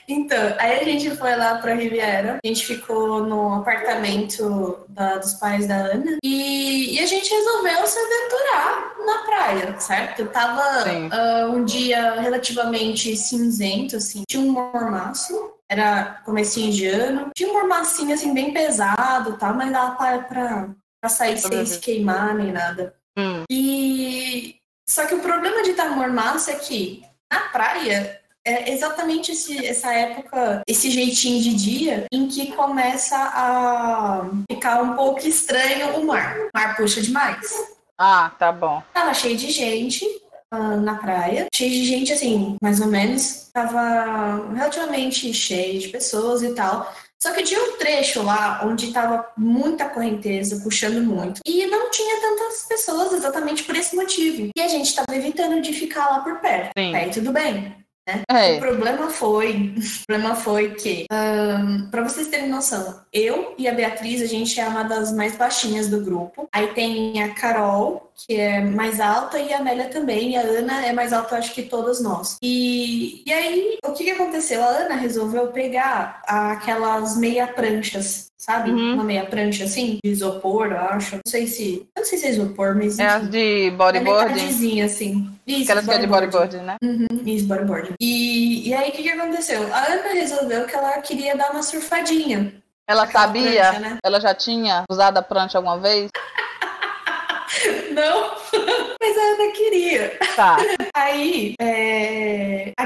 então, 0.08 0.54
aí 0.58 0.80
a 0.80 0.84
gente 0.84 1.10
foi 1.16 1.34
lá 1.36 1.58
pra 1.58 1.74
Riviera, 1.74 2.38
a 2.42 2.46
gente 2.46 2.66
ficou 2.66 3.24
no 3.24 3.54
apartamento 3.54 4.84
da, 4.88 5.18
dos 5.18 5.34
pais 5.34 5.66
da 5.66 5.76
Ana 5.76 6.18
e, 6.22 6.96
e, 6.96 7.00
a 7.00 7.06
gente 7.06 7.30
resolveu 7.30 7.86
se 7.86 7.98
aventurar 7.98 8.94
na 9.04 9.18
praia, 9.24 9.80
certo? 9.80 10.26
Tava 10.26 10.84
uh, 10.88 11.52
um 11.52 11.64
dia 11.64 12.20
relativamente 12.20 13.16
cinzento, 13.16 13.96
assim, 13.96 14.22
tinha 14.28 14.42
um 14.42 14.52
mormaço, 14.52 15.54
era 15.68 16.22
comecinho 16.24 16.72
de 16.72 16.86
ano, 16.86 17.30
tinha 17.34 17.48
um 17.48 17.54
mormacinho 17.54 18.14
assim 18.14 18.34
bem 18.34 18.52
pesado, 18.52 19.36
tá? 19.36 19.52
mas 19.52 19.72
dava 19.72 19.96
pra, 19.96 20.18
pra, 20.18 20.68
pra 21.00 21.10
sair 21.10 21.38
sem 21.38 21.64
se 21.66 21.78
queimar 21.78 22.34
nem 22.34 22.52
nada. 22.52 22.94
Hum. 23.18 23.44
E 23.50 24.56
só 24.88 25.06
que 25.06 25.14
o 25.14 25.20
problema 25.20 25.62
de 25.62 25.70
estar 25.70 25.90
mormaço 25.90 26.50
é 26.50 26.54
que 26.54 27.02
na 27.32 27.40
praia 27.48 28.20
é 28.46 28.70
exatamente 28.72 29.32
esse, 29.32 29.64
essa 29.64 29.92
época, 29.92 30.62
esse 30.66 30.90
jeitinho 30.90 31.42
de 31.42 31.54
dia 31.54 32.06
em 32.12 32.28
que 32.28 32.52
começa 32.52 33.16
a 33.16 34.30
ficar 34.50 34.82
um 34.82 34.94
pouco 34.94 35.26
estranho 35.26 35.98
o 35.98 36.06
mar. 36.06 36.36
O 36.38 36.50
mar 36.54 36.76
puxa 36.76 37.00
demais. 37.00 37.74
Ah, 37.98 38.32
tá 38.38 38.52
bom. 38.52 38.82
Tava 38.92 39.14
cheio 39.14 39.36
de 39.36 39.50
gente 39.50 40.04
uh, 40.52 40.80
na 40.80 40.96
praia, 40.96 41.46
cheio 41.54 41.70
de 41.70 41.84
gente 41.84 42.12
assim, 42.12 42.56
mais 42.62 42.80
ou 42.80 42.88
menos. 42.88 43.48
Tava 43.52 44.52
relativamente 44.52 45.32
cheio 45.32 45.80
de 45.80 45.88
pessoas 45.88 46.42
e 46.42 46.54
tal. 46.54 46.92
Só 47.22 47.32
que 47.32 47.42
tinha 47.42 47.62
um 47.62 47.78
trecho 47.78 48.22
lá 48.22 48.60
onde 48.64 48.92
tava 48.92 49.26
muita 49.38 49.88
correnteza, 49.88 50.60
puxando 50.62 51.02
muito. 51.02 51.40
E 51.46 51.64
não 51.66 51.90
tinha 51.90 52.20
tantas 52.20 52.66
pessoas 52.68 53.14
exatamente 53.14 53.62
por 53.62 53.74
esse 53.74 53.96
motivo. 53.96 54.50
E 54.54 54.60
a 54.60 54.68
gente 54.68 54.94
tava 54.94 55.16
evitando 55.16 55.62
de 55.62 55.72
ficar 55.72 56.10
lá 56.10 56.20
por 56.20 56.40
perto. 56.40 56.72
Sim. 56.76 56.94
Aí 56.94 57.10
tudo 57.10 57.32
bem. 57.32 57.83
Né? 58.06 58.22
É. 58.28 58.56
O 58.56 58.60
problema 58.60 59.08
foi, 59.08 59.74
o 59.76 60.06
problema 60.06 60.36
foi 60.36 60.74
que, 60.74 61.06
um, 61.10 61.90
para 61.90 62.02
vocês 62.02 62.28
terem 62.28 62.48
noção, 62.48 63.00
eu 63.12 63.54
e 63.56 63.66
a 63.66 63.72
Beatriz, 63.72 64.20
a 64.20 64.26
gente 64.26 64.60
é 64.60 64.68
uma 64.68 64.82
das 64.82 65.12
mais 65.12 65.36
baixinhas 65.36 65.88
do 65.88 66.00
grupo. 66.00 66.48
Aí 66.52 66.68
tem 66.68 67.22
a 67.22 67.34
Carol, 67.34 68.12
que 68.14 68.34
é 68.34 68.60
mais 68.60 69.00
alta, 69.00 69.38
e 69.38 69.52
a 69.52 69.58
Amélia 69.58 69.88
também. 69.88 70.32
E 70.32 70.36
a 70.36 70.42
Ana 70.42 70.86
é 70.86 70.92
mais 70.92 71.12
alta, 71.12 71.36
acho 71.36 71.54
que 71.54 71.62
todos 71.62 72.00
nós. 72.00 72.36
E, 72.42 73.22
e 73.26 73.32
aí, 73.32 73.78
o 73.84 73.92
que, 73.92 74.04
que 74.04 74.10
aconteceu? 74.10 74.62
A 74.62 74.68
Ana 74.68 74.96
resolveu 74.96 75.48
pegar 75.48 76.22
aquelas 76.26 77.16
meia 77.16 77.46
pranchas 77.46 78.33
sabe? 78.44 78.70
Uhum. 78.70 78.94
Uma 78.94 79.04
meia 79.04 79.24
prancha 79.24 79.64
assim, 79.64 79.98
de 80.04 80.10
isopor, 80.10 80.66
eu 80.66 80.78
acho. 80.78 81.16
Não 81.16 81.22
sei 81.26 81.46
se. 81.46 81.88
Eu 81.96 82.00
não 82.00 82.04
sei 82.04 82.18
se 82.18 82.26
é 82.26 82.30
isopor, 82.30 82.76
mas. 82.76 82.98
É 82.98 83.06
as 83.06 83.30
de 83.30 83.70
bodyboard. 83.70 84.38
É 84.38 84.82
assim. 84.82 85.30
Isso, 85.46 85.62
Aquelas 85.62 85.84
que 85.86 85.90
é 85.92 85.98
de 85.98 86.06
bodyboard, 86.06 86.56
né? 86.58 86.76
Uhum, 86.82 87.06
isso, 87.24 87.46
bodyboard. 87.46 87.94
E, 87.98 88.68
e 88.68 88.74
aí, 88.74 88.90
o 88.90 88.92
que, 88.92 89.02
que 89.02 89.10
aconteceu? 89.10 89.72
A 89.72 89.92
Ana 89.92 90.08
resolveu 90.12 90.66
que 90.66 90.74
ela 90.74 90.92
queria 91.00 91.36
dar 91.36 91.52
uma 91.52 91.62
surfadinha. 91.62 92.54
Ela 92.86 93.06
sabia? 93.06 93.70
Prancha, 93.70 93.80
né? 93.80 93.98
Ela 94.04 94.20
já 94.20 94.34
tinha 94.34 94.84
usado 94.90 95.16
a 95.16 95.22
prancha 95.22 95.56
alguma 95.56 95.78
vez? 95.78 96.10
Não, 97.92 98.30
mas 99.00 99.16
a 99.16 99.20
Ana 99.20 99.52
queria. 99.52 100.18
Tá. 100.36 100.56
Aí, 100.94 101.54
é... 101.58 101.83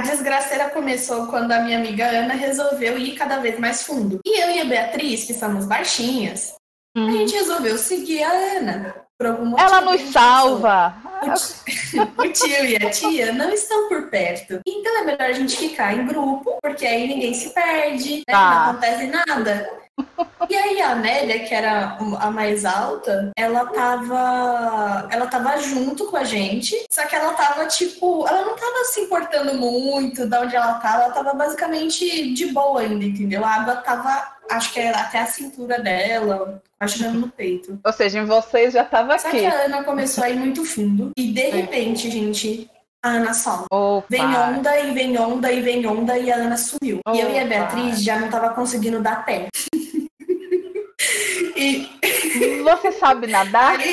a 0.09 0.15
desgraceira 0.15 0.71
começou 0.71 1.27
quando 1.27 1.53
a 1.53 1.61
minha 1.61 1.79
amiga 1.79 2.07
Ana 2.07 2.35
resolveu 2.35 2.99
ir 2.99 3.15
cada 3.15 3.39
vez 3.39 3.59
mais 3.59 3.83
fundo. 3.83 4.21
E 4.25 4.41
eu 4.41 4.51
e 4.51 4.61
a 4.61 4.65
Beatriz, 4.65 5.25
que 5.25 5.35
somos 5.35 5.67
baixinhas, 5.67 6.55
a 6.97 7.01
uhum. 7.01 7.13
gente 7.13 7.35
resolveu 7.35 7.77
seguir 7.77 8.23
a 8.23 8.31
Ana. 8.31 8.95
Por 9.19 9.27
algum 9.27 9.47
motivo. 9.47 9.69
Ela 9.69 9.81
nos 9.81 10.01
salva. 10.13 10.95
O 12.17 12.33
tio 12.33 12.65
e 12.65 12.77
a 12.77 12.91
tia 12.91 13.33
não 13.33 13.51
estão 13.51 13.89
por 13.89 14.09
perto. 14.09 14.61
Então 14.65 14.99
é 14.99 15.05
melhor 15.05 15.23
a 15.23 15.33
gente 15.33 15.57
ficar 15.57 15.93
em 15.93 16.07
grupo, 16.07 16.57
porque 16.63 16.87
aí 16.87 17.09
ninguém 17.09 17.35
se 17.35 17.51
perde, 17.51 18.19
né? 18.19 18.25
não 18.29 18.35
tá. 18.35 18.71
acontece 18.71 19.07
nada. 19.07 19.69
E 20.49 20.57
aí 20.57 20.81
a 20.81 20.93
Amélia, 20.93 21.41
que 21.41 21.55
era 21.55 21.99
a 22.21 22.31
mais 22.31 22.65
alta, 22.65 23.31
ela 23.37 23.67
tava. 23.67 25.09
Ela 25.11 25.27
tava 25.27 25.59
junto 25.59 26.07
com 26.07 26.17
a 26.17 26.25
gente. 26.25 26.75
Só 26.91 27.05
que 27.07 27.15
ela 27.15 27.35
tava, 27.35 27.67
tipo, 27.67 28.27
ela 28.27 28.43
não 28.43 28.57
tava 28.57 28.85
se 28.85 29.01
importando 29.01 29.55
muito 29.55 30.27
de 30.27 30.37
onde 30.39 30.57
ela 30.57 30.75
tava, 30.75 31.05
ela 31.05 31.13
tava 31.13 31.35
basicamente 31.35 32.33
de 32.33 32.47
boa 32.47 32.81
ainda, 32.81 33.05
entendeu? 33.05 33.45
A 33.45 33.51
água 33.51 33.77
tava, 33.77 34.27
acho 34.51 34.73
que 34.73 34.81
era 34.81 35.01
até 35.01 35.19
a 35.21 35.27
cintura 35.27 35.81
dela, 35.81 36.63
chegando 36.87 37.21
no 37.21 37.29
peito. 37.29 37.79
Ou 37.85 37.93
seja, 37.93 38.19
em 38.19 38.25
vocês 38.25 38.73
já 38.73 38.85
tava 38.85 39.15
aqui. 39.15 39.23
Só 39.23 39.31
que 39.31 39.45
a 39.45 39.65
Ana 39.65 39.85
começou 39.85 40.25
a 40.25 40.31
ir 40.31 40.37
muito 40.37 40.65
fundo. 40.65 41.11
E 41.17 41.31
de 41.31 41.51
repente, 41.51 42.11
gente, 42.11 42.71
a 43.03 43.11
Ana 43.11 43.35
some. 43.35 43.67
Opa. 43.71 44.07
Vem 44.09 44.25
onda 44.25 44.81
e 44.81 44.93
vem 44.93 45.19
onda 45.19 45.53
e 45.53 45.61
vem 45.61 45.87
onda 45.87 46.17
e 46.17 46.33
a 46.33 46.37
Ana 46.37 46.57
sumiu. 46.57 47.01
Opa. 47.07 47.17
E 47.17 47.21
eu 47.21 47.31
e 47.31 47.39
a 47.39 47.45
Beatriz 47.45 48.03
já 48.03 48.19
não 48.19 48.29
tava 48.29 48.51
conseguindo 48.51 49.01
dar 49.01 49.25
pé. 49.27 49.49
E... 51.59 52.63
Você 52.63 52.93
sabe 52.93 53.27
nadar? 53.27 53.79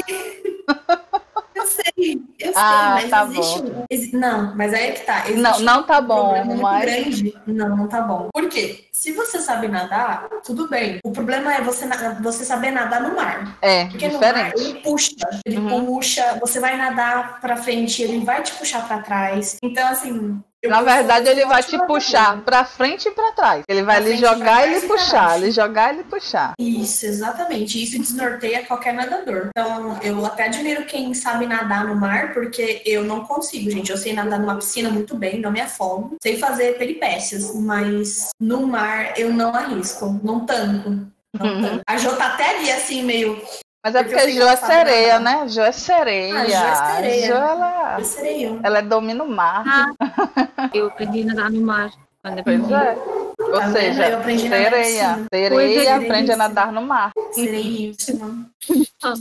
Eu 1.56 1.65
sei, 1.67 2.21
eu 2.38 2.47
sei, 2.47 2.54
ah, 2.54 2.91
mas 2.95 3.10
tá 3.10 3.23
existe 3.23 3.62
bom. 3.62 3.86
um. 3.89 4.19
Não, 4.19 4.56
mas 4.58 4.73
aí 4.73 4.88
é 4.88 4.91
que 4.91 5.06
tá. 5.06 5.23
Não, 5.30 5.60
não 5.62 5.84
tá 5.84 5.99
um 5.99 6.06
bom. 6.06 6.34
Problema 6.34 6.62
mas... 6.62 6.82
grande. 6.82 7.34
Não, 7.47 7.78
não 7.78 7.88
tá 7.88 8.01
bom. 8.01 8.30
Por 8.34 8.49
quê? 8.49 8.86
Se 8.91 9.13
você 9.13 9.39
sabe 9.39 9.69
nadar, 9.69 10.28
tudo 10.43 10.67
bem. 10.67 10.99
O 11.04 11.12
problema 11.12 11.54
é 11.56 11.62
você, 11.62 11.88
você 12.21 12.43
saber 12.43 12.71
nadar 12.71 13.01
no 13.01 13.15
mar. 13.15 13.58
É, 13.62 13.86
Porque 13.86 14.10
diferente. 14.10 14.36
no 14.36 14.63
mar 14.63 14.69
ele 14.69 14.82
puxa, 14.82 15.15
ele 15.45 15.58
uhum. 15.58 15.86
puxa, 15.86 16.38
você 16.41 16.60
vai 16.60 16.75
nadar 16.75 17.39
pra 17.39 17.56
frente, 17.56 18.01
ele 18.04 18.25
vai 18.25 18.43
te 18.43 18.51
puxar 18.54 18.86
pra 18.86 18.99
trás. 18.99 19.58
Então, 19.63 19.88
assim, 19.88 20.43
na 20.67 20.82
verdade, 20.82 21.30
ele 21.30 21.45
vai 21.45 21.63
te 21.63 21.78
puxar 21.86 22.41
para 22.41 22.65
frente 22.65 23.08
e 23.08 23.12
para 23.12 23.32
trás. 23.32 23.63
Ele 23.67 23.84
vai 23.84 24.01
lhe 24.01 24.17
jogar 24.17 24.67
e 24.67 24.75
lhe 24.75 24.88
puxar, 24.88 25.39
lhe 25.39 25.51
jogar 25.51 25.93
e 25.93 25.97
lhe 25.97 26.04
puxar. 26.04 26.54
Isso, 26.60 27.06
exatamente. 27.06 27.82
Isso 27.82 27.97
desnorteia 27.99 28.65
qualquer 28.65 28.93
nadador. 28.93 29.49
Então, 29.49 29.99
eu 30.01 30.25
até 30.25 30.45
admiro 30.45 30.86
quem 30.86 31.13
sabe 31.13 31.45
nadar 31.45 31.86
no 31.86 31.95
mar, 31.95 32.34
porque 32.34 32.82
eu 32.86 33.04
não 33.04 33.25
consigo, 33.25 33.69
gente. 33.69 33.91
Eu 33.91 33.97
sei 33.97 34.13
nadar 34.13 34.39
numa 34.39 34.56
piscina 34.56 34.89
muito 34.89 35.15
bem, 35.15 35.39
não 35.39 35.51
me 35.51 35.62
afogo. 35.62 36.15
Sei 36.21 36.38
fazer 36.38 36.78
peripécias, 36.78 37.54
mas 37.56 38.30
no 38.39 38.67
mar 38.67 39.13
eu 39.17 39.34
não 39.34 39.54
arrisco, 39.54 40.19
não 40.23 40.45
tanco. 40.45 40.89
Não 41.38 41.47
uhum. 41.47 41.62
tanco. 41.62 41.82
A 41.88 41.97
Jo 41.97 42.15
tá 42.15 42.28
até 42.28 42.58
ali 42.58 42.71
assim, 42.71 43.04
meio 43.04 43.41
mas 43.86 43.93
é 43.93 44.04
porque, 44.04 44.15
porque 44.15 44.32
Jo 44.32 44.48
é 44.48 44.56
sereia, 44.56 45.19
né? 45.19 45.48
Jo 45.48 45.62
é 45.62 45.71
sereia. 45.71 46.39
Ah, 46.39 46.45
Jo 46.45 46.56
é 46.56 46.95
sereia. 46.95 47.28
Jo, 47.28 47.34
ela, 47.34 47.98
é 48.00 48.60
ela 48.63 48.82
domina 48.82 49.24
o 49.24 49.30
mar. 49.30 49.63
Ah, 49.67 50.71
eu 50.74 50.88
aprendi 50.88 51.21
a 51.21 51.26
nadar 51.26 51.52
no 51.52 51.62
mar. 51.62 51.91
Quando 52.24 52.43
pois 52.43 52.71
é. 52.71 52.98
Ou 53.38 53.52
tá 53.52 53.71
seja, 53.71 54.10
eu 54.10 54.17
aprendi 54.17 54.50
sereia. 54.50 55.28
Sereia 55.32 55.89
é, 55.89 55.93
aprende 55.93 56.32
a 56.32 56.36
nadar 56.36 56.71
no 56.71 56.82
mar. 56.82 57.12
Sereíssima. 57.32 58.50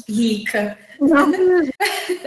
rica. 0.09 0.79
Não, 0.98 1.27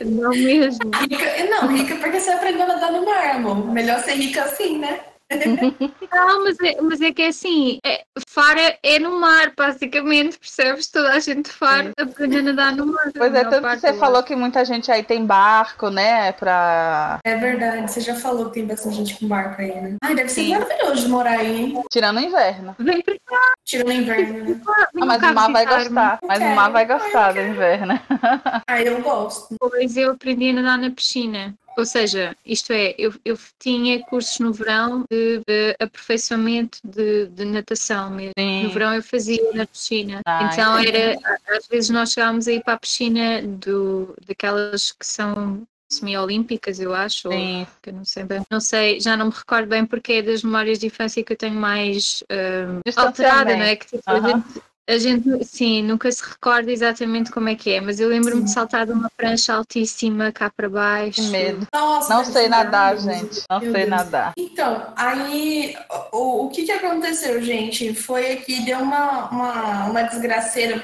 não 0.05 0.29
mesmo. 0.29 0.91
Rica, 1.09 1.43
não, 1.49 1.67
rica 1.69 1.95
porque 1.95 2.19
você 2.19 2.29
aprendeu 2.29 2.65
a 2.65 2.67
nadar 2.67 2.91
no 2.91 3.03
mar, 3.03 3.31
amor. 3.31 3.65
Melhor 3.71 3.99
ser 4.03 4.13
rica 4.13 4.43
assim, 4.43 4.77
né? 4.77 4.99
Não, 5.29 6.43
mas 6.45 6.57
é, 6.61 6.81
mas 6.81 7.01
é 7.01 7.11
que 7.11 7.21
é 7.21 7.27
assim, 7.27 7.79
é, 7.85 8.03
Fara 8.29 8.77
é 8.81 8.97
no 8.97 9.19
mar, 9.19 9.51
basicamente, 9.57 10.39
percebes? 10.39 10.89
Toda 10.89 11.11
a 11.11 11.19
gente 11.19 11.49
Fara 11.49 11.91
é. 11.97 12.01
aprende 12.01 12.37
a 12.37 12.41
nadar 12.43 12.75
no 12.75 12.85
mar. 12.85 13.11
Pois 13.15 13.33
é, 13.33 13.43
tanto 13.43 13.67
que 13.67 13.79
você 13.79 13.93
falou 13.93 14.23
que 14.23 14.35
muita 14.35 14.63
gente 14.63 14.89
aí 14.89 15.03
tem 15.03 15.25
barco, 15.25 15.89
né? 15.89 16.31
Pra... 16.31 17.19
É 17.25 17.35
verdade, 17.35 17.91
você 17.91 17.99
já 17.99 18.15
falou 18.15 18.45
que 18.45 18.53
tem 18.53 18.65
bastante 18.65 18.95
gente 18.95 19.19
com 19.19 19.27
barco 19.27 19.61
aí, 19.61 19.75
né? 19.81 19.97
Ai, 20.01 20.15
deve 20.15 20.29
ser 20.29 20.41
Sim. 20.41 20.57
maravilhoso 20.57 21.01
de 21.01 21.07
morar 21.09 21.39
aí, 21.39 21.61
hein? 21.61 21.83
Tirando 21.91 22.17
o 22.17 22.21
inverno. 22.21 22.75
Vem 22.79 23.01
pra 23.01 23.15
cá. 23.25 23.53
Tirando 23.65 23.89
o 23.89 23.91
inverno, 23.91 24.43
né? 24.45 24.61
Ah, 24.67 24.87
mas 25.05 25.21
o 25.23 25.33
mar 25.33 25.51
vai 25.51 25.65
gostar. 25.65 26.19
Mas 26.25 26.39
o 26.39 26.55
mar 26.55 26.71
vai 26.71 26.85
gostar 26.85 27.33
do 27.33 27.41
inverno. 27.41 27.99
Ah, 28.69 28.81
eu 28.81 29.01
gosto. 29.01 29.55
Pois 29.59 29.95
eu 29.95 30.11
aprendi 30.11 30.49
a 30.49 30.53
nadar 30.53 30.77
na 30.77 30.91
piscina. 30.91 31.55
Ou 31.77 31.85
seja, 31.85 32.35
isto 32.43 32.73
é, 32.73 32.95
eu, 32.97 33.13
eu 33.23 33.37
tinha 33.59 34.03
cursos 34.05 34.39
no 34.39 34.51
verão 34.51 35.05
de, 35.09 35.39
de 35.47 35.75
aperfeiçoamento 35.79 36.79
de, 36.83 37.27
de 37.27 37.45
natação 37.45 38.09
mesmo. 38.09 38.33
Sim. 38.37 38.63
No 38.63 38.69
verão 38.71 38.93
eu 38.95 39.03
fazia 39.03 39.39
na 39.53 39.65
piscina. 39.67 40.21
Ah, 40.25 40.49
então 40.51 40.79
entendi. 40.79 40.97
era, 40.97 41.19
às 41.57 41.67
vezes 41.67 41.89
nós 41.91 42.11
chegávamos 42.11 42.47
a 42.47 42.53
ir 42.53 42.63
para 42.63 42.73
a 42.73 42.79
piscina 42.79 43.41
do, 43.43 44.15
daquelas 44.27 44.91
que 44.91 45.05
são 45.05 45.67
semi-olímpicas, 45.89 46.79
eu 46.79 46.93
acho, 46.93 47.29
ou 47.29 47.33
Sim. 47.33 47.67
que 47.81 47.89
eu 47.89 47.93
não 47.93 48.03
sei 48.03 48.23
bem. 48.23 48.41
Não 48.49 48.59
sei, 48.59 48.99
já 48.99 49.15
não 49.15 49.27
me 49.27 49.33
recordo 49.33 49.69
bem 49.69 49.85
porque 49.85 50.13
é 50.13 50.21
das 50.21 50.43
memórias 50.43 50.79
de 50.79 50.87
infância 50.87 51.23
que 51.23 51.31
eu 51.31 51.37
tenho 51.37 51.55
mais 51.55 52.23
hum, 52.29 52.81
alterada, 52.95 53.55
não 53.55 53.63
é? 53.63 53.75
Que 53.75 53.85
tipo, 53.85 54.01
a 54.07 54.13
Aham. 54.17 54.43
A 54.87 54.97
gente, 54.97 55.43
sim, 55.45 55.83
nunca 55.83 56.09
se 56.11 56.23
recorda 56.23 56.71
exatamente 56.71 57.29
como 57.29 57.49
é 57.49 57.55
que 57.55 57.71
é, 57.71 57.81
mas 57.81 57.99
eu 57.99 58.07
lembro-me 58.07 58.43
de 58.43 58.51
saltar 58.51 58.85
de 58.85 58.93
uma 58.93 59.09
prancha 59.17 59.53
altíssima 59.53 60.31
cá 60.31 60.49
para 60.49 60.69
baixo. 60.69 61.21
Que 61.21 61.27
medo. 61.27 61.67
Nossa, 61.73 62.13
Não 62.13 62.23
sei 62.23 62.47
nadar, 62.47 62.97
gente. 62.97 63.43
Não 63.49 63.59
Meu 63.59 63.71
sei 63.71 63.85
Deus. 63.85 63.89
nadar. 63.89 64.33
Então, 64.37 64.93
aí 64.95 65.75
o, 66.13 66.45
o 66.45 66.49
que, 66.49 66.63
que 66.63 66.71
aconteceu, 66.71 67.41
gente? 67.41 67.93
Foi 67.93 68.37
que 68.37 68.61
deu 68.63 68.79
uma, 68.79 69.29
uma, 69.29 69.85
uma 69.87 70.01
desgraceira, 70.03 70.79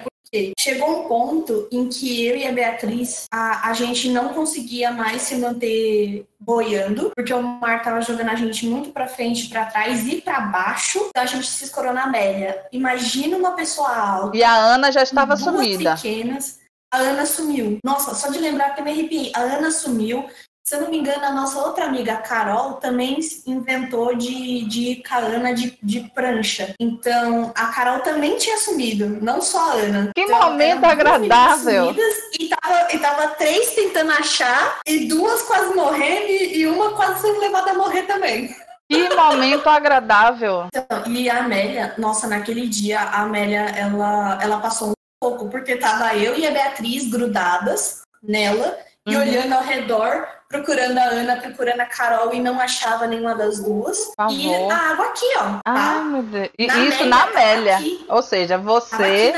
chegou 0.58 1.04
um 1.04 1.08
ponto 1.08 1.68
em 1.72 1.88
que 1.88 2.26
eu 2.26 2.36
e 2.36 2.48
a 2.48 2.52
Beatriz, 2.52 3.28
a, 3.32 3.70
a 3.70 3.74
gente 3.74 4.10
não 4.10 4.30
conseguia 4.30 4.92
mais 4.92 5.22
se 5.24 5.36
manter 5.36 6.26
boiando, 6.40 7.12
porque 7.16 7.34
o 7.34 7.42
mar 7.42 7.82
tava 7.84 8.02
jogando 8.02 8.30
a 8.30 8.36
gente 8.36 8.66
muito 8.66 8.90
pra 8.92 9.08
frente, 9.08 9.48
pra 9.50 9.66
trás 9.66 10.06
e 10.08 10.22
pra 10.22 10.42
baixo, 10.42 11.06
então 11.10 11.24
a 11.24 11.28
gente 11.28 11.48
se 11.48 11.66
escorou 11.66 11.94
na 11.94 12.04
Amélia. 12.04 12.66
Imagina 12.72 13.38
uma 13.38 13.52
pessoa 13.52 13.96
alta. 13.96 14.36
E 14.36 14.44
a 14.44 14.56
Ana 14.56 14.92
já 14.92 15.04
estava 15.04 15.36
sumida. 15.38 15.96
pequenas. 15.96 16.60
A 16.92 16.98
Ana 16.98 17.26
sumiu. 17.26 17.80
Nossa, 17.84 18.14
só 18.14 18.30
de 18.30 18.38
lembrar 18.38 18.76
que 18.76 18.82
me 18.82 18.92
arrepiei. 18.92 19.32
A 19.36 19.40
Ana 19.40 19.72
sumiu. 19.72 20.28
Se 20.66 20.76
eu 20.76 20.82
não 20.82 20.90
me 20.90 20.98
engano, 20.98 21.26
a 21.26 21.32
nossa 21.32 21.60
outra 21.60 21.86
amiga, 21.86 22.16
Carol, 22.18 22.76
também 22.76 23.20
inventou 23.46 24.16
de, 24.16 24.64
de 24.64 25.04
Ana 25.12 25.54
de, 25.54 25.78
de 25.84 26.10
prancha. 26.16 26.74
Então, 26.80 27.52
a 27.54 27.68
Carol 27.68 28.00
também 28.00 28.38
tinha 28.38 28.58
sumido, 28.58 29.10
não 29.22 29.42
só 29.42 29.72
a 29.72 29.74
Ana. 29.74 30.12
Que 30.16 30.22
Então, 30.22 30.42
momento 30.42 30.86
agradável. 30.86 31.88
sumidas 31.88 32.16
E 32.40 32.48
tava, 32.48 32.94
e 32.94 33.00
tava 33.00 33.28
três 33.36 33.76
tentando 33.76 34.12
achar, 34.14 34.80
e 34.88 35.06
duas 35.06 35.42
quase 35.42 35.76
morrendo, 35.76 36.28
e, 36.28 36.60
e 36.60 36.68
uma 36.68 36.92
quase 36.92 37.22
sendo 37.22 37.42
levada 37.42 37.72
a 37.72 37.76
morrer 37.76 38.04
também. 38.04 38.56
Que 38.90 39.10
momento 39.14 39.68
agradável. 39.68 40.68
Então, 40.74 41.04
e 41.08 41.30
a 41.30 41.40
Amélia, 41.40 41.94
nossa, 41.98 42.26
naquele 42.26 42.70
dia, 42.70 43.02
a 43.02 43.24
Amélia, 43.24 43.66
ela, 43.76 44.40
ela 44.42 44.60
passou 44.62 44.92
um 44.92 44.94
pouco, 45.20 45.50
porque 45.50 45.76
tava 45.76 46.16
eu 46.16 46.38
e 46.38 46.48
a 46.48 46.52
Beatriz 46.52 47.10
grudadas 47.10 48.02
nela 48.22 48.78
e 49.06 49.16
Uhum. 49.16 49.22
olhando 49.22 49.54
ao 49.54 49.64
redor, 49.64 50.26
procurando 50.54 51.00
a 51.00 51.06
Ana, 51.06 51.38
procurando 51.38 51.82
a 51.82 51.86
Carol 51.86 52.32
e 52.32 52.40
não 52.40 52.62
achava 52.62 53.08
nenhuma 53.08 53.34
das 53.34 53.60
duas. 53.60 54.12
Por 54.16 54.32
E 54.32 54.54
a 54.54 54.92
água 54.92 55.08
aqui, 55.08 55.26
ó. 55.38 55.60
Ai, 55.66 55.74
Tá? 55.74 56.02
meu 56.04 56.22
Deus. 56.24 56.50
E 56.60 56.68
Na 56.68 56.78
isso 56.80 57.04
Amélia, 57.04 57.06
na 57.08 57.18
tava 57.18 57.32
Amélia. 57.32 57.78
Ou 58.08 58.22
seja, 58.22 58.58
você 58.60 59.34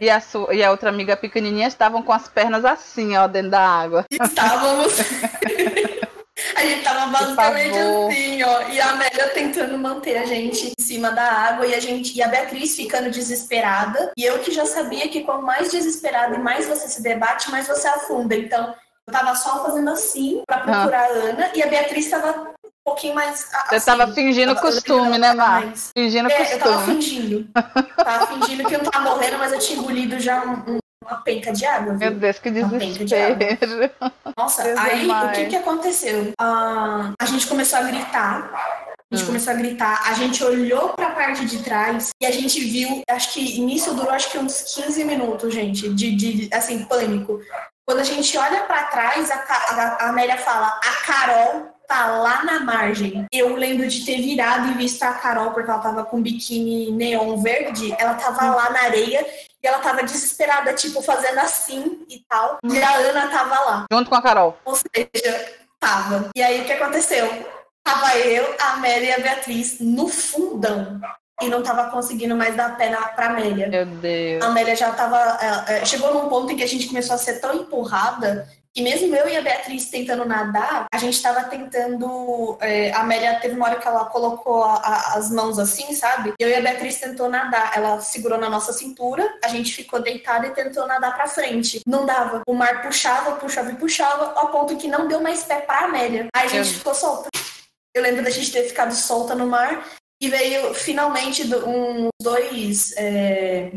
e 0.00 0.10
a, 0.10 0.20
sua, 0.20 0.54
e 0.54 0.62
a 0.62 0.70
outra 0.70 0.90
amiga 0.90 1.16
pequenininha 1.16 1.66
estavam 1.66 2.02
com 2.02 2.12
as 2.12 2.28
pernas 2.28 2.64
assim, 2.66 3.16
ó, 3.16 3.26
dentro 3.26 3.50
da 3.52 3.60
água. 3.60 4.04
Estávamos. 4.10 4.98
a 6.56 6.60
gente 6.60 6.82
tava 6.82 7.06
basicamente 7.06 7.78
assim, 7.78 8.42
ó. 8.42 8.60
E 8.68 8.80
a 8.80 8.90
Amélia 8.90 9.28
tentando 9.28 9.78
manter 9.78 10.18
a 10.18 10.26
gente 10.26 10.74
em 10.78 10.82
cima 10.82 11.10
da 11.10 11.24
água 11.24 11.66
e 11.66 11.74
a 11.74 11.80
gente 11.80 12.14
e 12.14 12.22
a 12.22 12.28
Beatriz 12.28 12.76
ficando 12.76 13.10
desesperada. 13.10 14.12
E 14.14 14.24
eu 14.24 14.38
que 14.40 14.52
já 14.52 14.66
sabia 14.66 15.08
que 15.08 15.22
quanto 15.22 15.42
mais 15.42 15.70
desesperada 15.70 16.36
e 16.36 16.38
mais 16.38 16.66
você 16.66 16.86
se 16.86 17.02
debate, 17.02 17.50
mais 17.50 17.66
você 17.66 17.88
afunda. 17.88 18.34
Então, 18.36 18.74
eu 19.10 19.12
tava 19.12 19.34
só 19.34 19.64
fazendo 19.64 19.90
assim 19.90 20.42
pra 20.46 20.58
procurar 20.58 21.02
a 21.02 21.08
Ana 21.08 21.50
e 21.54 21.62
a 21.62 21.66
Beatriz 21.66 22.08
tava 22.08 22.50
um 22.64 22.70
pouquinho 22.84 23.14
mais. 23.14 23.52
a- 23.52 23.66
Você 23.68 23.74
assim, 23.74 23.86
tava 23.86 24.12
fingindo 24.14 24.54
tava- 24.54 24.66
eu 24.68 24.72
costume, 24.72 25.18
né, 25.18 25.34
Mar? 25.34 25.64
mais- 25.66 25.90
Fingindo 25.96 26.30
É, 26.30 26.54
eu 26.54 26.58
tava 26.58 26.72
costume. 26.76 26.94
fingindo. 27.02 27.48
Tava 27.96 28.26
fingindo 28.28 28.64
que 28.68 28.74
eu 28.74 28.82
não 28.84 28.90
tava 28.90 29.10
morrendo, 29.10 29.38
mas 29.38 29.52
eu 29.52 29.58
tinha 29.58 29.78
engolido 29.78 30.20
já 30.20 30.42
um- 30.44 30.74
um- 30.74 30.78
uma 31.04 31.16
penca 31.22 31.52
de 31.52 31.66
água. 31.66 31.92
Meu 31.94 32.10
Viu? 32.10 32.20
Deus, 32.20 32.38
que 32.38 32.50
penca 32.52 32.78
de 32.78 32.78
desespero. 32.78 33.90
Nossa, 34.38 34.62
Deus 34.62 34.78
aí 34.78 35.00
demais. 35.00 35.28
o 35.28 35.32
que 35.40 35.46
que 35.46 35.56
aconteceu? 35.56 36.32
Ah, 36.38 37.12
a 37.20 37.24
gente 37.26 37.46
começou 37.48 37.78
a 37.80 37.82
gritar. 37.82 38.50
A 39.12 39.16
gente 39.16 39.24
Hum. 39.24 39.26
começou 39.26 39.52
a 39.52 39.56
gritar, 39.56 40.08
a 40.08 40.12
gente 40.14 40.44
olhou 40.44 40.90
pra 40.90 41.10
parte 41.10 41.44
de 41.44 41.58
trás 41.64 42.10
e 42.22 42.26
a 42.26 42.30
gente 42.30 42.60
viu, 42.60 43.02
acho 43.10 43.32
que 43.32 43.60
nisso 43.60 43.92
durou 43.92 44.12
acho 44.12 44.30
que 44.30 44.38
uns 44.38 44.62
15 44.72 45.02
minutos, 45.02 45.52
gente, 45.52 45.88
de, 45.92 46.14
de 46.14 46.48
assim, 46.54 46.84
pânico. 46.84 47.40
Quando 47.90 48.02
a 48.02 48.04
gente 48.04 48.38
olha 48.38 48.60
pra 48.66 48.84
trás, 48.84 49.28
a, 49.32 49.34
a, 49.34 50.04
a 50.04 50.08
Amélia 50.10 50.36
fala: 50.36 50.68
"A 50.68 51.04
Carol 51.04 51.74
tá 51.88 52.06
lá 52.18 52.44
na 52.44 52.60
margem". 52.60 53.26
Eu 53.32 53.56
lembro 53.56 53.88
de 53.88 54.06
ter 54.06 54.22
virado 54.22 54.68
e 54.68 54.74
visto 54.74 55.02
a 55.02 55.14
Carol 55.14 55.50
porque 55.50 55.68
ela 55.68 55.80
tava 55.80 56.04
com 56.04 56.22
biquíni 56.22 56.92
neon 56.92 57.42
verde, 57.42 57.92
ela 57.98 58.14
tava 58.14 58.54
lá 58.54 58.70
na 58.70 58.82
areia 58.82 59.26
e 59.60 59.66
ela 59.66 59.80
tava 59.80 60.04
desesperada, 60.04 60.72
tipo, 60.72 61.02
fazendo 61.02 61.40
assim 61.40 62.06
e 62.08 62.24
tal. 62.28 62.60
E 62.62 62.80
a 62.80 62.94
Ana 62.94 63.26
tava 63.26 63.58
lá. 63.58 63.86
Junto 63.92 64.08
com 64.08 64.14
a 64.14 64.22
Carol. 64.22 64.56
Ou 64.64 64.76
seja, 64.76 65.58
tava. 65.80 66.30
E 66.36 66.40
aí 66.40 66.60
o 66.60 66.66
que 66.66 66.72
aconteceu? 66.74 67.26
Tava 67.82 68.16
eu, 68.18 68.54
a 68.60 68.74
Amélia 68.74 69.08
e 69.08 69.12
a 69.14 69.18
Beatriz 69.18 69.80
no 69.80 70.06
fundão. 70.06 71.00
E 71.40 71.48
não 71.48 71.62
tava 71.62 71.90
conseguindo 71.90 72.36
mais 72.36 72.54
dar 72.56 72.76
pé 72.76 72.90
na, 72.90 73.00
pra 73.08 73.26
Amélia. 73.28 73.68
Meu 73.68 73.86
Deus. 73.86 74.42
A 74.42 74.46
Amélia 74.48 74.76
já 74.76 74.90
tava. 74.92 75.38
é, 75.68 75.78
é, 75.80 75.84
chegou 75.84 76.12
num 76.14 76.28
ponto 76.28 76.52
em 76.52 76.56
que 76.56 76.62
a 76.64 76.68
gente 76.68 76.86
começou 76.88 77.14
a 77.14 77.18
ser 77.18 77.40
tão 77.40 77.54
empurrada 77.54 78.46
que 78.72 78.82
mesmo 78.82 79.12
eu 79.16 79.28
e 79.28 79.36
a 79.36 79.42
Beatriz 79.42 79.86
tentando 79.90 80.24
nadar, 80.24 80.86
a 80.94 80.96
gente 80.98 81.20
tava 81.20 81.42
tentando. 81.44 82.56
é, 82.60 82.92
a 82.92 83.00
Amélia 83.00 83.40
teve 83.40 83.56
uma 83.56 83.66
hora 83.66 83.80
que 83.80 83.88
ela 83.88 84.04
colocou 84.04 84.62
a- 84.62 84.76
a- 84.76 85.14
as 85.18 85.28
mãos 85.30 85.58
assim, 85.58 85.92
sabe? 85.92 86.32
Eu 86.38 86.48
e 86.48 86.54
a 86.54 86.60
Beatriz 86.60 87.00
tentou 87.00 87.28
nadar. 87.28 87.72
Ela 87.76 88.00
segurou 88.00 88.38
na 88.38 88.48
nossa 88.48 88.72
cintura, 88.72 89.28
a 89.42 89.48
gente 89.48 89.74
ficou 89.74 90.00
deitada 90.00 90.46
e 90.46 90.50
tentou 90.50 90.86
nadar 90.86 91.14
pra 91.16 91.26
frente. 91.26 91.80
Não 91.84 92.06
dava. 92.06 92.42
O 92.46 92.54
mar 92.54 92.82
puxava, 92.82 93.32
puxava 93.32 93.72
e 93.72 93.76
puxava, 93.76 94.34
ao 94.36 94.48
ponto 94.52 94.76
que 94.76 94.86
não 94.86 95.08
deu 95.08 95.20
mais 95.20 95.42
pé 95.42 95.56
pra 95.62 95.86
Amélia. 95.86 96.28
Aí 96.34 96.44
a 96.46 96.48
gente 96.48 96.68
Eu- 96.68 96.74
ficou 96.78 96.94
solta. 96.94 97.28
Eu 97.92 98.02
lembro 98.04 98.22
da 98.22 98.30
gente 98.30 98.52
ter 98.52 98.62
ficado 98.68 98.94
solta 98.94 99.34
no 99.34 99.48
mar. 99.48 99.84
E 100.20 100.28
veio 100.28 100.74
finalmente 100.74 101.42
uns 101.54 102.10
dois 102.20 102.92
é, 102.98 103.72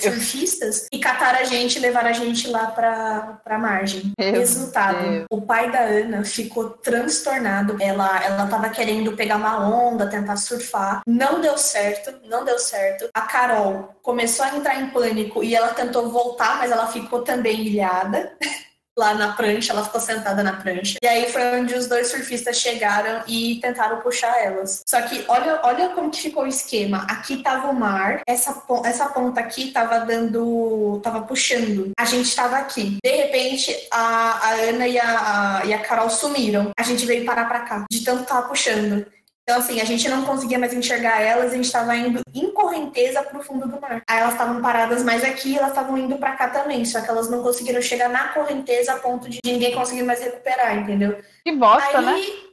surfistas 0.00 0.86
e 0.92 0.98
cataram 1.00 1.40
a 1.40 1.44
gente 1.44 1.76
e 1.76 1.80
levaram 1.80 2.10
a 2.10 2.12
gente 2.12 2.46
lá 2.46 2.68
pra, 2.68 3.40
pra 3.42 3.58
margem. 3.58 4.12
Meu 4.16 4.32
Resultado: 4.32 5.02
Deus. 5.02 5.26
o 5.28 5.42
pai 5.42 5.72
da 5.72 5.80
Ana 5.80 6.24
ficou 6.24 6.70
transtornado. 6.70 7.76
Ela, 7.80 8.24
ela 8.24 8.46
tava 8.46 8.68
querendo 8.68 9.16
pegar 9.16 9.36
uma 9.36 9.68
onda, 9.68 10.06
tentar 10.06 10.36
surfar. 10.36 11.02
Não 11.04 11.40
deu 11.40 11.58
certo, 11.58 12.14
não 12.28 12.44
deu 12.44 12.58
certo. 12.58 13.08
A 13.12 13.22
Carol 13.22 13.96
começou 14.00 14.44
a 14.44 14.56
entrar 14.56 14.80
em 14.80 14.90
pânico 14.90 15.42
e 15.42 15.54
ela 15.54 15.74
tentou 15.74 16.10
voltar, 16.10 16.58
mas 16.58 16.70
ela 16.70 16.86
ficou 16.86 17.22
também 17.22 17.66
ilhada. 17.66 18.36
Lá 18.98 19.14
na 19.14 19.32
prancha, 19.32 19.72
ela 19.72 19.84
ficou 19.84 20.00
sentada 20.00 20.42
na 20.42 20.54
prancha. 20.54 20.98
E 21.00 21.06
aí 21.06 21.30
foi 21.30 21.60
onde 21.60 21.72
os 21.72 21.86
dois 21.86 22.08
surfistas 22.08 22.58
chegaram 22.58 23.22
e 23.28 23.60
tentaram 23.62 24.00
puxar 24.00 24.36
elas. 24.42 24.82
Só 24.84 25.00
que 25.02 25.24
olha, 25.28 25.60
olha 25.62 25.90
como 25.90 26.10
que 26.10 26.20
ficou 26.20 26.42
o 26.42 26.48
esquema. 26.48 27.06
Aqui 27.08 27.40
tava 27.40 27.68
o 27.68 27.72
mar, 27.72 28.22
essa, 28.26 28.60
essa 28.84 29.06
ponta 29.10 29.38
aqui 29.38 29.70
tava 29.70 30.00
dando. 30.00 31.00
tava 31.00 31.22
puxando. 31.22 31.92
A 31.96 32.04
gente 32.04 32.34
tava 32.34 32.56
aqui. 32.56 32.98
De 33.00 33.10
repente, 33.10 33.72
a, 33.92 34.48
a 34.48 34.54
Ana 34.54 34.88
e 34.88 34.98
a, 34.98 35.62
e 35.64 35.72
a 35.72 35.78
Carol 35.78 36.10
sumiram. 36.10 36.72
A 36.76 36.82
gente 36.82 37.06
veio 37.06 37.24
parar 37.24 37.46
pra 37.46 37.60
cá, 37.60 37.84
de 37.88 38.04
tanto 38.04 38.24
tava 38.24 38.48
puxando. 38.48 39.06
Então, 39.48 39.60
assim, 39.60 39.80
a 39.80 39.84
gente 39.84 40.06
não 40.10 40.26
conseguia 40.26 40.58
mais 40.58 40.74
enxergar 40.74 41.22
elas, 41.22 41.54
a 41.54 41.56
gente 41.56 41.72
tava 41.72 41.96
indo 41.96 42.20
em 42.34 42.52
correnteza 42.52 43.22
pro 43.22 43.42
fundo 43.42 43.66
do 43.66 43.80
mar. 43.80 44.02
Aí 44.06 44.18
elas 44.18 44.34
estavam 44.34 44.60
paradas 44.60 45.02
mais 45.02 45.24
aqui, 45.24 45.56
elas 45.56 45.70
estavam 45.70 45.96
indo 45.96 46.18
pra 46.18 46.36
cá 46.36 46.50
também, 46.50 46.84
só 46.84 47.00
que 47.00 47.08
elas 47.08 47.30
não 47.30 47.42
conseguiram 47.42 47.80
chegar 47.80 48.10
na 48.10 48.28
correnteza 48.28 48.92
a 48.92 48.96
ponto 48.98 49.26
de 49.26 49.40
ninguém 49.42 49.74
conseguir 49.74 50.02
mais 50.02 50.20
recuperar, 50.20 50.76
entendeu? 50.76 51.16
Que 51.42 51.50
bosta, 51.52 51.98
né? 52.02 52.12
Aí, 52.12 52.24
Que 52.24 52.47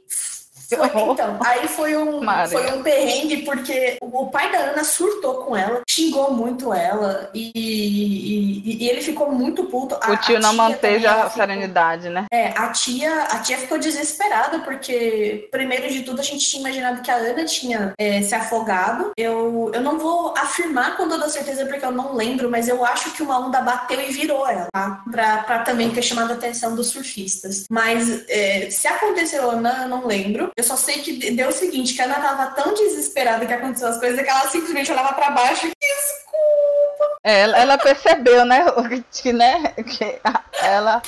foi, 0.68 0.86
então, 1.12 1.38
aí 1.44 1.68
foi 1.68 1.96
um, 1.96 2.20
foi 2.50 2.72
um 2.72 2.82
perrengue, 2.82 3.38
porque 3.42 3.96
o 4.00 4.26
pai 4.28 4.50
da 4.50 4.58
Ana 4.58 4.84
surtou 4.84 5.44
com 5.44 5.56
ela, 5.56 5.80
xingou 5.88 6.32
muito 6.32 6.72
ela, 6.72 7.30
e, 7.34 7.52
e- 7.54 8.84
e 8.84 8.88
ele 8.88 9.00
ficou 9.00 9.30
muito 9.32 9.64
puto. 9.64 9.96
A- 10.00 10.12
O 10.12 10.16
tio 10.18 10.38
não 10.40 10.52
manteve 10.54 11.06
a 11.06 11.14
ficou- 11.14 11.30
serenidade, 11.30 12.08
né? 12.08 12.26
é, 12.32 12.48
a 12.48 12.68
tia, 12.70 13.22
a 13.24 13.38
tia 13.40 13.58
ficou 13.58 13.78
desesperada, 13.78 14.60
porque, 14.60 15.48
primeiro 15.50 15.88
de 15.88 16.02
tudo, 16.02 16.20
a 16.20 16.24
gente 16.24 16.44
tinha 16.44 16.60
imaginado 16.60 17.02
que 17.02 17.10
a 17.10 17.16
Ana 17.16 17.44
tinha 17.44 17.94
é, 17.98 18.22
se 18.22 18.34
afogado. 18.34 19.12
Eu, 19.16 19.70
eu 19.74 19.80
não 19.80 19.98
vou 19.98 20.34
afirmar 20.36 20.96
com 20.96 21.08
toda 21.08 21.28
certeza, 21.28 21.64
porque 21.66 21.84
eu 21.84 21.92
não 21.92 22.14
lembro, 22.14 22.50
mas 22.50 22.68
eu 22.68 22.84
acho 22.84 23.12
que 23.12 23.22
uma 23.22 23.38
onda 23.46 23.60
bateu 23.60 24.00
e 24.00 24.12
virou 24.12 24.46
ela, 24.48 24.66
tá? 24.72 25.02
Pra, 25.10 25.38
pra 25.38 25.58
também 25.60 25.90
ter 25.90 26.02
chamado 26.02 26.30
a 26.32 26.34
atenção 26.34 26.74
dos 26.74 26.88
surfistas. 26.88 27.64
Mas 27.70 28.24
é, 28.28 28.68
se 28.70 28.86
aconteceu 28.88 29.44
ou 29.46 29.56
não, 29.56 29.82
eu 29.82 29.88
não 29.88 30.06
lembro. 30.06 30.50
Eu 30.56 30.64
só 30.64 30.74
sei 30.74 31.02
que 31.02 31.18
de- 31.18 31.32
deu 31.32 31.48
o 31.50 31.52
seguinte, 31.52 31.92
que 31.94 32.00
a 32.00 32.06
Ana 32.06 32.14
tava 32.14 32.46
tão 32.52 32.72
desesperada 32.72 33.44
que 33.44 33.52
aconteceu 33.52 33.88
as 33.88 33.98
coisas, 33.98 34.18
que 34.22 34.28
ela 34.30 34.48
simplesmente 34.48 34.90
olhava 34.90 35.12
pra 35.12 35.30
baixo. 35.30 35.66
Desculpa! 35.78 37.16
É, 37.22 37.40
Ela, 37.40 37.58
ela 37.58 37.78
percebeu, 37.78 38.44
né? 38.46 38.64
Que, 39.12 39.32
né? 39.34 39.74
que 39.76 40.18
ela 40.62 41.02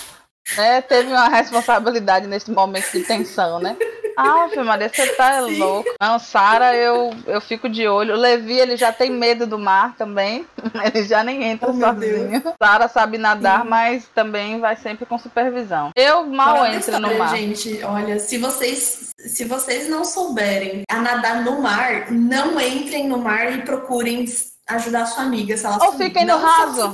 né, 0.57 0.81
teve 0.83 1.09
uma 1.09 1.29
responsabilidade 1.29 2.27
nesse 2.27 2.51
momento 2.51 2.91
de 2.93 3.05
tensão, 3.05 3.59
né? 3.59 3.77
Ah, 4.21 4.49
Maria, 4.65 4.91
você 4.93 5.07
tá 5.15 5.45
Sim. 5.45 5.59
louco. 5.59 5.89
Não, 6.01 6.19
Sara, 6.19 6.75
eu, 6.75 7.15
eu 7.25 7.41
fico 7.41 7.69
de 7.69 7.87
olho. 7.87 8.15
O 8.15 8.19
Levi, 8.19 8.59
ele 8.59 8.77
já 8.77 8.91
tem 8.93 9.11
medo 9.11 9.47
do 9.47 9.57
mar 9.57 9.95
também. 9.97 10.45
Ele 10.93 11.05
já 11.05 11.23
nem 11.23 11.45
entra 11.45 11.71
oh, 11.71 11.79
sozinho. 11.79 12.43
Sara 12.61 12.89
sabe 12.89 13.17
nadar, 13.17 13.63
Sim. 13.63 13.69
mas 13.69 14.09
também 14.13 14.59
vai 14.59 14.75
sempre 14.75 15.07
com 15.07 15.17
supervisão. 15.19 15.93
Eu 15.95 16.27
mal 16.27 16.67
entro 16.67 16.81
história, 16.81 17.01
no 17.01 17.17
mar. 17.17 17.37
Gente, 17.37 17.81
olha, 17.85 18.19
se 18.19 18.39
vocês, 18.39 19.15
se 19.17 19.45
vocês 19.45 19.89
não 19.89 20.05
souberem 20.05 20.83
a 20.91 21.01
nadar 21.01 21.45
no 21.45 21.63
mar, 21.63 22.11
não 22.11 22.61
entrem 22.61 23.07
no 23.07 23.19
mar 23.19 23.53
e 23.53 23.63
procurem 23.63 24.25
ajudar 24.69 25.03
a 25.03 25.07
sua 25.07 25.23
amiga. 25.25 25.57
Se 25.57 25.65
ela 25.65 25.79
Ou 25.81 25.93
fiquem 25.93 26.25
no 26.25 26.39
raso. 26.39 26.93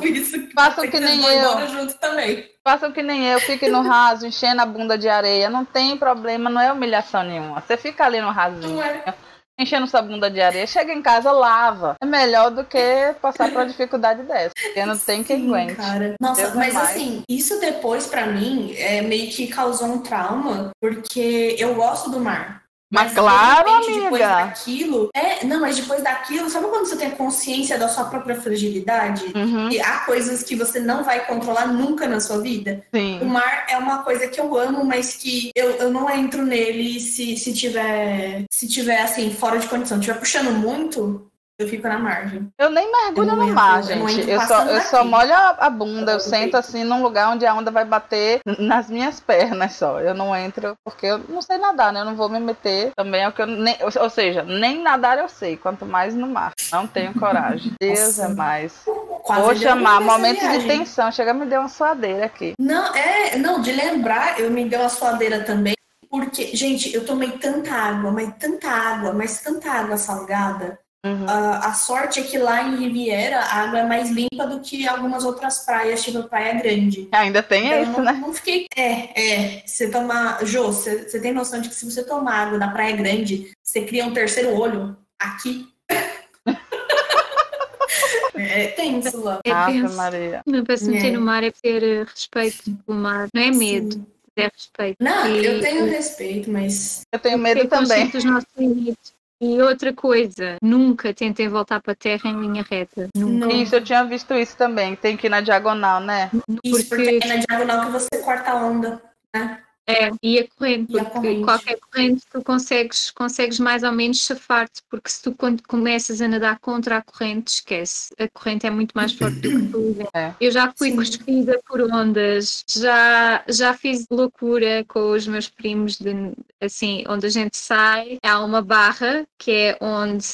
Façam 0.55 0.89
que 0.89 1.01
nem 1.01 1.25
eu. 1.25 1.69
junto 1.69 1.95
também. 1.95 2.54
Façam 2.67 2.91
que 2.91 3.03
nem 3.03 3.27
eu, 3.27 3.39
fiquem 3.41 3.69
no 3.69 3.83
raso, 3.83 4.27
enchendo 4.27 4.63
a 4.63 4.67
bunda 4.67 4.97
de 4.97 5.07
areia. 5.07 5.51
Não 5.51 5.67
tem 5.67 5.99
problema, 5.99 6.49
não 6.49 6.61
é 6.61 6.73
humilhação 6.73 7.23
nenhuma. 7.23 7.61
Você 7.61 7.77
fica 7.77 8.07
ali 8.07 8.23
no 8.23 8.31
rasinho. 8.31 8.81
É. 8.81 9.15
Enchendo 9.57 9.87
sua 9.87 10.03
bunda 10.03 10.29
de 10.29 10.41
areia, 10.41 10.67
chega 10.67 10.93
em 10.93 11.01
casa, 11.03 11.31
lava. 11.31 11.95
É 12.03 12.07
melhor 12.07 12.51
do 12.51 12.65
que 12.65 13.15
passar 13.23 13.51
por 13.51 13.59
uma 13.59 13.67
dificuldade 13.67 14.23
dessa. 14.25 14.53
Porque 14.61 14.85
não 14.85 14.99
tem 14.99 15.23
quem 15.23 15.47
aguente. 15.47 15.77
Cara. 15.77 16.15
Nossa, 16.21 16.43
Deus 16.43 16.55
mas 16.55 16.75
assim, 16.75 17.23
isso 17.29 17.61
depois, 17.61 18.07
para 18.07 18.27
mim, 18.27 18.75
é, 18.77 19.01
meio 19.03 19.31
que 19.31 19.47
causou 19.47 19.87
um 19.89 19.99
trauma, 19.99 20.71
porque 20.81 21.55
eu 21.57 21.75
gosto 21.75 22.11
do 22.11 22.19
mar. 22.19 22.64
Mas, 22.95 23.13
claro, 23.13 23.69
amiga. 23.71 24.03
Depois 24.05 24.21
daquilo, 24.21 25.11
é, 25.15 25.45
não, 25.45 25.61
mas 25.61 25.77
depois 25.77 26.03
daquilo, 26.03 26.49
sabe 26.49 26.67
quando 26.69 26.87
você 26.87 26.97
tem 26.97 27.11
consciência 27.11 27.79
da 27.79 27.89
sua 27.89 28.05
própria 28.05 28.41
fragilidade? 28.41 29.25
Uhum. 29.35 29.71
E 29.71 29.81
há 29.81 30.01
coisas 30.01 30.43
que 30.43 30.55
você 30.55 30.79
não 30.81 31.03
vai 31.03 31.27
controlar 31.27 31.67
nunca 31.67 32.07
na 32.07 32.21
sua 32.21 32.41
vida? 32.41 32.85
Sim. 32.95 33.21
O 33.21 33.27
mar 33.27 33.67
é 33.69 33.77
uma 33.77 34.03
coisa 34.03 34.29
que 34.29 34.41
eu 34.41 34.57
amo, 34.57 34.85
mas 34.85 35.17
que 35.17 35.51
eu, 35.55 35.71
eu 35.73 35.91
não 35.91 36.09
entro 36.09 36.43
nele 36.43 37.01
se, 37.01 37.37
se 37.37 37.53
tiver, 37.53 38.45
se 38.51 38.69
tiver 38.69 39.01
assim, 39.01 39.31
fora 39.31 39.59
de 39.59 39.67
condição. 39.67 39.99
Se 39.99 40.05
tiver 40.05 40.19
puxando 40.19 40.53
muito, 40.53 41.27
eu 41.57 41.69
fico 41.69 41.87
na 41.87 41.99
margem. 41.99 42.49
Eu 42.59 42.69
nem 42.69 42.91
mergulho 42.91 43.31
eu 43.31 43.37
no 43.37 43.47
mar, 43.55 43.83
gente. 43.83 44.29
Eu, 44.29 44.41
só, 44.41 44.65
eu 44.65 44.81
só 44.83 45.05
molho 45.05 45.33
a, 45.33 45.71
bunda. 45.71 46.13
Eu 46.13 46.21
sento 46.21 46.57
assim 46.57 46.83
num 46.83 47.03
lugar 47.03 47.31
onde 47.31 47.47
a 47.47 47.55
onda 47.55 47.71
vai 47.71 47.85
bater 47.85 48.41
nas 48.59 48.91
minhas 48.91 49.21
pernas 49.21 49.75
só. 49.75 50.01
Eu 50.01 50.15
não 50.15 50.35
entro 50.35 50.75
porque 50.85 51.07
eu 51.07 51.19
não 51.29 51.41
sei 51.41 51.59
nadar, 51.59 51.93
né? 51.93 52.01
Eu 52.01 52.07
não 52.07 52.17
vou 52.17 52.29
me 52.29 52.41
meter. 52.41 52.91
Também 52.97 53.23
é 53.23 53.29
o 53.29 53.33
que 53.33 53.43
eu. 53.43 53.47
Nem, 53.47 53.77
ou 53.81 54.11
seja, 54.11 54.43
nem 54.43 54.83
nadar 54.83 55.19
eu 55.19 55.29
sei, 55.29 55.57
quanto 55.57 55.87
mais 55.87 56.15
no 56.15 56.27
mar. 56.27 56.53
Não 56.73 56.89
tenho 56.89 57.15
coragem. 57.15 57.73
Deus 57.81 58.19
é 58.19 58.29
mais. 58.29 58.83
Vou 58.85 59.55
chamar 59.55 60.01
momentos 60.01 60.49
de 60.51 60.67
tensão. 60.67 61.13
Chega 61.13 61.33
me 61.33 61.47
deu 61.47 61.61
uma 61.61 61.69
suadeira 61.69 62.27
aqui. 62.27 62.55
Não, 62.59 62.93
é. 62.95 63.37
Não, 63.37 63.61
de 63.61 63.71
lembrar, 63.71 64.41
eu 64.41 64.51
me 64.51 64.69
deu 64.69 64.81
uma 64.81 64.89
suadeira 64.89 65.45
também. 65.45 65.75
Porque, 66.11 66.55
gente, 66.55 66.95
eu 66.95 67.05
tomei 67.05 67.33
tanta 67.33 67.73
água, 67.73 68.13
mas 68.13 68.33
tanta 68.39 68.69
água, 68.69 69.13
mas 69.13 69.41
tanta 69.41 69.71
água 69.71 69.97
salgada 69.97 70.79
Uhum. 71.05 71.27
Uh, 71.27 71.61
a 71.61 71.75
sorte 71.75 72.19
é 72.19 72.23
que 72.23 72.39
lá 72.39 72.63
em 72.63 72.77
Riviera 72.77 73.41
a 73.41 73.57
água 73.57 73.81
é 73.81 73.85
mais 73.85 74.09
limpa 74.09 74.47
do 74.47 74.61
que 74.61 74.89
algumas 74.89 75.23
outras 75.23 75.59
praias, 75.59 76.03
tipo 76.03 76.23
Praia 76.23 76.55
Grande. 76.55 77.09
Ainda 77.13 77.43
tem 77.43 77.67
então, 77.67 77.83
isso, 77.83 77.93
não, 77.93 78.05
né? 78.05 78.13
Não 78.13 78.33
fiquei. 78.33 78.67
É, 78.75 79.23
é. 79.23 79.63
Você 79.67 79.91
toma. 79.91 80.39
Jô, 80.45 80.69
você, 80.69 81.07
você 81.07 81.21
tem 81.21 81.35
noção 81.35 81.61
de 81.61 81.69
que 81.69 81.75
se 81.75 81.85
você 81.85 82.03
tomar 82.03 82.47
água 82.47 82.59
da 82.59 82.69
Praia 82.69 82.97
Grande, 82.97 83.53
você 83.63 83.83
cria 83.83 84.07
um 84.07 84.15
terceiro 84.15 84.59
olho 84.59 84.97
aqui. 85.19 85.69
é 88.35 88.69
tenso 88.69 89.23
lá. 89.23 89.41
É 89.45 89.67
tenso. 89.67 89.97
Maria. 89.97 90.41
Não, 90.47 90.61
meter 90.61 91.07
é. 91.07 91.11
no 91.11 91.21
mar 91.21 91.45
é 91.45 91.51
ter 91.51 91.83
eh, 91.83 92.05
respeito 92.05 92.63
pelo 92.87 92.99
mar, 92.99 93.29
não 93.35 93.43
é 93.43 93.51
medo. 93.51 93.93
Sim. 93.93 94.07
É 94.37 94.51
respeito. 94.53 94.97
Não, 94.99 95.29
e, 95.29 95.45
eu 95.45 95.61
tenho 95.61 95.85
respeito, 95.85 96.51
mas. 96.51 97.03
Eu 97.13 97.19
tenho 97.19 97.39
medo 97.39 97.69
também. 97.69 98.09
Dos 98.09 98.25
nossos 98.25 98.49
limites. 98.57 99.14
E 99.41 99.61
outra 99.61 99.93
coisa, 99.93 100.57
nunca 100.63 101.13
tentem 101.13 101.49
voltar 101.49 101.81
para 101.81 101.93
a 101.93 101.97
terra 101.97 102.31
em 102.31 102.41
linha 102.41 102.65
reta. 102.69 103.09
Nunca. 103.15 103.53
Isso, 103.53 103.75
eu 103.75 103.83
tinha 103.83 104.05
visto 104.05 104.33
isso 104.35 104.57
também. 104.57 104.95
Tem 104.97 105.17
que 105.17 105.27
ir 105.27 105.31
na 105.31 105.41
diagonal, 105.41 106.01
né? 106.01 106.31
Isso, 106.63 106.89
porque, 106.89 107.19
porque 107.19 107.27
é 107.27 107.29
na 107.29 107.45
diagonal 107.47 107.87
que 107.87 107.93
você 107.93 108.23
corta 108.23 108.53
a 108.53 108.55
onda, 108.55 109.03
né? 109.35 109.64
É, 109.87 110.11
e 110.23 110.39
a 110.39 110.49
corrente, 110.49 110.93
porque 110.93 111.07
a 111.07 111.11
corrente. 111.11 111.45
qualquer 111.45 111.79
corrente 111.79 112.23
tu 112.33 112.43
consegues, 112.43 113.11
consegues 113.11 113.59
mais 113.61 113.83
ou 113.83 113.93
menos 113.93 114.25
chafar-te, 114.25 114.83
porque 114.89 115.11
se 115.11 115.23
tu 115.23 115.33
quando 115.33 115.63
começas 115.63 116.23
a 116.23 116.29
nadar 116.29 116.59
contra 116.59 116.99
a 116.99 117.03
corrente, 117.03 117.49
esquece, 117.49 118.15
a 118.19 118.27
corrente 118.29 118.67
é 118.67 118.71
muito 118.71 118.93
mais 118.93 119.13
forte 119.19 119.41
do 119.41 119.51
que 119.51 119.67
tu. 119.69 120.09
É. 120.15 120.35
Eu 120.41 120.51
já 120.51 120.73
fui 120.77 120.93
cuspida 120.93 121.61
por 121.67 121.83
ondas, 121.83 122.65
já, 122.69 123.45
já 123.49 123.75
fiz 123.75 124.07
loucura 124.11 124.85
com 124.89 125.13
os 125.13 125.27
meus 125.27 125.49
primos, 125.49 125.99
de, 125.99 126.33
assim, 126.61 127.05
onde 127.07 127.27
a 127.27 127.31
gente 127.31 127.57
sai, 127.57 128.19
há 128.23 128.43
uma 128.43 128.63
barra 128.63 129.27
que 129.39 129.51
é 129.51 129.79
onde 129.81 130.29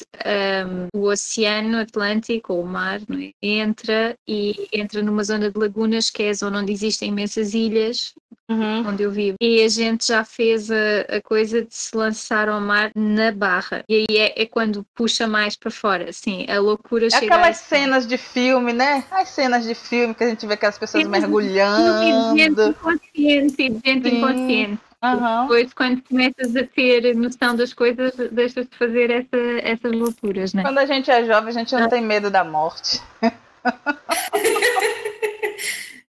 um, 0.93 0.99
o 0.99 1.07
oceano 1.09 1.79
Atlântico, 1.79 2.53
ou 2.53 2.63
o 2.63 2.67
mar, 2.67 3.01
é? 3.01 3.31
entra 3.41 4.15
e 4.25 4.69
entra 4.71 5.03
numa 5.03 5.23
zona 5.23 5.51
de 5.51 5.59
lagunas, 5.59 6.09
que 6.09 6.23
é 6.23 6.29
a 6.29 6.33
zona 6.33 6.59
onde 6.59 6.71
existem 6.71 7.09
imensas 7.09 7.53
ilhas, 7.53 8.13
uhum. 8.51 8.87
onde 8.87 9.03
eu 9.03 9.11
vivo 9.11 9.37
e 9.41 9.63
a 9.63 9.67
gente 9.67 10.07
já 10.07 10.23
fez 10.23 10.69
a, 10.69 11.01
a, 11.17 11.21
coisa 11.21 11.61
de 11.61 11.73
se 11.73 11.95
lançar 11.95 12.49
ao 12.49 12.59
mar 12.59 12.91
na 12.95 13.31
barra. 13.31 13.83
E 13.87 14.05
aí 14.09 14.17
é, 14.17 14.41
é 14.43 14.45
quando 14.45 14.85
puxa 14.95 15.27
mais 15.27 15.55
para 15.55 15.71
fora, 15.71 16.09
assim, 16.09 16.45
a 16.49 16.59
loucura 16.59 17.07
é 17.07 17.09
chega. 17.09 17.25
Aquelas 17.25 17.57
cenas 17.57 18.07
de 18.07 18.17
filme, 18.17 18.73
né? 18.73 19.03
As 19.11 19.29
cenas 19.29 19.63
de 19.65 19.73
filme 19.73 20.13
que 20.13 20.23
a 20.23 20.29
gente 20.29 20.45
vê 20.45 20.53
aquelas 20.53 20.77
pessoas 20.77 21.07
mergulhando. 21.07 22.35
De 22.35 22.41
gente 22.41 22.61
inconsciente, 22.61 23.69
de 23.69 23.81
gente 23.83 24.09
Sim. 24.09 24.17
inconsciente. 24.17 24.79
Uhum. 25.03 25.41
Depois, 25.41 25.73
quando 25.73 26.03
começas 26.03 26.55
a 26.55 26.63
ter 26.63 27.15
noção 27.15 27.55
das 27.55 27.73
coisas, 27.73 28.13
deixas 28.31 28.67
de 28.67 28.77
fazer 28.77 29.09
essa, 29.09 29.37
essas 29.63 29.91
loucuras, 29.91 30.53
né? 30.53 30.61
Quando 30.61 30.77
a 30.77 30.85
gente 30.85 31.09
é 31.09 31.25
jovem, 31.25 31.49
a 31.49 31.53
gente 31.53 31.73
não 31.73 31.85
ah. 31.85 31.89
tem 31.89 32.01
medo 32.01 32.29
da 32.29 32.43
morte. 32.43 33.01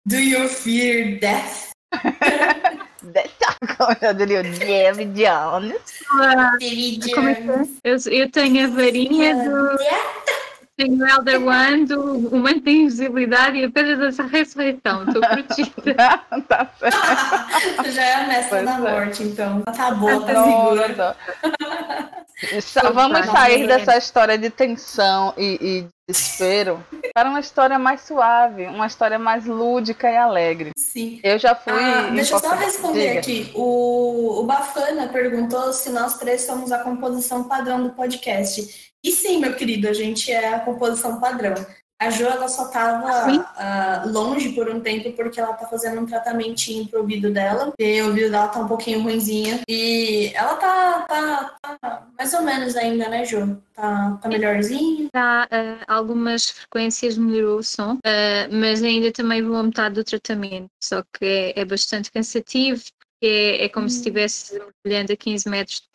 Do 0.05 0.17
you 0.17 0.49
fear 0.49 1.19
death? 1.21 1.72
Como 3.77 3.97
eu 4.01 4.15
diria, 4.15 4.43
David 4.43 5.13
Jones. 5.15 5.75
Eu, 7.85 7.97
eu 8.13 8.31
tenho 8.31 8.65
a 8.65 8.69
varinha 8.69 9.35
do. 9.35 9.79
Tenho 10.77 10.99
o 10.99 11.07
Elder 11.07 11.39
do, 11.87 12.29
o 12.29 12.37
manto 12.39 12.61
de 12.61 12.71
invisibilidade 12.71 13.59
e 13.59 13.65
a 13.65 13.71
pedra 13.71 14.11
da 14.11 14.25
ressurreição. 14.25 15.05
Estou 15.05 15.21
protegida. 15.29 15.95
tá 16.49 16.71
certo. 16.79 17.91
Já 17.93 18.03
é 18.03 18.15
a 18.15 18.27
mestra 18.27 18.65
da 18.65 18.75
é. 18.75 18.79
morte, 18.79 19.23
então. 19.23 19.61
Tá 19.63 19.91
boa, 19.91 20.21
tá 20.25 20.45
segura. 20.45 21.17
Vamos 22.93 23.27
sair 23.27 23.67
dessa 23.67 23.97
história 23.97 24.39
de 24.39 24.51
tensão 24.51 25.35
e, 25.37 25.59
e 25.61 25.89
desespero 26.09 26.85
para 27.15 27.29
uma 27.29 27.41
história 27.41 27.79
mais 27.79 28.01
suave, 28.01 28.67
uma 28.67 28.87
história 28.87 29.19
mais 29.19 29.47
lúdica 29.47 30.11
e 30.11 30.17
alegre. 30.17 30.73
Sim. 30.77 31.21
Eu 31.23 31.39
já 31.39 31.55
fui. 31.55 31.73
Ah, 31.73 32.11
deixa 32.13 32.35
eu 32.35 32.39
só 32.41 32.55
responder 32.55 33.09
Diga. 33.09 33.21
aqui. 33.21 33.53
O, 33.55 34.41
o 34.41 34.45
Bafana 34.45 35.09
perguntou 35.09 35.73
se 35.73 35.91
nós 35.91 36.19
três 36.19 36.43
somos 36.43 36.73
a 36.73 36.79
composição 36.79 37.45
padrão 37.45 37.83
do 37.83 37.91
podcast. 37.91 38.92
E 39.05 39.11
sim, 39.11 39.39
meu 39.39 39.55
querido, 39.55 39.89
a 39.89 39.93
gente 39.93 40.31
é 40.31 40.55
a 40.55 40.61
composição 40.61 41.19
padrão. 41.21 41.55
A 42.03 42.11
Jo, 42.11 42.25
ela 42.25 42.49
só 42.49 42.67
tava 42.67 43.31
uh, 43.31 44.13
longe 44.13 44.49
por 44.55 44.69
um 44.69 44.81
tempo 44.81 45.13
porque 45.13 45.39
ela 45.39 45.53
tá 45.53 45.69
fazendo 45.69 46.01
um 46.01 46.07
tratamentinho 46.07 46.89
pro 46.89 47.01
ouvido 47.01 47.33
dela. 47.33 47.73
E 47.79 48.03
o 48.03 48.09
ouvido 48.09 48.29
dela 48.29 48.49
tá 48.49 48.59
um 48.59 48.67
pouquinho 48.67 49.03
ruimzinho. 49.03 49.61
E 49.69 50.33
ela 50.35 50.57
tá, 50.57 51.03
tá, 51.09 51.57
tá 51.81 52.09
mais 52.19 52.35
ou 52.35 52.43
menos 52.43 52.75
ainda, 52.75 53.09
né, 53.09 53.25
Jo? 53.25 53.57
Tá, 53.73 54.19
tá 54.21 54.29
melhorzinho? 54.29 55.09
Tá, 55.13 55.47
uh, 55.53 55.85
algumas 55.87 56.51
frequências 56.51 57.17
melhorou 57.17 57.61
o 57.61 57.63
som, 57.63 57.95
uh, 57.95 58.51
mas 58.51 58.83
ainda 58.83 59.13
também 59.13 59.41
vou 59.41 59.55
a 59.55 59.63
metade 59.63 59.95
do 59.95 60.03
tratamento. 60.03 60.71
Só 60.83 61.05
que 61.05 61.25
é, 61.25 61.61
é 61.61 61.65
bastante 61.65 62.11
cansativo, 62.11 62.83
porque 62.99 63.27
é, 63.61 63.65
é 63.65 63.69
como 63.69 63.87
hum. 63.87 63.89
se 63.89 63.99
estivesse 63.99 64.55
mergulhando 64.55 65.13
a 65.13 65.17
15 65.17 65.49
metros 65.49 65.77
de 65.83 65.92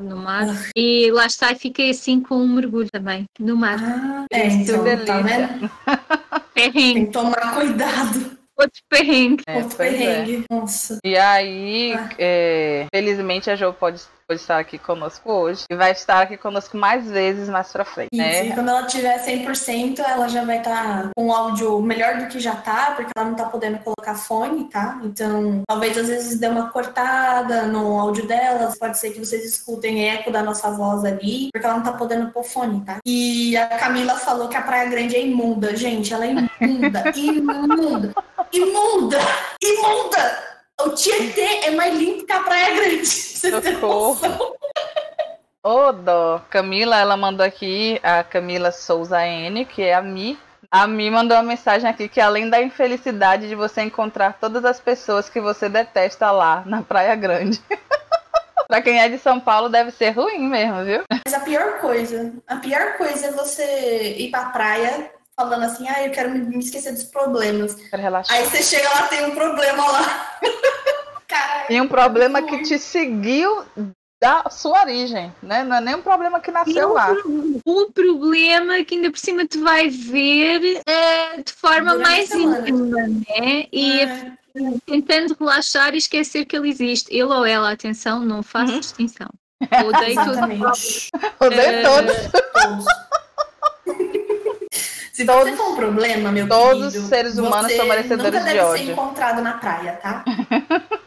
no 0.00 0.16
mar. 0.16 0.48
Ah. 0.48 0.70
E 0.76 1.10
lá 1.10 1.26
está, 1.26 1.52
e 1.52 1.56
fiquei 1.56 1.90
assim 1.90 2.20
com 2.20 2.36
um 2.36 2.48
mergulho 2.48 2.88
também 2.90 3.24
no 3.38 3.56
mar. 3.56 3.78
Ah, 3.80 4.26
é, 4.30 4.46
então, 4.46 4.84
tá 5.04 5.20
vendo? 5.20 5.70
Tem 6.54 6.72
que 6.72 7.06
tomar 7.06 7.54
cuidado. 7.54 8.36
Outro 8.56 8.80
perrengue. 8.88 9.42
É, 9.46 9.56
Outro 9.58 9.76
perrengue. 9.76 10.44
É. 10.48 10.54
Nossa. 10.54 10.98
E 11.04 11.16
aí, 11.16 11.92
ah. 11.92 12.10
é, 12.18 12.86
felizmente 12.90 13.50
a 13.50 13.56
Jo 13.56 13.72
pode 13.72 14.00
pode 14.26 14.40
estar 14.40 14.58
aqui 14.58 14.78
conosco 14.78 15.30
hoje 15.30 15.64
e 15.70 15.76
vai 15.76 15.92
estar 15.92 16.22
aqui 16.22 16.36
conosco 16.36 16.76
mais 16.76 17.08
vezes 17.08 17.48
mais 17.48 17.70
pra 17.72 17.84
frente. 17.84 18.10
Isso, 18.12 18.22
né? 18.22 18.46
e 18.48 18.52
quando 18.52 18.68
ela 18.68 18.84
tiver 18.84 19.24
100%, 19.24 20.00
ela 20.00 20.28
já 20.28 20.44
vai 20.44 20.58
estar 20.58 21.10
com 21.14 21.26
um 21.26 21.32
áudio 21.32 21.80
melhor 21.80 22.18
do 22.18 22.26
que 22.26 22.40
já 22.40 22.56
tá, 22.56 22.92
porque 22.96 23.12
ela 23.16 23.28
não 23.28 23.36
tá 23.36 23.44
podendo 23.44 23.78
colocar 23.78 24.14
fone, 24.14 24.68
tá? 24.68 25.00
Então, 25.04 25.62
talvez 25.66 25.96
às 25.96 26.08
vezes 26.08 26.38
dê 26.38 26.48
uma 26.48 26.70
cortada 26.70 27.66
no 27.66 27.98
áudio 27.98 28.26
dela, 28.26 28.72
pode 28.78 28.98
ser 28.98 29.12
que 29.12 29.24
vocês 29.24 29.44
escutem 29.44 30.08
eco 30.08 30.30
da 30.30 30.42
nossa 30.42 30.70
voz 30.70 31.04
ali, 31.04 31.48
porque 31.52 31.66
ela 31.66 31.76
não 31.76 31.84
tá 31.84 31.92
podendo 31.92 32.30
pôr 32.32 32.44
fone, 32.44 32.80
tá? 32.84 32.98
E 33.06 33.56
a 33.56 33.68
Camila 33.78 34.16
falou 34.16 34.48
que 34.48 34.56
a 34.56 34.62
Praia 34.62 34.90
Grande 34.90 35.16
é 35.16 35.24
imunda, 35.24 35.76
gente, 35.76 36.12
ela 36.12 36.26
é 36.26 36.30
imunda, 36.30 37.04
imunda, 37.14 38.14
imunda, 38.52 39.18
imunda! 39.62 40.55
Tietê 40.96 41.66
é 41.66 41.70
mais 41.70 41.94
limpo 41.94 42.26
que 42.26 42.32
a 42.32 42.40
Praia 42.40 42.74
Grande. 42.74 43.06
Você 43.06 43.50
noção? 43.50 44.56
Ô, 45.62 45.92
dó. 45.92 46.40
Camila, 46.48 46.98
ela 46.98 47.16
mandou 47.16 47.44
aqui, 47.44 48.00
a 48.02 48.24
Camila 48.24 48.72
Souza 48.72 49.24
N, 49.26 49.64
que 49.66 49.82
é 49.82 49.94
a 49.94 50.00
Mi. 50.00 50.38
A 50.70 50.86
Mi 50.86 51.10
mandou 51.10 51.36
uma 51.36 51.42
mensagem 51.42 51.88
aqui 51.88 52.08
que 52.08 52.20
além 52.20 52.48
da 52.48 52.60
infelicidade 52.62 53.48
de 53.48 53.54
você 53.54 53.82
encontrar 53.82 54.38
todas 54.40 54.64
as 54.64 54.80
pessoas 54.80 55.28
que 55.28 55.40
você 55.40 55.68
detesta 55.68 56.30
lá 56.30 56.62
na 56.64 56.82
Praia 56.82 57.14
Grande. 57.14 57.60
pra 58.66 58.80
quem 58.82 59.00
é 59.00 59.08
de 59.08 59.18
São 59.18 59.38
Paulo 59.38 59.68
deve 59.68 59.90
ser 59.90 60.10
ruim 60.10 60.48
mesmo, 60.48 60.84
viu? 60.84 61.02
Mas 61.10 61.34
a 61.34 61.40
pior 61.40 61.78
coisa, 61.78 62.32
a 62.46 62.56
pior 62.56 62.96
coisa 62.96 63.26
é 63.26 63.32
você 63.32 64.16
ir 64.18 64.30
pra 64.30 64.46
praia 64.46 65.10
falando 65.38 65.64
assim, 65.64 65.86
ah, 65.88 66.04
eu 66.04 66.10
quero 66.12 66.30
me 66.30 66.58
esquecer 66.58 66.92
dos 66.92 67.04
problemas. 67.04 67.76
Aí 68.30 68.44
você 68.44 68.62
chega 68.62 68.88
lá, 68.88 69.02
tem 69.08 69.24
um 69.26 69.34
problema 69.34 69.86
lá. 69.86 70.38
Caralho. 71.28 71.66
E 71.72 71.80
um 71.80 71.88
problema 71.88 72.42
que 72.42 72.62
te 72.62 72.78
seguiu 72.78 73.64
da 74.22 74.48
sua 74.48 74.80
origem, 74.82 75.30
né? 75.42 75.62
Não 75.62 75.76
é 75.76 75.80
nem 75.82 75.94
um 75.96 76.00
problema 76.02 76.40
que 76.40 76.50
nasceu 76.50 76.94
lá. 76.94 77.14
Um 77.66 77.92
problema 77.92 78.82
que 78.82 78.94
ainda 78.94 79.10
por 79.10 79.18
cima 79.18 79.44
te 79.46 79.58
vai 79.58 79.90
ver 79.90 80.80
uh, 80.80 81.42
de 81.44 81.52
forma 81.52 81.92
Durante 81.92 82.08
mais 82.08 82.30
íntima, 82.30 83.06
né? 83.06 83.66
E 83.70 84.00
É. 84.00 84.32
tentando 84.86 85.36
relaxar 85.38 85.94
e 85.94 85.98
esquecer 85.98 86.46
que 86.46 86.56
ele 86.56 86.70
existe. 86.70 87.12
Ele 87.12 87.24
ou 87.24 87.44
ela, 87.44 87.70
atenção, 87.72 88.20
não 88.20 88.42
faço 88.42 88.72
Uhum. 88.72 88.80
distinção. 88.80 89.28
Odeio. 89.84 90.18
Odeio 91.40 91.60
Eh, 91.60 91.82
todos. 91.82 92.16
Todos. 92.54 92.86
Se 95.16 95.24
Todos- 95.24 95.48
você 95.50 95.56
for 95.56 95.72
um 95.72 95.76
problema, 95.76 96.30
meu 96.30 96.46
todos 96.46 96.88
querido, 96.88 97.02
os 97.02 97.08
seres 97.08 97.38
humanos 97.38 97.70
você 97.72 97.76
são 97.78 97.86
merecedores 97.86 98.24
nunca 98.34 98.38
de 98.38 98.44
deve 98.44 98.60
ódio. 98.60 98.84
ser 98.86 98.92
encontrado 98.92 99.40
na 99.40 99.54
praia, 99.54 99.92
tá? 99.94 100.22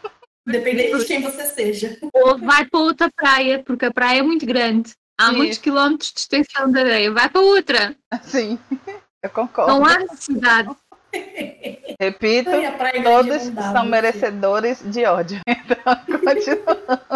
Dependendo 0.47 0.97
de 0.97 1.05
quem 1.05 1.21
você 1.21 1.45
seja. 1.45 1.95
Ou 2.11 2.35
vai 2.39 2.65
para 2.65 2.79
outra 2.79 3.07
praia, 3.15 3.61
porque 3.63 3.85
a 3.85 3.93
praia 3.93 4.17
é 4.17 4.23
muito 4.23 4.47
grande. 4.47 4.93
Há 5.15 5.25
Isso. 5.27 5.37
muitos 5.37 5.57
quilómetros 5.59 6.11
de 6.11 6.21
extensão 6.21 6.71
de 6.71 6.79
areia. 6.79 7.11
Vai 7.11 7.29
para 7.29 7.39
outra. 7.41 7.95
Sim, 8.23 8.57
eu 9.21 9.29
concordo. 9.29 9.71
Não 9.73 9.85
há 9.85 9.99
necessidade. 9.99 10.69
Repito, 12.01 12.49
todos 13.03 13.43
são 13.43 13.85
merecedores 13.85 14.81
de 14.85 15.05
ódio. 15.05 15.39
Então, 15.69 16.19
continua. 16.19 17.11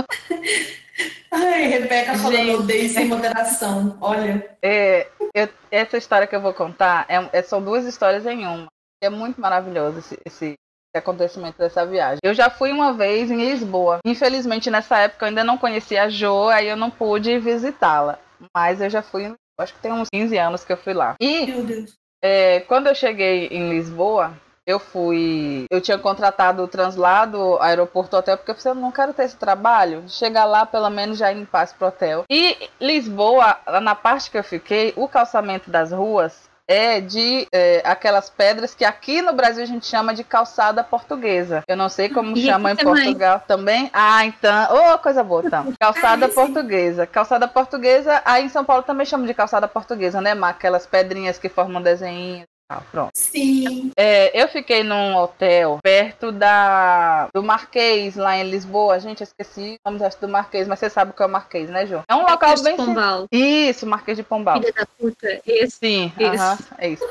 Ai, 1.31 1.65
Rebeca 1.67 2.15
falando 2.17 2.59
odeio 2.59 2.89
sem 2.89 3.07
moderação. 3.07 3.97
Olha. 3.99 4.47
É, 4.61 5.07
eu- 5.33 5.49
essa 5.71 5.97
história 5.97 6.27
que 6.27 6.35
eu 6.35 6.41
vou 6.41 6.53
contar 6.53 7.05
é- 7.09 7.29
é- 7.39 7.41
são 7.41 7.61
duas 7.61 7.85
histórias 7.85 8.25
em 8.27 8.45
uma. 8.45 8.67
É 9.03 9.09
muito 9.09 9.41
maravilhoso 9.41 9.99
esse, 9.99 10.19
esse 10.25 10.53
acontecimento 10.95 11.57
dessa 11.57 11.85
viagem. 11.85 12.19
Eu 12.23 12.33
já 12.35 12.49
fui 12.49 12.71
uma 12.71 12.93
vez 12.93 13.31
em 13.31 13.37
Lisboa. 13.37 13.97
Infelizmente, 14.05 14.69
nessa 14.69 14.99
época 14.99 15.25
eu 15.25 15.29
ainda 15.29 15.43
não 15.43 15.57
conhecia 15.57 16.03
a 16.03 16.09
Jo, 16.09 16.49
aí 16.49 16.67
eu 16.67 16.77
não 16.77 16.91
pude 16.91 17.39
visitá-la. 17.39 18.19
Mas 18.55 18.79
eu 18.81 18.89
já 18.89 19.01
fui, 19.01 19.33
acho 19.59 19.73
que 19.73 19.79
tem 19.79 19.91
uns 19.91 20.09
15 20.13 20.37
anos 20.37 20.63
que 20.63 20.71
eu 20.71 20.77
fui 20.77 20.93
lá. 20.93 21.15
E 21.19 21.47
Meu 21.47 21.63
Deus. 21.63 21.95
É, 22.23 22.61
quando 22.61 22.87
eu 22.87 22.95
cheguei 22.95 23.47
em 23.47 23.69
Lisboa, 23.69 24.31
eu 24.65 24.79
fui. 24.79 25.65
Eu 25.69 25.81
tinha 25.81 25.97
contratado 25.97 26.63
o 26.63 26.67
translado, 26.67 27.57
aeroporto, 27.59 28.15
hotel, 28.15 28.37
porque 28.37 28.51
eu 28.51 28.55
pensei, 28.55 28.71
eu 28.71 28.75
não 28.75 28.93
quero 28.93 29.13
ter 29.13 29.23
esse 29.23 29.35
trabalho. 29.35 30.05
Chegar 30.07 30.45
lá, 30.45 30.65
pelo 30.65 30.89
menos 30.89 31.17
já 31.17 31.33
ir 31.33 31.37
em 31.37 31.45
paz 31.45 31.73
pro 31.73 31.87
hotel. 31.87 32.23
E 32.29 32.69
Lisboa, 32.79 33.57
na 33.81 33.93
parte 33.93 34.31
que 34.31 34.37
eu 34.37 34.43
fiquei, 34.43 34.93
o 34.95 35.07
calçamento 35.07 35.69
das 35.69 35.91
ruas 35.91 36.42
é 36.73 36.99
de 36.99 37.47
é, 37.51 37.81
aquelas 37.85 38.29
pedras 38.29 38.73
que 38.73 38.83
aqui 38.83 39.21
no 39.21 39.33
Brasil 39.33 39.61
a 39.61 39.67
gente 39.67 39.85
chama 39.85 40.13
de 40.13 40.23
calçada 40.23 40.83
portuguesa. 40.83 41.61
Eu 41.67 41.77
não 41.77 41.87
sei 41.87 42.09
como 42.09 42.35
E 42.35 42.45
chama 42.45 42.71
em 42.71 42.75
também. 42.75 43.03
Portugal 43.03 43.43
também. 43.47 43.89
Ah, 43.93 44.25
então. 44.25 44.93
Ô, 44.93 44.97
coisa 44.97 45.23
boa, 45.23 45.43
então. 45.45 45.71
Calçada 45.79 46.25
Ah, 46.25 46.29
sim. 46.29 46.35
portuguesa. 46.35 47.05
Calçada 47.05 47.47
portuguesa, 47.47 48.21
aí 48.25 48.45
em 48.45 48.49
São 48.49 48.65
Paulo 48.65 48.81
também 48.83 49.05
chamam 49.05 49.27
de 49.27 49.33
calçada 49.33 49.67
portuguesa, 49.67 50.19
né, 50.19 50.33
Mar? 50.33 50.49
Aquelas 50.51 50.85
pedrinhas 50.87 51.37
que 51.37 51.49
formam 51.49 51.81
desenhos 51.81 52.45
tal. 52.73 52.83
Pronto. 52.91 53.11
Sim. 53.13 53.91
É, 53.97 54.41
eu 54.41 54.47
fiquei 54.47 54.83
num 54.83 55.15
hotel 55.15 55.79
perto 55.83 56.31
da 56.31 57.27
do 57.33 57.43
Marquês, 57.43 58.15
lá 58.15 58.35
em 58.37 58.49
Lisboa. 58.49 58.99
Gente, 58.99 59.21
eu 59.21 59.25
esqueci 59.25 59.77
o 59.85 59.91
nome 59.91 60.03
do 60.19 60.29
Marquês, 60.29 60.67
mas 60.67 60.79
você 60.79 60.89
sabe 60.89 61.11
o 61.11 61.13
que 61.13 61.21
é 61.21 61.25
o 61.25 61.29
Marquês, 61.29 61.69
né, 61.69 61.85
João? 61.85 62.03
É 62.07 62.15
um 62.15 62.19
local 62.19 62.37
Marquês 62.39 62.61
de 62.61 62.65
bem. 62.65 62.75
Pombal. 62.75 63.25
Isso, 63.31 63.85
Marquês 63.85 64.17
de 64.17 64.23
Pombal. 64.23 64.59
Filha 64.59 64.73
da 64.73 64.85
puta. 64.85 65.41
Esse. 65.45 65.83
Sim, 65.83 66.13
Isso. 66.17 66.41
aham, 66.41 66.57
é 66.77 66.89
isso. 66.89 67.03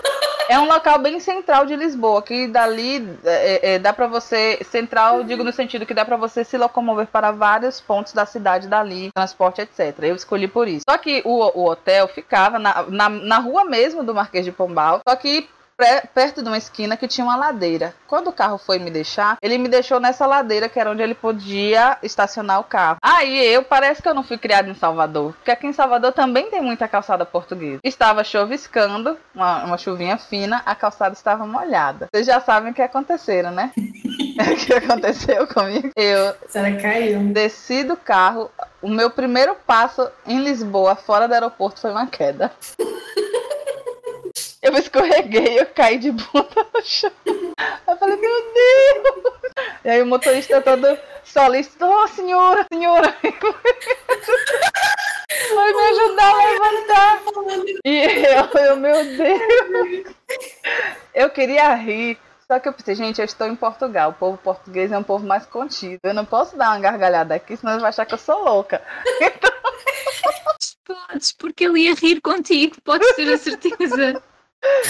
É 0.53 0.61
um 0.61 0.67
local 0.67 0.99
bem 0.99 1.19
central 1.19 1.65
de 1.65 1.75
Lisboa, 1.75 2.21
que 2.21 2.47
dali 2.47 3.19
é, 3.25 3.73
é, 3.73 3.79
dá 3.79 3.91
pra 3.91 4.07
você. 4.07 4.59
Central, 4.71 5.25
digo 5.25 5.43
no 5.43 5.51
sentido 5.51 5.87
que 5.87 5.95
dá 5.95 6.05
pra 6.05 6.19
você 6.19 6.45
se 6.45 6.59
locomover 6.59 7.07
para 7.07 7.31
vários 7.31 7.81
pontos 7.81 8.13
da 8.13 8.27
cidade 8.27 8.69
dali, 8.69 9.11
transporte, 9.13 9.63
etc. 9.63 9.99
Eu 10.03 10.15
escolhi 10.15 10.47
por 10.47 10.69
isso. 10.69 10.85
Só 10.87 10.99
que 10.99 11.23
o, 11.25 11.59
o 11.59 11.71
hotel 11.71 12.07
ficava 12.07 12.59
na, 12.59 12.83
na, 12.83 13.09
na 13.09 13.39
rua 13.39 13.65
mesmo 13.65 14.05
do 14.05 14.15
Marquês 14.15 14.45
de 14.45 14.53
Pombal, 14.53 15.01
só 15.09 15.17
que 15.17 15.49
perto 16.14 16.43
de 16.43 16.49
uma 16.49 16.59
esquina 16.59 16.97
que 16.97 17.09
tinha 17.09 17.24
uma 17.24 17.37
ladeira. 17.37 17.95
Quando 18.07 18.28
o 18.28 18.33
carro 18.33 18.59
foi 18.59 18.78
me 18.78 18.91
deixar, 18.91 19.37
ele 19.41 19.59
me 19.59 19.68
deixou 19.68 19.99
nessa 20.01 20.26
ladeira 20.26 20.68
que 20.68 20.78
era 20.78 20.91
onde 20.91 21.03
ele 21.03 21.14
podia 21.14 21.99
estacionar 22.03 22.61
o 22.61 22.64
carro. 22.64 22.99
Aí 23.03 23.39
eu, 23.47 23.62
parece 23.62 24.03
que 24.03 24.09
eu 24.09 24.14
não 24.14 24.22
fui 24.22 24.39
criado 24.39 24.68
em 24.68 24.74
Salvador, 24.74 25.33
porque 25.35 25.51
aqui 25.51 25.66
em 25.66 25.72
Salvador 25.72 26.12
também 26.12 26.51
tem 26.51 26.61
muita 26.61 26.89
calçada 26.89 27.24
portuguesa. 27.24 27.80
Estava 27.83 28.24
choviscando, 28.24 29.16
uma, 29.35 29.64
uma 29.64 29.78
chuvinha 29.78 30.18
fina, 30.18 30.62
a 30.64 30.74
calçada 30.74 31.14
estava 31.14 31.47
molhada. 31.47 32.09
Vocês 32.12 32.26
já 32.26 32.41
sabem 32.41 32.72
o 32.72 32.74
que 32.74 32.83
aconteceram, 32.83 33.51
né? 33.51 33.72
o 33.76 34.57
que 34.57 34.72
aconteceu 34.72 35.47
comigo? 35.47 35.91
Eu 35.97 36.35
desci 37.33 37.85
do 37.85 37.97
carro, 37.97 38.51
o 38.80 38.89
meu 38.89 39.11
primeiro 39.11 39.55
passo 39.66 40.09
em 40.26 40.43
Lisboa, 40.43 40.95
fora 40.95 41.26
do 41.26 41.35
aeroporto, 41.35 41.80
foi 41.80 41.91
uma 41.91 42.07
queda. 42.07 42.53
Eu 44.73 44.79
escorreguei, 44.79 45.61
eu 45.61 45.66
caí 45.66 45.99
de 45.99 46.11
bunda 46.11 46.66
no 46.75 46.83
chão. 46.83 47.12
Eu 47.27 47.97
falei, 47.99 48.16
meu 48.16 48.55
Deus! 48.55 49.53
E 49.85 49.91
aí 49.91 50.01
o 50.01 50.07
motorista 50.07 50.62
todo 50.62 50.99
solícito, 51.23 51.85
oh, 51.85 52.09
senhora, 52.09 52.66
senhora! 52.73 53.14
Foi 55.51 55.75
me 55.75 55.83
ajudar 55.91 56.31
a 56.31 56.37
levantar. 56.39 57.23
E 57.85 57.99
eu, 57.99 58.49
eu, 58.62 58.77
meu 58.77 59.05
Deus! 59.05 60.16
Eu 61.12 61.29
queria 61.29 61.75
rir. 61.75 62.18
Só 62.47 62.59
que 62.59 62.66
eu 62.66 62.73
pensei, 62.73 62.95
gente, 62.95 63.20
eu 63.20 63.27
estou 63.27 63.47
em 63.47 63.57
Portugal. 63.57 64.09
O 64.11 64.14
povo 64.14 64.39
português 64.39 64.91
é 64.91 64.97
um 64.97 65.03
povo 65.03 65.27
mais 65.27 65.45
contido. 65.45 66.01
Eu 66.03 66.14
não 66.14 66.25
posso 66.25 66.57
dar 66.57 66.70
uma 66.70 66.81
gargalhada 66.81 67.35
aqui, 67.35 67.59
senão 67.59 67.79
vão 67.79 67.87
achar 67.87 68.07
que 68.07 68.14
eu 68.14 68.18
sou 68.18 68.43
louca. 68.43 68.81
Podes, 70.85 71.33
porque 71.33 71.64
ele 71.64 71.81
ia 71.81 71.95
rir 71.95 72.23
contigo, 72.23 72.81
podes 72.83 73.14
ter 73.14 73.31
a 73.33 73.39
certeza. 73.39 74.23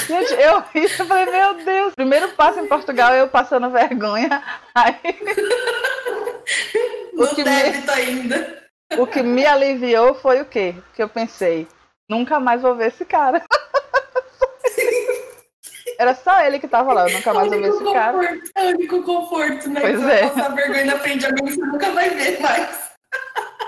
Gente, 0.07 0.35
eu 0.35 0.61
ri, 0.75 0.85
eu 0.85 0.89
falei, 1.07 1.27
meu 1.27 1.55
Deus. 1.64 1.95
Primeiro 1.95 2.29
passo 2.33 2.61
em 2.61 2.66
Portugal, 2.66 3.14
eu 3.14 3.29
passando 3.29 3.70
vergonha. 3.70 4.43
Aí, 4.75 4.97
No 7.14 7.29
que 7.29 7.45
me- 7.45 7.47
débito 7.51 7.91
ainda. 7.91 8.62
o 8.99 9.07
que 9.07 9.23
me 9.23 9.45
aliviou 9.47 10.14
foi 10.14 10.41
o 10.41 10.45
quê? 10.47 10.75
Que 10.95 11.03
eu 11.03 11.09
pensei, 11.09 11.68
nunca 12.09 12.41
mais 12.41 12.62
vou 12.62 12.75
ver 12.75 12.89
esse 12.89 13.05
cara. 13.05 13.43
Era 15.99 16.14
só 16.14 16.41
ele 16.41 16.59
que 16.59 16.66
tava 16.66 16.93
lá, 16.93 17.07
eu 17.09 17.12
nunca 17.14 17.33
mais 17.35 17.49
vou 17.49 17.61
ver 17.61 17.68
esse 17.68 17.93
cara. 17.93 18.41
é 18.57 18.64
o 18.64 18.68
único 18.70 19.03
conforto, 19.03 19.68
né? 19.68 19.81
Pois 19.81 20.01
vai 20.03 20.20
é. 20.20 20.29
passar 20.31 20.55
vergonha 20.55 20.85
na 20.87 20.99
frente 20.99 21.18
de 21.20 21.27
alguém 21.27 21.45
que 21.47 21.53
você 21.55 21.61
nunca 21.64 21.91
vai 21.91 22.11
ver 22.11 22.41
mais. 22.41 22.91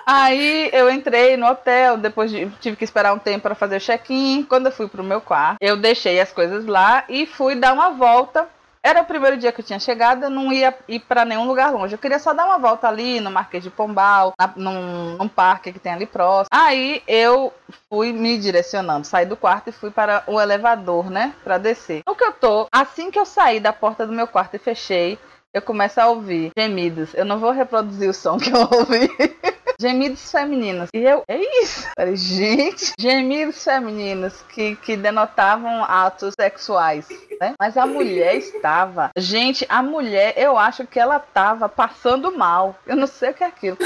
Aí 0.07 0.71
eu 0.73 0.91
entrei 0.91 1.37
no 1.37 1.47
hotel, 1.47 1.97
depois 1.97 2.31
de- 2.31 2.49
tive 2.61 2.77
que 2.77 2.85
esperar 2.85 3.15
um 3.15 3.19
tempo 3.19 3.43
para 3.43 3.55
fazer 3.55 3.77
o 3.77 3.81
check-in. 3.81 4.45
Quando 4.49 4.67
eu 4.67 4.73
fui 4.73 4.89
pro 4.89 5.03
meu 5.03 5.21
quarto, 5.21 5.57
eu 5.61 5.77
deixei 5.77 6.21
as 6.21 6.33
coisas 6.33 6.67
lá 6.67 7.05
e 7.09 7.27
fui 7.27 7.55
dar 7.55 7.73
uma 7.73 7.91
volta. 7.91 8.47
Era 8.87 9.01
o 9.01 9.05
primeiro 9.07 9.39
dia 9.39 9.51
que 9.51 9.63
eu 9.63 9.65
tinha 9.65 9.81
chegado, 9.81 10.25
eu 10.25 10.29
não 10.31 10.53
ia 10.53 10.77
ir 10.87 11.01
para 11.01 11.25
nenhum 11.25 11.47
lugar 11.47 11.73
longe. 11.73 11.95
Eu 11.95 11.99
queria 11.99 12.19
só 12.19 12.35
dar 12.35 12.45
uma 12.45 12.59
volta 12.59 12.87
ali 12.87 13.19
no 13.19 13.31
Marquês 13.31 13.63
de 13.65 13.71
Pombal, 13.71 14.35
na- 14.39 14.53
num, 14.57 15.17
num 15.17 15.27
parque 15.29 15.73
que 15.73 15.79
tem 15.79 15.93
ali 15.95 16.05
próximo. 16.05 16.49
Aí 16.53 17.03
eu 17.09 17.51
fui 17.89 18.13
me 18.13 18.37
direcionando, 18.37 19.07
saí 19.07 19.25
do 19.25 19.39
quarto 19.39 19.69
e 19.71 19.73
fui 19.73 19.91
para 19.91 20.23
o 20.27 20.39
elevador, 20.39 21.09
né, 21.11 21.33
para 21.43 21.57
descer. 21.57 22.03
No 22.07 22.15
que 22.15 22.25
eu 22.25 22.33
tô, 22.33 22.67
assim 22.71 23.11
que 23.11 23.19
eu 23.19 23.25
saí 23.25 23.59
da 23.59 23.73
porta 23.73 24.07
do 24.07 24.13
meu 24.13 24.27
quarto 24.27 24.57
e 24.57 24.59
fechei, 24.59 25.19
eu 25.55 25.63
começo 25.63 25.99
a 25.99 26.09
ouvir 26.09 26.51
gemidos. 26.55 27.15
Eu 27.15 27.25
não 27.25 27.39
vou 27.39 27.53
reproduzir 27.53 28.11
o 28.11 28.13
som 28.13 28.37
que 28.37 28.51
eu 28.51 28.61
ouvi. 28.61 29.09
Gemidos 29.81 30.31
femininos. 30.31 30.89
E 30.95 30.99
eu, 30.99 31.23
é 31.29 31.39
isso? 31.63 31.89
Falei, 31.97 32.17
gente, 32.17 32.93
gemidos 32.99 33.63
femininos 33.63 34.35
que, 34.49 34.77
que 34.77 34.97
denotavam 34.97 35.85
atos 35.85 36.35
sexuais. 36.39 37.07
Né? 37.41 37.55
Mas 37.59 37.77
a 37.77 37.87
mulher 37.87 38.37
estava. 38.37 39.11
Gente, 39.17 39.67
a 39.69 39.83
mulher, 39.83 40.35
eu 40.37 40.57
acho 40.59 40.87
que 40.87 40.99
ela 40.99 41.17
estava 41.17 41.69
passando 41.69 42.37
mal. 42.37 42.77
Eu 42.87 42.97
não 42.97 43.07
sei 43.07 43.31
o 43.31 43.35
que 43.35 43.45
é 43.45 43.47
aquilo. 43.47 43.79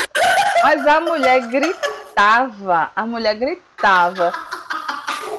Mas 0.63 0.87
a 0.87 1.01
mulher 1.01 1.47
gritava. 1.49 2.91
A 2.95 3.07
mulher 3.07 3.35
gritava. 3.35 4.33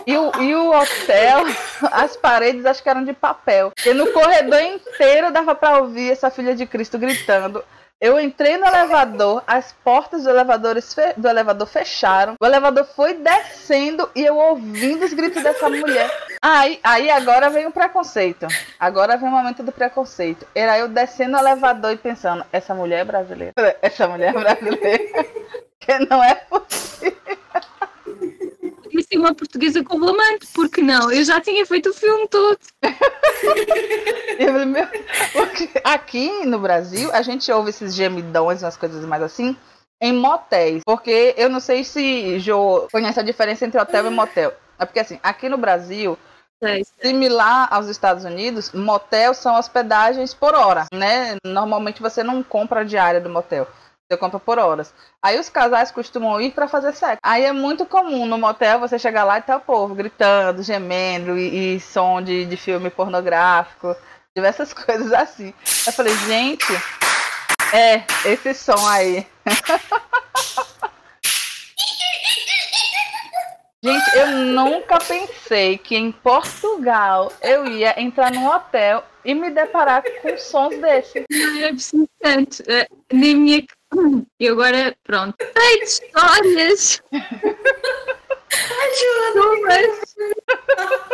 E 0.05 0.17
o, 0.17 0.31
e 0.41 0.55
o 0.55 0.71
hotel, 0.71 1.45
as 1.91 2.17
paredes 2.17 2.65
acho 2.65 2.81
que 2.81 2.89
eram 2.89 3.05
de 3.05 3.13
papel. 3.13 3.71
E 3.85 3.93
no 3.93 4.11
corredor 4.11 4.61
inteiro 4.61 5.31
dava 5.31 5.53
para 5.53 5.79
ouvir 5.79 6.11
essa 6.11 6.31
filha 6.31 6.55
de 6.55 6.65
Cristo 6.65 6.97
gritando. 6.97 7.63
Eu 8.01 8.17
entrei 8.17 8.55
no 8.55 8.65
elevador, 8.65 9.43
as 9.45 9.73
portas 9.83 10.23
do 10.23 10.29
elevador, 10.29 10.75
do 11.17 11.27
elevador 11.27 11.67
fecharam, 11.67 12.35
o 12.39 12.45
elevador 12.45 12.85
foi 12.85 13.15
descendo 13.15 14.09
e 14.15 14.23
eu 14.23 14.37
ouvindo 14.37 15.03
os 15.03 15.11
gritos 15.11 15.43
dessa 15.43 15.69
mulher. 15.69 16.09
Aí, 16.41 16.79
aí 16.81 17.09
agora 17.09 17.49
vem 17.49 17.67
o 17.67 17.71
preconceito. 17.71 18.47
Agora 18.79 19.17
vem 19.17 19.27
o 19.27 19.31
momento 19.31 19.63
do 19.63 19.73
preconceito. 19.73 20.47
Era 20.55 20.79
eu 20.79 20.87
descendo 20.87 21.35
o 21.35 21.39
elevador 21.41 21.91
e 21.91 21.97
pensando, 21.97 22.45
essa 22.53 22.73
mulher 22.73 22.99
é 22.99 23.03
brasileira. 23.03 23.53
Essa 23.81 24.07
mulher 24.07 24.33
é 24.33 24.39
brasileira. 24.39 25.25
que 25.77 25.99
não 26.09 26.23
é 26.23 26.35
possível 26.35 27.37
conheci 28.99 29.17
uma 29.17 29.33
portuguesa 29.33 29.83
com 29.83 29.99
Blamante, 29.99 30.47
porque 30.53 30.81
não? 30.81 31.11
Eu 31.11 31.23
já 31.23 31.39
tinha 31.39 31.65
feito 31.65 31.89
o 31.89 31.93
filme 31.93 32.27
todo. 32.27 32.59
Aqui 35.83 36.45
no 36.45 36.59
Brasil, 36.59 37.09
a 37.13 37.21
gente 37.21 37.51
ouve 37.51 37.69
esses 37.69 37.95
gemidões, 37.95 38.61
umas 38.61 38.77
coisas 38.77 39.03
mais 39.05 39.23
assim, 39.23 39.55
em 40.01 40.13
motéis. 40.13 40.81
Porque 40.85 41.33
eu 41.37 41.49
não 41.49 41.59
sei 41.59 41.83
se 41.83 42.39
Jo 42.39 42.87
conhece 42.91 43.19
a 43.19 43.23
diferença 43.23 43.65
entre 43.65 43.79
hotel 43.79 44.07
e 44.07 44.09
motel. 44.09 44.53
É 44.77 44.85
porque 44.85 44.99
assim, 44.99 45.19
aqui 45.21 45.49
no 45.49 45.57
Brasil, 45.57 46.17
é, 46.61 46.81
Similar 47.01 47.67
aos 47.71 47.87
Estados 47.87 48.25
Unidos, 48.25 48.71
motel 48.73 49.33
são 49.33 49.55
hospedagens 49.55 50.33
por 50.33 50.53
hora, 50.53 50.85
né? 50.93 51.37
Normalmente 51.45 52.01
você 52.01 52.23
não 52.23 52.43
compra 52.43 52.81
a 52.81 52.83
diária 52.83 53.21
do 53.21 53.29
motel. 53.29 53.67
Você 54.09 54.17
compra 54.17 54.39
por 54.39 54.57
horas. 54.57 54.91
Aí 55.21 55.39
os 55.39 55.49
casais 55.49 55.91
costumam 55.91 56.41
ir 56.41 56.51
para 56.51 56.67
fazer 56.67 56.95
sexo. 56.95 57.19
Aí 57.21 57.45
é 57.45 57.53
muito 57.53 57.85
comum 57.85 58.25
no 58.25 58.39
motel 58.39 58.79
você 58.79 58.97
chegar 58.97 59.23
lá 59.23 59.37
e 59.37 59.43
tá 59.43 59.57
o 59.57 59.61
povo 59.61 59.93
gritando, 59.93 60.63
gemendo 60.63 61.37
e, 61.37 61.75
e 61.75 61.79
som 61.79 62.19
de, 62.19 62.43
de 62.47 62.57
filme 62.57 62.89
pornográfico, 62.89 63.95
diversas 64.35 64.73
coisas 64.73 65.13
assim. 65.13 65.53
Eu 65.85 65.93
falei, 65.93 66.15
gente, 66.27 66.73
é, 67.71 68.03
esse 68.25 68.51
som 68.55 68.87
aí. 68.87 69.27
Gente, 73.81 74.17
eu 74.17 74.27
nunca 74.27 74.97
pensei 74.97 75.77
que 75.77 75.95
em 75.95 76.11
Portugal 76.11 77.31
eu 77.41 77.65
ia 77.65 77.97
entrar 77.97 78.29
num 78.29 78.45
hotel 78.45 79.01
e 79.23 79.33
me 79.33 79.49
deparar 79.49 80.03
com 80.03 80.37
sons 80.37 80.77
desses. 80.81 81.23
É 81.31 81.69
absolutamente. 81.69 82.61
É, 82.69 82.89
na 83.09 83.35
minha 83.35 83.65
e 84.39 84.47
agora, 84.47 84.95
pronto. 85.03 85.35
Tem 85.37 85.83
histórias! 85.83 87.01
Ajuda! 88.81 89.49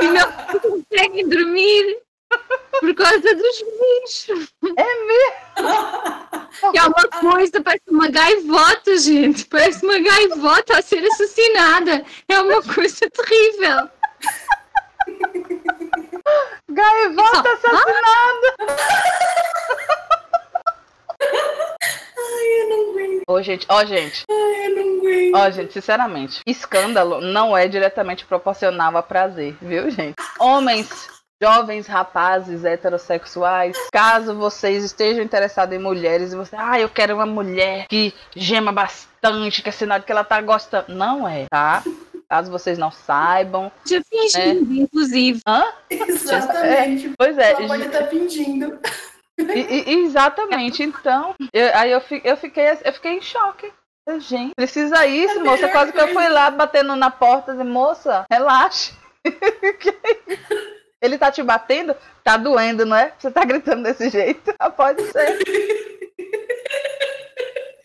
E 0.02 0.08
não 0.08 0.60
conseguem 0.60 1.28
dormir 1.28 1.98
por 2.80 2.94
causa 2.96 3.36
dos 3.36 3.64
bichos. 4.04 4.54
É 4.78 5.06
mesmo? 5.06 5.36
É 6.74 6.82
uma 6.82 7.08
coisa, 7.32 7.62
parece 7.62 7.84
uma 7.90 8.08
gaivota, 8.10 8.98
gente. 8.98 9.46
Parece 9.46 9.86
uma 9.86 10.00
gaivota 10.00 10.78
a 10.78 10.82
ser 10.82 11.06
assassinada. 11.06 12.06
É 12.28 12.40
uma 12.40 12.62
coisa 12.62 13.10
terrível. 13.10 13.90
Gaivota 16.70 17.50
assassinada! 17.54 18.56
Ai, 22.46 22.62
eu 22.62 22.70
não 22.70 22.92
aguento. 22.92 23.24
Ô, 23.28 23.42
gente, 23.42 23.66
ó, 23.70 23.84
gente. 23.86 24.24
Ai, 24.30 24.68
eu 24.68 24.76
não 24.76 25.00
aguento. 25.00 25.36
Ó, 25.36 25.50
gente, 25.50 25.74
sinceramente, 25.74 26.42
escândalo 26.46 27.22
não 27.22 27.58
é 27.58 27.68
diretamente 27.68 28.26
proporcional 28.26 28.96
a 28.96 29.04
prazer, 29.04 29.56
viu, 29.62 29.90
gente? 29.90 30.16
Homens 30.40 31.16
jovens 31.42 31.86
rapazes 31.86 32.64
heterossexuais, 32.64 33.78
caso 33.92 34.36
vocês 34.36 34.84
estejam 34.84 35.24
interessados 35.24 35.76
em 35.76 35.80
mulheres 35.80 36.32
e 36.32 36.36
você, 36.36 36.56
ah, 36.58 36.80
eu 36.80 36.88
quero 36.88 37.16
uma 37.16 37.26
mulher 37.26 37.88
que 37.90 38.14
gema 38.36 38.72
bastante, 38.72 39.62
que 39.62 39.70
é 39.70 39.72
sinal 39.72 40.00
de 40.00 40.06
que 40.06 40.12
ela 40.12 40.24
tá 40.24 40.40
gostando. 40.42 40.96
Não 40.96 41.28
é, 41.28 41.46
tá? 41.50 41.84
Caso 42.28 42.50
vocês 42.50 42.78
não 42.78 42.90
saibam. 42.90 43.72
Já 43.86 44.02
fingindo, 44.04 44.74
né? 44.74 44.82
inclusive. 44.82 45.42
Hã? 45.48 45.64
Exatamente. 45.90 47.08
É, 47.08 47.12
pois 47.16 47.38
é. 47.38 47.52
Ela 47.52 47.68
pode 47.68 47.84
estar 47.84 48.08
fingindo. 48.08 48.80
E, 49.38 49.92
e, 49.92 50.04
exatamente, 50.06 50.82
então. 50.82 51.36
Eu, 51.52 51.76
aí 51.76 51.92
eu, 51.92 52.02
eu, 52.24 52.38
fiquei, 52.38 52.66
eu 52.84 52.94
fiquei 52.94 53.14
em 53.14 53.22
choque. 53.22 53.72
Gente, 54.20 54.54
precisa 54.56 55.06
isso, 55.08 55.40
é 55.40 55.44
moça. 55.44 55.68
Quase 55.68 55.92
que 55.92 56.00
eu 56.00 56.10
fui 56.10 56.30
lá 56.30 56.52
batendo 56.52 56.96
na 56.96 57.10
porta 57.10 57.54
e 57.54 57.64
moça, 57.64 58.26
relaxe. 58.30 58.94
Ele 61.02 61.18
tá 61.18 61.32
te 61.32 61.44
batendo? 61.44 61.96
Tá 62.24 62.38
doendo, 62.38 62.86
não 62.86 62.96
é? 62.96 63.14
Você 63.18 63.30
tá 63.30 63.44
gritando 63.44 63.84
desse 63.84 64.10
jeito? 64.10 64.54
Ah, 64.60 64.70
pode 64.72 65.04
ser. 65.12 65.40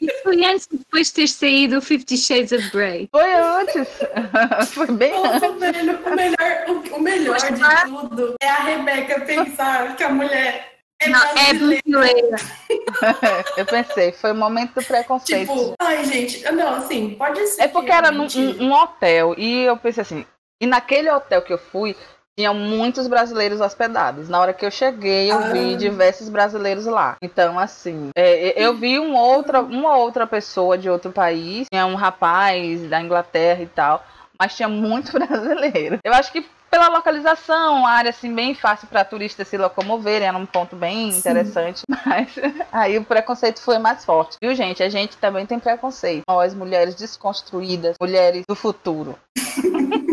E 0.00 0.10
foi 0.22 0.44
antes 0.44 0.66
depois 0.66 1.08
de 1.08 1.14
ter 1.14 1.28
saído 1.28 1.78
o 1.78 1.82
Fifty 1.82 2.16
Shades 2.16 2.52
of 2.52 2.70
Grey. 2.70 3.08
Foi 3.10 3.34
antes. 3.34 3.88
foi 4.72 4.86
bem 4.86 5.12
Nossa, 5.12 5.46
antes. 5.46 5.58
Velho, 5.58 5.98
o 6.06 6.14
melhor, 6.14 6.64
o, 6.68 6.96
o 6.96 7.00
melhor 7.00 7.36
de 7.36 7.90
tudo 7.90 8.34
é 8.40 8.48
a 8.48 8.62
Rebeca 8.62 9.20
pensar 9.20 9.96
que 9.96 10.04
a 10.04 10.08
mulher 10.08 10.69
é 11.00 11.08
não, 11.08 11.20
é 11.20 11.54
brasileira. 11.54 12.36
eu 13.56 13.66
pensei, 13.66 14.12
foi 14.12 14.32
o 14.32 14.34
momento 14.34 14.74
do 14.74 14.84
preconceito. 14.84 15.48
Tipo, 15.48 15.74
ai, 15.80 16.04
gente, 16.04 16.42
não, 16.52 16.74
assim, 16.74 17.14
pode 17.14 17.46
ser. 17.46 17.62
É 17.62 17.68
porque 17.68 17.90
era 17.90 18.10
num, 18.10 18.26
um, 18.26 18.64
um 18.64 18.72
hotel 18.72 19.34
e 19.38 19.62
eu 19.64 19.76
pensei 19.76 20.02
assim, 20.02 20.26
e 20.60 20.66
naquele 20.66 21.10
hotel 21.10 21.40
que 21.40 21.52
eu 21.52 21.58
fui, 21.58 21.96
tinham 22.38 22.54
muitos 22.54 23.06
brasileiros 23.06 23.60
hospedados. 23.60 24.28
Na 24.28 24.40
hora 24.40 24.52
que 24.52 24.64
eu 24.64 24.70
cheguei, 24.70 25.30
eu 25.30 25.38
ah. 25.38 25.48
vi 25.48 25.76
diversos 25.76 26.28
brasileiros 26.28 26.86
lá. 26.86 27.16
Então, 27.22 27.58
assim, 27.58 28.10
é, 28.14 28.62
eu 28.62 28.74
vi 28.74 28.98
um 28.98 29.14
outra, 29.14 29.60
uma 29.60 29.96
outra 29.96 30.26
pessoa 30.26 30.76
de 30.76 30.88
outro 30.88 31.10
país, 31.12 31.66
tinha 31.70 31.86
um 31.86 31.94
rapaz 31.94 32.88
da 32.88 33.00
Inglaterra 33.00 33.62
e 33.62 33.66
tal, 33.66 34.04
mas 34.38 34.54
tinha 34.54 34.68
muito 34.68 35.12
brasileiro. 35.18 35.98
Eu 36.04 36.12
acho 36.12 36.30
que 36.32 36.46
pela 36.70 36.88
localização, 36.88 37.86
área 37.86 38.10
assim 38.10 38.32
bem 38.34 38.54
fácil 38.54 38.86
para 38.86 39.04
turistas 39.04 39.48
se 39.48 39.58
locomoverem, 39.58 40.28
era 40.28 40.36
um 40.36 40.46
ponto 40.46 40.76
bem 40.76 41.08
interessante, 41.08 41.80
Sim. 41.80 41.84
mas 42.06 42.34
aí 42.70 42.96
o 42.96 43.04
preconceito 43.04 43.60
foi 43.60 43.78
mais 43.78 44.04
forte. 44.04 44.36
Viu, 44.40 44.54
gente? 44.54 44.82
A 44.82 44.88
gente 44.88 45.16
também 45.16 45.44
tem 45.44 45.58
preconceito. 45.58 46.22
Nós, 46.28 46.54
mulheres 46.54 46.94
desconstruídas, 46.94 47.96
mulheres 48.00 48.44
do 48.46 48.54
futuro. 48.54 49.16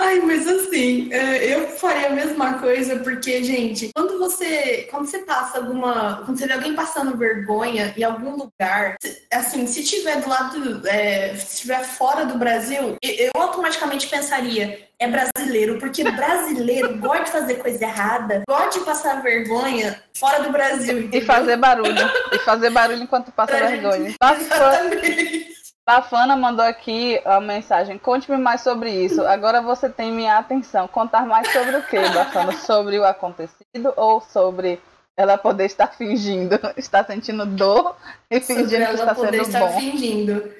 Ai, 0.00 0.18
mas 0.20 0.48
assim, 0.48 1.12
é, 1.12 1.54
eu 1.54 1.68
faria 1.76 2.06
a 2.06 2.10
mesma 2.10 2.54
coisa, 2.54 2.96
porque, 3.00 3.44
gente, 3.44 3.90
quando 3.94 4.18
você, 4.18 4.88
quando 4.90 5.06
você 5.06 5.18
passa 5.18 5.58
alguma. 5.58 6.22
Quando 6.24 6.38
você 6.38 6.46
vê 6.46 6.54
alguém 6.54 6.74
passando 6.74 7.18
vergonha 7.18 7.92
em 7.94 8.02
algum 8.02 8.30
lugar, 8.30 8.96
assim, 9.30 9.66
se 9.66 9.84
tiver 9.84 10.22
do 10.22 10.28
lado, 10.28 10.88
é, 10.88 11.34
se 11.36 11.56
estiver 11.56 11.84
fora 11.84 12.24
do 12.24 12.38
Brasil, 12.38 12.96
eu 13.02 13.30
automaticamente 13.34 14.06
pensaria, 14.06 14.88
é 14.98 15.06
brasileiro, 15.06 15.78
porque 15.78 16.02
brasileiro 16.10 16.96
gosta 17.00 17.24
de 17.24 17.30
fazer 17.30 17.54
coisa 17.56 17.84
errada, 17.84 18.42
gosta 18.48 18.78
de 18.78 18.84
passar 18.86 19.22
vergonha 19.22 20.02
fora 20.14 20.42
do 20.42 20.50
Brasil. 20.50 20.98
Entendeu? 20.98 21.20
E 21.20 21.24
fazer 21.26 21.56
barulho. 21.58 22.10
e 22.32 22.38
fazer 22.38 22.70
barulho 22.70 23.02
enquanto 23.02 23.30
passa 23.32 23.54
pra 23.54 23.66
vergonha. 23.66 24.14
Gente... 24.16 24.44
Exatamente. 24.44 25.59
Bafana 25.90 26.36
mandou 26.36 26.64
aqui 26.64 27.20
a 27.24 27.40
mensagem. 27.40 27.98
Conte-me 27.98 28.38
mais 28.38 28.60
sobre 28.60 28.92
isso. 28.92 29.26
Agora 29.26 29.60
você 29.60 29.88
tem 29.88 30.12
minha 30.12 30.38
atenção. 30.38 30.86
Contar 30.86 31.26
mais 31.26 31.52
sobre 31.52 31.74
o 31.74 31.82
que, 31.82 31.98
Bafana? 31.98 32.52
Sobre 32.52 32.96
o 33.00 33.04
acontecido 33.04 33.92
ou 33.96 34.20
sobre 34.20 34.80
ela 35.16 35.36
poder 35.36 35.64
estar 35.64 35.88
fingindo, 35.88 36.58
estar 36.78 37.04
sentindo 37.04 37.44
dor 37.44 37.96
e 38.30 38.40
fingindo 38.40 38.86
que 38.86 38.94
está 38.94 39.14
sendo 39.16 39.34
estar 39.34 39.60
bom. 39.60 39.80
fingindo. 39.80 40.52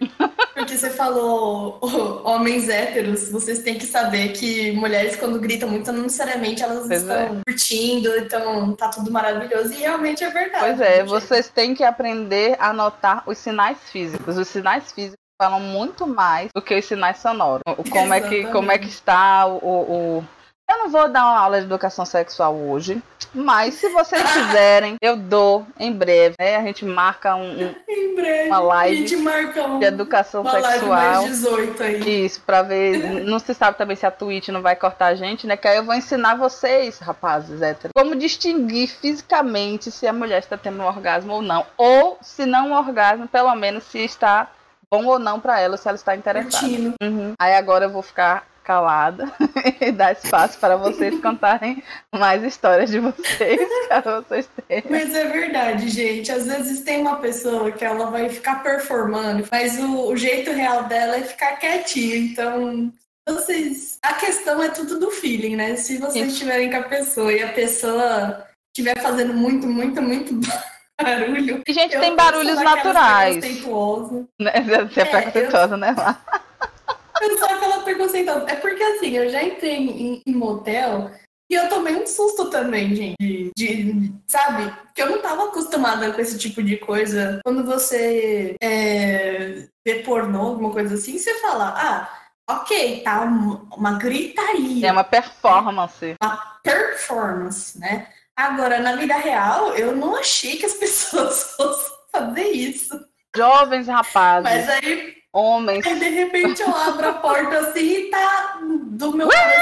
Porque 0.53 0.77
você 0.77 0.91
falou 0.91 1.79
homens 2.25 2.69
héteros, 2.69 3.31
vocês 3.31 3.61
têm 3.61 3.79
que 3.79 3.87
saber 3.87 4.33
que 4.33 4.73
mulheres 4.73 5.15
quando 5.15 5.39
gritam 5.39 5.69
muito, 5.69 5.93
não 5.93 6.03
necessariamente 6.03 6.63
elas 6.63 6.89
pois 6.89 7.03
estão 7.03 7.17
é. 7.17 7.41
curtindo, 7.47 8.17
então 8.19 8.75
tá 8.75 8.89
tudo 8.89 9.13
maravilhoso 9.13 9.73
e 9.73 9.77
realmente 9.77 10.25
é 10.25 10.31
verdade. 10.31 10.65
Pois 10.65 10.81
é, 10.81 11.05
vocês 11.05 11.49
têm 11.49 11.73
que 11.73 11.85
aprender 11.85 12.57
a 12.59 12.73
notar 12.73 13.23
os 13.27 13.39
sinais 13.39 13.79
físicos. 13.91 14.37
Os 14.37 14.49
sinais 14.49 14.93
físicos 14.93 15.20
falam 15.41 15.59
muito 15.59 16.07
mais 16.07 16.51
do 16.55 16.61
que 16.61 16.75
os 16.75 16.85
sinais 16.85 17.17
sonoros. 17.17 17.63
Como 17.91 18.13
é 18.13 18.21
que 18.21 18.45
como 18.49 18.71
é 18.71 18.77
que 18.77 18.89
está 18.89 19.47
o, 19.47 20.19
o 20.19 20.25
eu 20.71 20.79
não 20.79 20.89
vou 20.89 21.09
dar 21.09 21.25
uma 21.25 21.39
aula 21.41 21.59
de 21.59 21.65
educação 21.65 22.07
sexual 22.07 22.55
hoje, 22.55 23.03
mas 23.35 23.75
se 23.75 23.89
vocês 23.89 24.23
quiserem, 24.33 24.95
eu 25.03 25.17
dou 25.17 25.67
em 25.77 25.93
breve. 25.93 26.37
Né? 26.39 26.57
A 26.57 26.63
gente 26.63 26.85
marca 26.85 27.35
um, 27.35 27.75
em 27.89 28.15
breve, 28.15 28.49
uma 28.49 28.61
live 28.61 28.97
a 28.97 29.01
gente 29.01 29.17
marca 29.17 29.67
um, 29.67 29.79
de 29.81 29.87
educação 29.87 30.45
sexual. 30.45 30.63
Live 30.63 30.87
mais 30.87 31.25
18 31.27 31.83
aí. 31.83 32.25
Isso, 32.25 32.41
pra 32.43 32.63
ver. 32.63 32.99
Não 33.27 33.41
se 33.41 33.53
sabe 33.53 33.79
também 33.79 33.97
se 33.97 34.07
a 34.07 34.13
Twitch 34.13 34.49
não 34.49 34.63
vai 34.63 34.77
cortar 34.77 35.07
a 35.07 35.15
gente, 35.15 35.47
né? 35.47 35.57
Que 35.57 35.67
aí 35.67 35.77
eu 35.77 35.85
vou 35.85 35.95
ensinar 35.95 36.37
vocês, 36.37 36.99
rapazes 36.99 37.63
héteros, 37.63 37.93
como 37.95 38.15
distinguir 38.15 38.89
fisicamente 38.89 39.91
se 39.91 40.07
a 40.07 40.13
mulher 40.13 40.39
está 40.39 40.57
tendo 40.57 40.81
um 40.83 40.87
orgasmo 40.87 41.33
ou 41.33 41.43
não. 41.43 41.67
Ou, 41.77 42.19
se 42.21 42.47
não 42.47 42.69
um 42.69 42.77
orgasmo, 42.77 43.27
pelo 43.27 43.55
menos 43.57 43.85
se 43.85 43.99
está 43.99 44.49
bom 44.91 45.07
ou 45.07 45.19
não 45.19 45.41
pra 45.41 45.61
ela, 45.61 45.77
se 45.77 45.89
ela 45.89 45.97
está 45.97 46.17
interessada. 46.17 46.95
Uhum. 47.03 47.35
Aí 47.39 47.55
agora 47.55 47.87
eu 47.87 47.91
vou 47.91 48.03
ficar 48.03 48.47
calada 48.63 49.33
e 49.81 49.91
dar 49.91 50.13
espaço 50.13 50.59
para 50.59 50.77
vocês 50.77 51.19
contarem 51.23 51.83
mais 52.15 52.43
histórias 52.45 52.91
de 52.91 53.01
vocês, 53.01 53.61
vocês. 54.29 54.49
Mas 54.89 55.15
é 55.15 55.25
verdade, 55.27 55.89
gente. 55.89 56.31
Às 56.31 56.47
vezes 56.47 56.83
tem 56.83 57.01
uma 57.01 57.17
pessoa 57.17 57.73
que 57.73 57.85
ela 57.85 58.11
vai 58.11 58.29
ficar 58.29 58.63
performando, 58.63 59.47
mas 59.51 59.79
o, 59.79 60.09
o 60.09 60.17
jeito 60.17 60.53
real 60.53 60.85
dela 60.85 61.17
é 61.17 61.23
ficar 61.23 61.57
quietinha. 61.57 62.17
Então, 62.17 62.93
vocês. 63.29 63.99
A 64.03 64.15
questão 64.15 64.63
é 64.63 64.69
tudo 64.69 64.99
do 64.99 65.11
feeling, 65.11 65.57
né? 65.57 65.77
Se 65.77 65.99
vocês 65.99 66.33
estiverem 66.33 66.71
com 66.71 66.79
a 66.79 66.83
pessoa 66.83 67.33
e 67.33 67.43
a 67.43 67.53
pessoa 67.53 68.47
estiver 68.75 69.01
fazendo 69.01 69.35
muito, 69.35 69.67
muito, 69.67 70.01
muito 70.01 70.41
barulho. 71.03 71.63
E, 71.67 71.73
gente, 71.73 71.95
eu 71.95 72.01
tem 72.01 72.15
barulhos 72.17 72.61
naturais. 72.61 73.37
preconceituosas. 73.39 74.25
Né? 74.39 74.53
Você 74.91 75.01
é 75.01 75.03
É, 75.03 75.07
preconceituosa, 75.07 75.77
né? 75.77 75.95
Lá? 75.97 76.21
Eu 77.23 77.37
sou 77.39 77.49
aquela 77.49 77.81
preconceituosa. 77.81 78.47
É 78.49 78.55
porque 78.57 78.83
assim, 78.83 79.15
eu 79.15 79.29
já 79.29 79.43
entrei 79.43 79.77
em, 79.77 80.23
em 80.27 80.33
motel 80.35 81.11
e 81.51 81.55
eu 81.55 81.69
tomei 81.69 81.95
um 81.95 82.07
susto 82.07 82.49
também, 82.49 82.95
gente. 82.97 83.17
De, 83.21 83.53
de- 83.55 84.13
sabe? 84.27 84.73
Porque 84.87 85.03
eu 85.03 85.11
não 85.11 85.21
tava 85.21 85.45
acostumada 85.49 86.11
com 86.13 86.21
esse 86.23 86.39
tipo 86.39 86.63
de 86.63 86.79
coisa. 86.79 87.39
Quando 87.45 87.63
você 87.63 88.57
é, 88.63 89.67
vê 89.87 89.97
pornô, 90.03 90.41
alguma 90.49 90.71
coisa 90.71 90.95
assim, 90.95 91.19
você 91.19 91.35
fala, 91.41 91.75
ah, 91.77 92.55
ok, 92.59 93.03
tá 93.03 93.21
um- 93.21 93.69
uma 93.77 93.99
gritaria, 93.99 94.87
É 94.89 94.91
uma 94.93 95.05
performance. 95.05 96.17
performance, 96.63 97.79
né? 97.79 98.09
Agora, 98.37 98.79
na 98.79 98.97
vida 98.97 99.17
real, 99.17 99.75
eu 99.75 99.95
não 99.95 100.17
achei 100.17 100.57
que 100.57 100.67
as 100.67 100.75
pessoas 100.81 101.55
fossem 101.57 101.93
fazer 102.13 102.49
isso. 102.49 102.99
Jovens 103.37 103.87
rapazes, 103.87 104.43
Mas 104.51 104.69
aí, 104.69 105.15
homens. 105.33 105.87
aí, 105.87 105.99
de 105.99 106.09
repente, 106.09 106.63
eu 106.63 106.75
abro 106.75 107.09
a 107.09 107.13
porta 107.15 107.59
assim 107.61 107.81
e 107.81 108.11
tá 108.11 108.59
do 108.63 109.13
meu 109.17 109.29
lado 109.29 109.53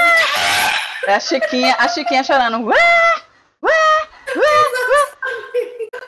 É 1.07 1.13
a 1.15 1.19
Chiquinha, 1.19 1.75
a 1.77 1.87
Chiquinha 1.87 2.23
chorando. 2.23 2.65
Ué, 2.65 2.75
ué, 3.63 3.71
ué, 4.35 4.41
ué. 4.41 5.08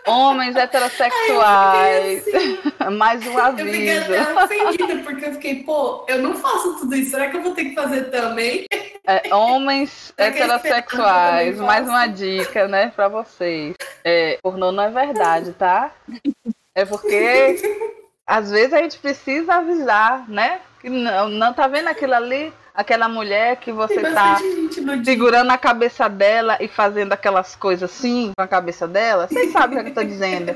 Homens 0.08 0.56
heterossexuais. 0.56 2.24
Mais 2.98 3.26
um 3.26 3.38
Eu 3.38 3.58
fiquei 3.58 3.98
aviso. 3.98 4.14
até 4.14 4.44
ofendida, 4.44 4.98
porque 5.04 5.26
eu 5.26 5.34
fiquei, 5.34 5.64
pô, 5.64 6.06
eu 6.08 6.22
não 6.22 6.34
faço 6.36 6.78
tudo 6.80 6.96
isso, 6.96 7.12
será 7.12 7.30
que 7.30 7.38
eu 7.38 7.42
vou 7.44 7.54
ter 7.54 7.66
que 7.66 7.76
fazer 7.76 8.10
também? 8.10 8.66
É, 9.06 9.34
homens 9.34 10.14
que 10.18 10.24
heterossexuais. 10.24 11.58
Mais 11.58 11.88
uma 11.88 12.08
dica, 12.08 12.68
né, 12.68 12.92
pra 12.96 13.08
vocês. 13.08 13.76
É, 14.04 14.40
pornô 14.42 14.72
não 14.72 14.84
é 14.84 14.90
verdade, 14.90 15.54
tá? 15.54 15.92
É 16.74 16.86
porque 16.86 17.62
às 18.26 18.50
vezes 18.50 18.74
a 18.74 18.78
gente 18.82 18.98
precisa 18.98 19.56
avisar, 19.56 20.28
né? 20.30 20.62
Que 20.80 20.90
não, 20.90 21.30
não 21.30 21.54
tá 21.54 21.68
vendo 21.68 21.88
aquilo 21.90 22.16
ali, 22.16 22.52
aquela 22.74 23.08
mulher 23.08 23.58
que 23.58 23.72
você 23.72 24.02
Tem 24.02 24.14
tá 24.14 24.38
dia. 24.86 25.04
segurando 25.06 25.52
a 25.52 25.58
cabeça 25.58 26.08
dela 26.10 26.58
e 26.60 26.68
fazendo 26.68 27.14
aquelas 27.14 27.56
coisas 27.56 27.90
assim 27.92 28.32
com 28.36 28.44
a 28.44 28.48
cabeça 28.48 28.88
dela. 28.88 29.28
Vocês 29.28 29.52
sabem 29.52 29.80
o 29.80 29.84
que 29.84 29.90
eu 29.90 29.94
tô 29.94 30.04
dizendo. 30.04 30.56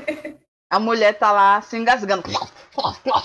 A 0.70 0.80
mulher 0.80 1.14
tá 1.14 1.30
lá 1.30 1.60
se 1.62 1.76
engasgando. 1.76 2.24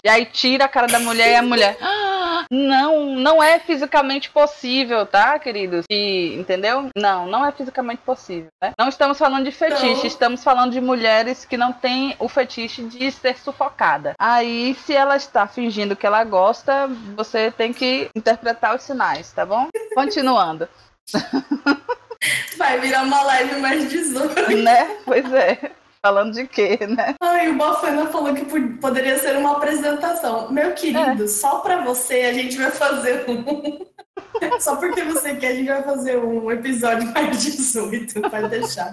E 0.04 0.08
aí 0.10 0.26
tira 0.26 0.66
a 0.66 0.70
cara 0.70 0.88
da 0.88 0.99
mulher 0.99 1.32
e 1.32 1.36
a 1.36 1.41
mulher. 1.41 1.76
"Ah, 1.82 2.45
Não, 2.49 3.06
não 3.16 3.41
é 3.43 3.60
fisicamente 3.60 4.30
possível, 4.30 5.06
tá, 5.06 5.38
queridos? 5.39 5.86
E, 5.89 6.36
entendeu? 6.39 6.89
Não, 6.95 7.26
não 7.28 7.45
é 7.45 7.52
fisicamente 7.52 8.02
possível. 8.06 8.47
Né? 8.62 8.72
Não 8.80 8.88
estamos 8.89 9.18
falando 9.18 9.43
de 9.45 9.52
fetiche, 9.52 10.02
Não. 10.02 10.06
estamos 10.06 10.43
falando 10.43 10.72
de 10.72 10.82
mulheres 10.82 11.45
que 11.45 11.58
não 11.58 11.72
têm 11.74 12.16
o 12.20 12.28
fetiche 12.30 12.84
de 12.84 13.12
ser 13.12 13.38
sufocada. 13.38 14.14
Aí, 14.20 14.76
se 14.86 14.93
ela 14.95 15.16
está 15.16 15.47
fingindo 15.47 15.95
que 15.95 16.06
ela 16.06 16.24
gosta, 16.24 16.88
você 17.16 17.52
tem 17.52 17.72
que 17.74 18.10
interpretar 18.16 18.76
os 18.76 18.84
sinais, 18.84 19.32
tá 19.32 19.45
bom? 19.45 19.68
Continuando. 19.93 20.68
Vai 22.58 22.80
virar 22.80 23.04
uma 23.04 23.24
live 23.24 23.60
mais 23.60 23.89
18. 23.89 24.58
né? 24.58 24.97
Pois 25.06 25.32
é. 25.34 25.72
Falando 26.04 26.34
de 26.34 26.47
quê, 26.47 26.80
né? 26.88 27.16
Ai, 27.22 27.49
o 27.49 27.56
Bafana 27.58 28.08
falou 28.08 28.34
que 28.34 28.45
pod- 28.45 28.78
poderia 28.80 29.18
ser 29.20 29.38
uma 29.38 29.54
apresentação. 29.58 30.52
Meu 30.52 30.74
querido, 30.74 31.28
só 31.28 31.60
pra 31.60 31.84
você 31.84 32.22
a 32.22 32.34
gente 32.34 32.58
vai 32.58 32.72
fazer 32.72 33.26
um. 33.30 33.86
Só 34.60 34.76
porque 34.78 35.04
você 35.04 35.36
quer, 35.36 35.49
a 35.49 35.56
gente 35.56 35.68
vai 35.68 35.84
fazer 35.84 36.18
um 36.18 36.49
episódio 36.52 37.06
mais 37.14 37.41
18, 37.43 38.22
pode 38.22 38.47
deixar. 38.49 38.91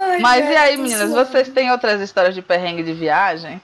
Ai, 0.00 0.18
Mas 0.20 0.44
e 0.48 0.56
aí, 0.56 0.76
meninas, 0.76 1.10
vocês 1.10 1.48
têm 1.48 1.70
outras 1.70 2.00
histórias 2.00 2.34
de 2.34 2.42
perrengue 2.42 2.82
de 2.82 2.92
viagem? 2.92 3.60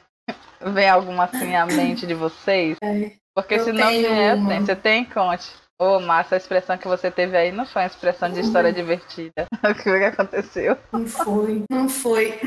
Vem 0.60 0.88
alguma 0.88 1.24
assim 1.24 1.54
à 1.54 1.66
mente 1.66 2.06
de 2.06 2.14
vocês? 2.14 2.76
É, 2.82 3.10
Porque 3.34 3.58
se 3.60 3.70
não 3.72 3.88
vier. 3.88 4.36
Você 4.60 4.76
tem? 4.76 5.04
Conte. 5.04 5.50
Ô, 5.78 6.00
Márcia, 6.00 6.36
a 6.36 6.38
expressão 6.38 6.78
que 6.78 6.88
você 6.88 7.10
teve 7.10 7.36
aí 7.36 7.52
não 7.52 7.66
foi 7.66 7.82
uma 7.82 7.88
expressão 7.88 8.30
de 8.30 8.40
história 8.40 8.72
divertida. 8.72 9.46
O 9.62 9.74
que 9.74 9.82
foi 9.82 9.98
que 9.98 10.04
aconteceu? 10.04 10.76
Não 10.92 11.06
foi, 11.06 11.64
não 11.70 11.88
foi. 11.88 12.38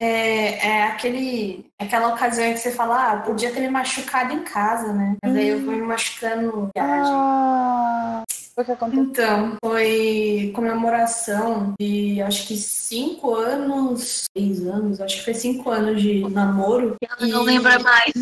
É, 0.00 0.66
é 0.66 0.84
aquele, 0.84 1.66
aquela 1.78 2.08
ocasião 2.08 2.46
em 2.46 2.54
que 2.54 2.60
você 2.60 2.70
fala, 2.70 3.12
ah, 3.12 3.16
podia 3.20 3.52
ter 3.52 3.60
me 3.60 3.68
machucado 3.68 4.32
em 4.32 4.42
casa, 4.44 4.92
né? 4.92 5.16
Mas 5.22 5.36
aí 5.36 5.48
eu 5.48 5.60
fui 5.64 5.74
me 5.74 5.82
machucando. 5.82 6.70
Ah, 6.78 8.22
o 8.62 8.64
que 8.64 8.72
aconteceu? 8.72 9.02
Então, 9.04 9.56
foi 9.64 10.52
comemoração 10.54 11.74
de 11.80 12.20
acho 12.22 12.46
que 12.46 12.56
cinco 12.56 13.34
anos, 13.34 14.24
seis 14.36 14.66
anos, 14.66 15.00
acho 15.00 15.16
que 15.18 15.24
foi 15.24 15.34
cinco 15.34 15.70
anos 15.70 16.00
de 16.00 16.20
namoro. 16.30 16.96
Ela 17.02 17.28
não 17.28 17.42
E- 17.42 17.46
lembra 17.46 17.78
mais. 17.78 18.12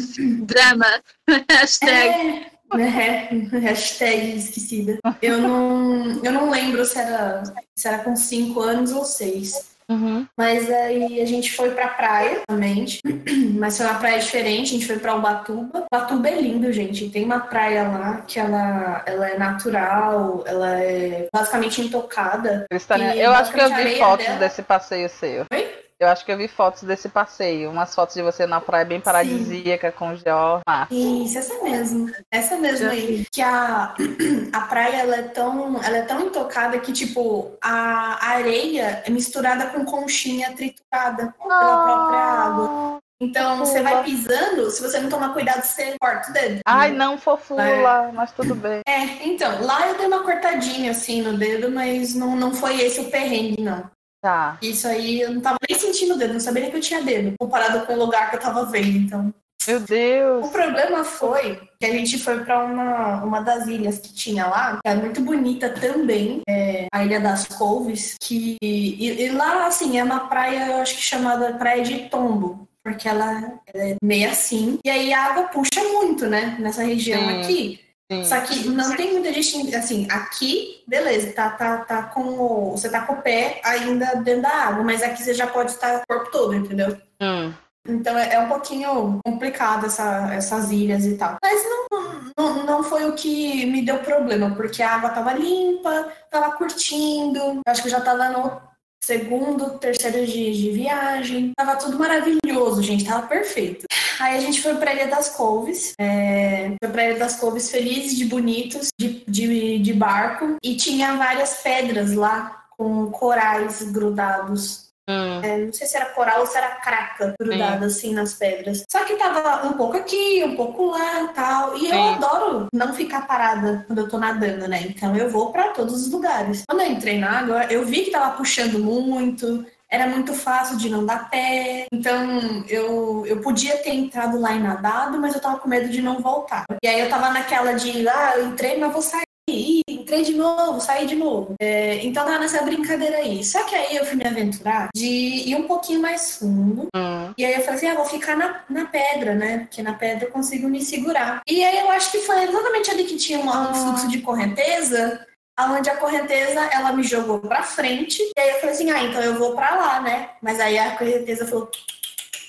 Drama. 0.42 0.86
Hashtag. 1.50 2.46
É, 2.72 2.76
né? 2.76 3.28
Hashtag 3.60 4.36
esquecida. 4.36 4.98
Eu 5.20 5.38
não, 5.40 6.22
eu 6.24 6.32
não 6.32 6.50
lembro 6.50 6.84
se 6.84 6.98
era, 6.98 7.42
se 7.76 7.88
era 7.88 7.98
com 8.04 8.14
cinco 8.14 8.60
anos 8.60 8.92
ou 8.92 9.04
seis. 9.04 9.69
Uhum. 9.90 10.26
Mas 10.38 10.70
aí 10.70 11.20
a 11.20 11.26
gente 11.26 11.52
foi 11.52 11.70
pra 11.72 11.88
praia, 11.88 12.42
realmente. 12.48 13.00
Mas 13.58 13.76
foi 13.76 13.86
uma 13.86 13.98
praia 13.98 14.18
diferente, 14.20 14.70
a 14.70 14.78
gente 14.78 14.86
foi 14.86 14.98
pra 14.98 15.14
Ubatuba. 15.16 15.84
Ubatuba 15.92 16.28
é 16.28 16.40
lindo, 16.40 16.72
gente. 16.72 17.08
Tem 17.10 17.24
uma 17.24 17.40
praia 17.40 17.82
lá 17.82 18.22
que 18.26 18.38
ela, 18.38 19.02
ela 19.04 19.28
é 19.28 19.36
natural, 19.38 20.44
ela 20.46 20.78
é 20.80 21.28
basicamente 21.32 21.80
intocada. 21.82 22.64
Cristalina, 22.70 23.14
E 23.16 23.20
eu 23.20 23.32
acho 23.32 23.52
que 23.52 23.60
eu 23.60 23.74
vi 23.74 23.96
fotos 23.98 24.26
dela- 24.26 24.38
desse 24.38 24.62
passeio 24.62 25.08
seu. 25.08 25.44
Oi? 25.52 25.79
Eu 26.00 26.08
acho 26.08 26.24
que 26.24 26.32
eu 26.32 26.38
vi 26.38 26.48
fotos 26.48 26.82
desse 26.82 27.10
passeio. 27.10 27.70
Umas 27.70 27.94
fotos 27.94 28.14
de 28.14 28.22
você 28.22 28.46
na 28.46 28.58
praia 28.58 28.86
bem 28.86 28.98
paradisíaca, 28.98 29.92
com 29.92 30.12
o 30.12 30.16
George. 30.16 30.62
Ah, 30.66 30.86
Isso, 30.90 31.36
essa 31.36 31.62
mesmo. 31.62 32.10
Essa 32.32 32.56
mesmo 32.56 32.88
aí. 32.88 33.26
Que 33.30 33.42
a, 33.42 33.94
a 34.50 34.60
praia 34.62 35.02
ela 35.02 35.16
é, 35.16 35.22
tão, 35.24 35.82
ela 35.84 35.98
é 35.98 36.02
tão 36.02 36.22
intocada 36.22 36.80
que, 36.80 36.90
tipo, 36.90 37.52
a 37.62 38.30
areia 38.30 39.02
é 39.04 39.10
misturada 39.10 39.66
com 39.66 39.84
conchinha 39.84 40.56
triturada 40.56 41.34
pela 41.38 41.84
própria 41.84 42.18
água. 42.18 42.98
Então, 43.22 43.58
você 43.58 43.82
vai 43.82 44.02
pisando, 44.02 44.70
se 44.70 44.80
você 44.80 44.98
não 44.98 45.10
tomar 45.10 45.34
cuidado, 45.34 45.62
você 45.62 45.94
corta 46.00 46.30
o 46.30 46.32
dedo. 46.32 46.60
Ai, 46.64 46.90
não, 46.92 47.18
fofula, 47.18 48.10
mas 48.14 48.32
tudo 48.32 48.54
bem. 48.54 48.80
É, 48.88 49.28
então, 49.28 49.62
lá 49.62 49.86
eu 49.86 49.98
dei 49.98 50.06
uma 50.06 50.24
cortadinha 50.24 50.92
assim 50.92 51.20
no 51.20 51.36
dedo, 51.36 51.70
mas 51.70 52.14
não, 52.14 52.34
não 52.34 52.54
foi 52.54 52.80
esse 52.80 52.98
o 53.00 53.10
perrengue, 53.10 53.60
não. 53.60 53.84
Tá. 54.20 54.58
Isso 54.60 54.86
aí 54.86 55.22
eu 55.22 55.32
não 55.32 55.40
tava 55.40 55.58
nem 55.68 55.78
sentindo 55.78 56.14
o 56.14 56.18
dedo, 56.18 56.34
não 56.34 56.40
sabia 56.40 56.62
nem 56.62 56.70
que 56.70 56.76
eu 56.76 56.82
tinha 56.82 57.02
dedo, 57.02 57.34
comparado 57.38 57.86
com 57.86 57.94
o 57.94 57.98
lugar 57.98 58.28
que 58.28 58.36
eu 58.36 58.40
tava 58.40 58.66
vendo, 58.66 58.98
então. 58.98 59.34
Meu 59.66 59.80
Deus. 59.80 60.46
O 60.46 60.50
problema 60.50 61.04
foi 61.04 61.60
que 61.78 61.86
a 61.86 61.90
gente 61.90 62.18
foi 62.18 62.42
para 62.44 62.64
uma, 62.64 63.22
uma 63.22 63.40
das 63.40 63.66
ilhas 63.66 63.98
que 63.98 64.12
tinha 64.12 64.46
lá, 64.46 64.80
que 64.82 64.88
é 64.88 64.94
muito 64.94 65.20
bonita 65.20 65.70
também, 65.70 66.42
é 66.48 66.86
a 66.92 67.04
Ilha 67.04 67.20
das 67.20 67.46
Couves, 67.46 68.16
que 68.20 68.56
e, 68.62 69.22
e 69.22 69.28
lá 69.30 69.66
assim 69.66 69.98
é 69.98 70.04
uma 70.04 70.28
praia, 70.28 70.68
eu 70.68 70.76
acho 70.78 70.96
que 70.96 71.02
chamada 71.02 71.54
Praia 71.54 71.82
de 71.82 72.08
Tombo, 72.08 72.68
porque 72.82 73.06
ela, 73.06 73.60
ela 73.72 73.84
é 73.84 73.96
meio 74.02 74.30
assim, 74.30 74.78
e 74.84 74.88
aí 74.88 75.12
a 75.12 75.24
água 75.24 75.44
puxa 75.44 75.82
muito, 75.92 76.26
né, 76.26 76.56
nessa 76.58 76.82
região 76.82 77.20
Sim. 77.20 77.40
aqui. 77.40 77.89
Sim. 78.10 78.24
Só 78.24 78.40
que 78.40 78.68
não 78.68 78.96
tem 78.96 79.12
muita 79.12 79.32
gente 79.32 79.72
assim, 79.74 80.08
aqui, 80.10 80.82
beleza, 80.84 81.32
tá, 81.32 81.50
tá, 81.50 81.76
tá 81.78 82.02
com 82.02 82.22
o, 82.22 82.70
você 82.72 82.90
tá 82.90 83.02
com 83.02 83.12
o 83.12 83.22
pé 83.22 83.60
ainda 83.64 84.16
dentro 84.16 84.42
da 84.42 84.50
água, 84.50 84.82
mas 84.82 85.00
aqui 85.00 85.22
você 85.22 85.32
já 85.32 85.46
pode 85.46 85.70
estar 85.70 85.98
o 85.98 86.06
corpo 86.08 86.30
todo, 86.32 86.54
entendeu? 86.54 86.96
Hum. 87.22 87.54
Então 87.88 88.18
é 88.18 88.34
é 88.34 88.40
um 88.40 88.48
pouquinho 88.48 89.20
complicado 89.24 89.86
essa, 89.86 90.34
essas 90.34 90.72
ilhas 90.72 91.04
e 91.04 91.16
tal. 91.16 91.36
Mas 91.40 91.62
não, 91.64 92.32
não, 92.36 92.66
não 92.66 92.82
foi 92.82 93.08
o 93.08 93.14
que 93.14 93.64
me 93.66 93.82
deu 93.82 93.98
problema, 93.98 94.54
porque 94.56 94.82
a 94.82 94.96
água 94.96 95.10
tava 95.10 95.32
limpa, 95.32 96.08
tava 96.30 96.56
curtindo. 96.56 97.60
Acho 97.66 97.82
que 97.82 97.88
eu 97.88 97.92
já 97.92 98.00
tava 98.00 98.28
no 98.28 98.69
segundo, 99.02 99.78
terceiro 99.78 100.26
dia 100.26 100.52
de 100.52 100.70
viagem. 100.70 101.52
Tava 101.56 101.76
tudo 101.76 101.98
maravilhoso, 101.98 102.82
gente. 102.82 103.04
Tava 103.04 103.26
perfeito. 103.26 103.86
Aí 104.18 104.36
a 104.36 104.40
gente 104.40 104.60
foi 104.60 104.74
pra 104.74 104.92
Ilha 104.94 105.08
das 105.08 105.30
Couves. 105.30 105.94
É, 105.98 106.72
foi 106.82 106.92
pra 106.92 107.04
Ilha 107.04 107.18
das 107.18 107.36
Couves 107.36 107.70
felizes, 107.70 108.16
de 108.16 108.26
bonitos, 108.26 108.88
de, 108.98 109.24
de, 109.26 109.78
de 109.78 109.92
barco. 109.92 110.56
E 110.62 110.76
tinha 110.76 111.16
várias 111.16 111.62
pedras 111.62 112.12
lá 112.12 112.64
com 112.76 113.10
corais 113.10 113.82
grudados 113.90 114.89
Hum. 115.10 115.40
É, 115.42 115.58
não 115.58 115.72
sei 115.72 115.86
se 115.86 115.96
era 115.96 116.06
coral 116.06 116.40
ou 116.40 116.46
se 116.46 116.56
era 116.56 116.68
craca 116.76 117.34
grudada 117.40 117.86
assim 117.86 118.14
nas 118.14 118.34
pedras. 118.34 118.84
Só 118.90 119.04
que 119.04 119.16
tava 119.16 119.66
um 119.66 119.72
pouco 119.72 119.96
aqui, 119.96 120.42
um 120.44 120.54
pouco 120.54 120.90
lá 120.90 121.24
e 121.24 121.28
tal. 121.28 121.76
E 121.76 121.90
eu 121.90 122.02
adoro 122.02 122.66
não 122.72 122.92
ficar 122.94 123.26
parada 123.26 123.84
quando 123.86 123.98
eu 123.98 124.08
tô 124.08 124.18
nadando, 124.18 124.68
né? 124.68 124.82
Então 124.82 125.16
eu 125.16 125.28
vou 125.28 125.50
pra 125.50 125.68
todos 125.68 126.06
os 126.06 126.12
lugares. 126.12 126.64
Quando 126.68 126.82
eu 126.82 126.92
entrei 126.92 127.18
na 127.18 127.40
água, 127.40 127.64
eu 127.64 127.84
vi 127.84 128.04
que 128.04 128.10
tava 128.10 128.36
puxando 128.36 128.78
muito. 128.78 129.64
Era 129.88 130.06
muito 130.06 130.32
fácil 130.32 130.76
de 130.76 130.88
não 130.88 131.04
dar 131.04 131.28
pé. 131.28 131.86
Então 131.92 132.64
eu, 132.68 133.24
eu 133.26 133.40
podia 133.40 133.76
ter 133.78 133.92
entrado 133.92 134.40
lá 134.40 134.52
e 134.52 134.60
nadado, 134.60 135.18
mas 135.18 135.34
eu 135.34 135.40
tava 135.40 135.58
com 135.58 135.68
medo 135.68 135.88
de 135.88 136.00
não 136.00 136.20
voltar. 136.20 136.64
E 136.80 136.86
aí 136.86 137.00
eu 137.00 137.08
tava 137.08 137.30
naquela 137.30 137.72
de, 137.72 138.08
ah, 138.08 138.34
eu 138.36 138.46
entrei, 138.46 138.78
mas 138.78 138.92
vou 138.92 139.02
sair. 139.02 139.29
Entrei 139.48 140.22
de 140.22 140.34
novo, 140.34 140.80
saí 140.80 141.06
de 141.06 141.14
novo. 141.14 141.54
É, 141.60 142.04
então 142.04 142.24
tava 142.24 142.38
nessa 142.38 142.62
brincadeira 142.62 143.18
aí. 143.18 143.44
Só 143.44 143.62
que 143.64 143.74
aí 143.74 143.96
eu 143.96 144.04
fui 144.04 144.16
me 144.16 144.26
aventurar 144.26 144.88
de 144.94 145.06
ir 145.06 145.54
um 145.56 145.66
pouquinho 145.66 146.00
mais 146.00 146.36
fundo. 146.36 146.88
Hum. 146.94 147.32
E 147.36 147.44
aí 147.44 147.54
eu 147.54 147.60
falei 147.60 147.76
assim, 147.76 147.88
ah, 147.88 147.94
vou 147.94 148.04
ficar 148.04 148.36
na, 148.36 148.64
na 148.68 148.86
pedra, 148.86 149.34
né? 149.34 149.58
Porque 149.60 149.82
na 149.82 149.94
pedra 149.94 150.26
eu 150.26 150.30
consigo 150.30 150.68
me 150.68 150.82
segurar. 150.82 151.42
E 151.48 151.64
aí 151.64 151.78
eu 151.78 151.90
acho 151.90 152.10
que 152.10 152.18
foi 152.18 152.42
exatamente 152.42 152.90
ali 152.90 153.04
que 153.04 153.16
tinha 153.16 153.38
um, 153.38 153.48
um 153.48 153.74
fluxo 153.74 154.08
de 154.08 154.20
correnteza, 154.20 155.24
aonde 155.56 155.90
a 155.90 155.96
correnteza 155.96 156.60
ela 156.72 156.92
me 156.92 157.02
jogou 157.02 157.40
pra 157.40 157.62
frente. 157.62 158.22
E 158.36 158.40
aí 158.40 158.50
eu 158.50 158.60
falei 158.60 158.74
assim, 158.74 158.90
ah, 158.90 159.02
então 159.02 159.20
eu 159.20 159.38
vou 159.38 159.54
pra 159.54 159.74
lá, 159.74 160.00
né? 160.00 160.30
Mas 160.42 160.58
aí 160.60 160.78
a 160.78 160.96
correnteza 160.96 161.46
falou, 161.46 161.70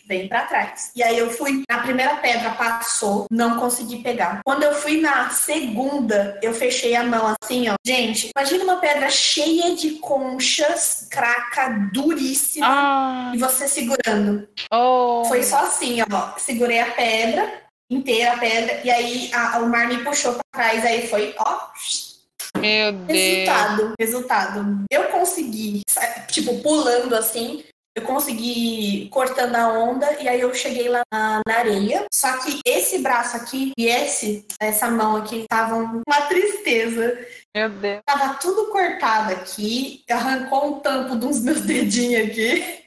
vem 0.08 0.28
pra 0.28 0.45
trás. 0.45 0.91
E 0.95 1.04
aí 1.04 1.18
eu 1.18 1.30
fui 1.32 1.64
na 1.70 1.80
primeira 1.80 2.16
pedra, 2.18 2.52
passou, 2.52 3.26
não 3.32 3.60
consegui 3.60 3.99
pegar. 4.04 4.41
Quando 4.45 4.64
eu 4.64 4.74
fui 4.74 4.99
na 5.02 5.30
segunda, 5.30 6.38
eu 6.41 6.54
fechei 6.54 6.95
a 6.95 7.04
mão 7.04 7.34
assim, 7.41 7.70
ó. 7.70 7.76
Gente, 7.86 8.30
imagina 8.36 8.64
uma 8.64 8.78
pedra 8.78 9.10
cheia 9.10 9.76
de 9.76 9.91
conchas, 9.99 11.08
craca, 11.10 11.70
duríssima, 11.93 12.66
Ah, 12.68 13.32
e 13.34 13.38
você 13.38 13.68
segurando. 13.68 14.47
oh. 14.72 15.24
Foi 15.28 15.43
só 15.43 15.60
assim, 15.66 15.97
ó. 16.02 16.38
Segurei 16.38 16.80
a 16.80 16.91
pedra, 16.91 17.62
inteira 17.89 18.34
a 18.34 18.38
pedra, 18.38 18.82
e 18.84 18.89
aí 18.91 19.32
a- 19.34 19.60
o 19.60 19.68
mar 19.70 19.88
me 19.88 20.04
puxou 20.04 20.34
pra 20.34 20.41
trás, 20.54 20.86
aí 20.86 21.08
foi, 21.08 21.34
ó. 21.38 21.68
Meu 22.58 22.91
Deus. 22.91 23.18
Resultado, 23.20 23.93
resultado. 23.99 24.86
Eu 24.91 25.06
consegui, 25.06 25.84
tipo, 26.28 26.60
pulando 26.62 27.16
assim, 27.16 27.64
eu 27.96 28.04
consegui 28.04 29.10
cortando 29.10 29.56
a 29.56 29.68
onda, 29.68 30.22
e 30.22 30.28
aí 30.28 30.39
eu 30.39 30.54
cheguei 30.54 30.88
lá 30.88 31.02
na, 31.12 31.42
na 31.46 31.58
areia. 31.58 32.06
Só 32.14 32.38
que 32.39 32.62
esse 32.66 33.00
braço 33.00 33.36
aqui 33.36 33.74
e 33.78 33.88
esse, 33.88 34.46
essa 34.60 34.89
mão 34.89 35.18
aqui, 35.18 35.42
estavam 35.42 36.02
uma 36.08 36.22
tristeza. 36.28 37.28
Meu 37.56 37.70
Deus. 37.70 38.02
Tava 38.06 38.36
tudo 38.36 38.72
cortado 38.72 39.34
aqui, 39.34 40.04
arrancou 40.10 40.78
um 40.78 40.80
tampo 40.80 41.16
dos 41.16 41.42
meus 41.42 41.62
dedinhos 41.68 42.30
aqui. 42.30 42.86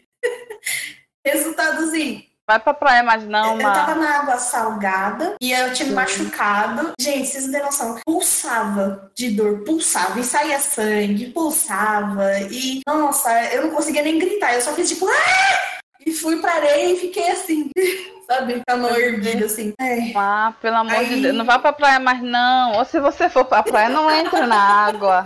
Resultadozinho, 1.26 2.22
Vai 2.46 2.60
pra 2.60 2.74
praia, 2.74 3.02
mas 3.02 3.24
não, 3.24 3.56
eu 3.58 3.62
tava 3.62 3.94
mano. 3.94 4.02
na 4.02 4.18
água 4.20 4.36
salgada 4.36 5.34
e 5.40 5.50
eu 5.50 5.72
tinha 5.72 5.88
me 5.88 5.94
machucado. 5.94 6.92
Gente, 7.00 7.26
vocês 7.28 7.44
não 7.46 7.52
têm 7.52 7.62
noção. 7.62 7.96
Pulsava 8.04 9.10
de 9.14 9.30
dor, 9.30 9.60
pulsava 9.64 10.20
e 10.20 10.24
saía 10.24 10.60
sangue, 10.60 11.30
pulsava. 11.32 12.38
E, 12.50 12.80
nossa, 12.86 13.30
eu 13.54 13.62
não 13.62 13.70
conseguia 13.70 14.02
nem 14.02 14.18
gritar. 14.18 14.54
Eu 14.54 14.60
só 14.60 14.72
fiz 14.74 14.90
tipo, 14.90 15.06
ah! 15.08 15.74
E 16.06 16.12
fui 16.12 16.36
pra 16.38 16.52
areia 16.56 16.92
e 16.92 17.00
fiquei 17.00 17.30
assim, 17.30 17.70
sabe? 18.28 18.62
Com 18.68 18.74
a 18.74 18.76
mão 18.76 18.94
erguida, 18.94 19.46
assim. 19.46 19.72
É. 19.80 20.12
Ah, 20.14 20.52
pelo 20.60 20.76
amor 20.76 20.96
Aí- 20.96 21.08
de 21.08 21.22
Deus. 21.22 21.34
Não 21.34 21.46
vá 21.46 21.58
pra 21.58 21.72
praia 21.72 21.98
mais, 21.98 22.20
não. 22.22 22.72
Ou 22.76 22.84
se 22.84 23.00
você 23.00 23.26
for 23.30 23.46
pra 23.46 23.62
praia, 23.62 23.88
não 23.88 24.10
entre 24.10 24.42
na 24.46 24.60
água. 24.86 25.24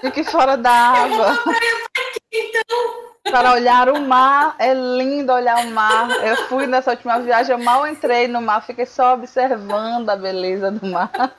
Fique 0.00 0.24
fora 0.24 0.56
da 0.56 0.72
água. 0.72 1.38
Para 3.30 3.52
olhar 3.54 3.88
o 3.88 4.00
mar, 4.00 4.54
é 4.58 4.72
lindo 4.72 5.32
olhar 5.32 5.64
o 5.64 5.70
mar. 5.70 6.10
Eu 6.24 6.36
fui 6.48 6.66
nessa 6.66 6.92
última 6.92 7.18
viagem, 7.20 7.52
eu 7.52 7.62
mal 7.62 7.86
entrei 7.86 8.28
no 8.28 8.40
mar, 8.40 8.64
fiquei 8.64 8.86
só 8.86 9.14
observando 9.14 10.08
a 10.08 10.16
beleza 10.16 10.70
do 10.70 10.86
mar. 10.86 11.10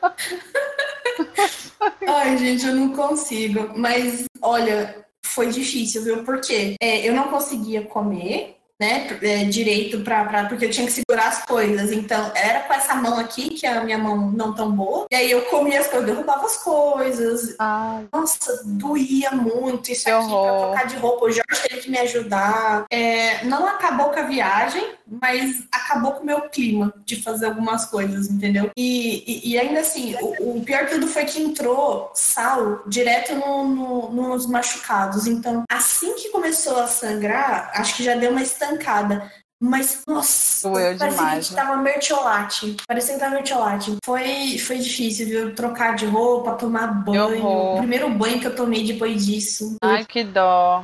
Ai, 2.08 2.38
gente, 2.38 2.66
eu 2.66 2.76
não 2.76 2.94
consigo. 2.94 3.72
Mas, 3.76 4.26
olha, 4.42 5.06
foi 5.26 5.48
difícil, 5.48 6.04
viu? 6.04 6.24
Porque 6.24 6.76
é, 6.82 7.08
eu 7.08 7.14
não 7.14 7.30
conseguia 7.30 7.84
comer, 7.84 8.57
né, 8.80 9.18
é, 9.22 9.44
direito 9.46 10.00
pra, 10.02 10.24
pra- 10.26 10.46
porque 10.46 10.66
eu 10.66 10.70
tinha 10.70 10.86
que 10.86 10.94
segurar 10.94 11.28
as 11.30 11.44
coisas. 11.46 11.92
Então, 11.92 12.32
era 12.36 12.60
com 12.62 12.74
essa 12.74 12.94
mão 12.96 13.18
aqui, 13.20 13.50
que 13.50 13.66
a 13.66 13.84
minha 13.84 13.98
mão 13.98 14.32
não 14.32 14.54
tão 14.54 14.72
boa. 14.72 15.06
E 15.12 15.16
aí 15.16 15.32
eu 15.32 15.42
comia 15.44 15.80
as 15.80 15.88
coisas, 15.88 16.08
derrubava 16.08 16.46
as 16.46 16.58
coisas. 16.58 17.56
Ai, 17.60 18.06
Nossa, 18.14 18.62
doía 18.66 19.32
muito 19.32 19.92
isso 19.92 20.04
Que 20.06 20.12
aqui 20.12 20.28
pra 20.28 20.36
horror. 20.36 20.68
trocar 20.68 20.88
de 20.88 20.96
roupa. 20.98 21.26
O 21.26 21.32
Jorge 21.32 21.68
teve 21.68 21.82
que 21.82 21.90
me 21.90 21.98
ajudar. 22.00 22.86
É, 22.92 23.44
não 23.46 23.66
acabou 23.68 24.10
com 24.12 24.20
a 24.20 24.24
viagem, 24.24 24.86
mas 25.22 25.64
acabou 25.72 26.14
com 26.14 26.24
o 26.24 26.26
meu 26.26 26.42
clima 26.50 26.94
de 27.06 27.22
fazer 27.22 27.46
algumas 27.48 27.86
coisas, 27.86 28.30
entendeu? 28.30 28.70
E, 28.78 29.24
e- 29.28 29.52
e 29.52 29.58
ainda 29.60 29.80
assim, 29.82 30.16
o, 30.22 30.58
o 30.58 30.64
pior 30.64 30.88
tudo 30.88 31.08
foi 31.08 31.26
que 31.26 31.42
entrou 31.42 32.12
sal 32.14 32.84
direto 32.88 33.36
no- 33.36 33.68
no- 33.70 34.12
nos 34.12 34.46
machucados. 34.48 35.28
Então, 35.28 35.64
assim 35.72 36.14
que 36.16 36.30
começou 36.30 36.78
a 36.80 36.88
sangrar, 36.88 37.72
acho 37.76 37.96
que 37.96 38.04
já 38.04 38.16
deu 38.16 38.32
uma 38.32 38.42
estancada. 38.42 39.32
Mas, 39.60 40.04
nossa, 40.08 40.70
Doeu 40.70 40.96
parecia 41.00 41.10
demais, 41.10 41.48
que 41.50 41.56
né? 41.56 41.62
tava 41.64 41.78
mertiolate. 41.82 42.78
Parecia 42.88 43.14
que 43.16 43.20
tava 43.20 43.34
mertiolate. 43.34 43.98
Foi, 44.06 44.58
foi 44.60 44.78
difícil, 44.78 45.26
viu? 45.26 45.56
Trocar 45.56 45.96
de 45.96 46.06
roupa, 46.06 46.52
tomar 46.54 46.86
banho. 47.04 47.44
O 47.44 47.78
primeiro 47.78 48.08
banho 48.10 48.40
que 48.40 48.46
eu 48.46 48.56
tomei 48.56 48.86
depois 48.86 49.26
disso. 49.26 49.76
ai, 49.82 50.06
que 50.06 50.24
dó. 50.24 50.84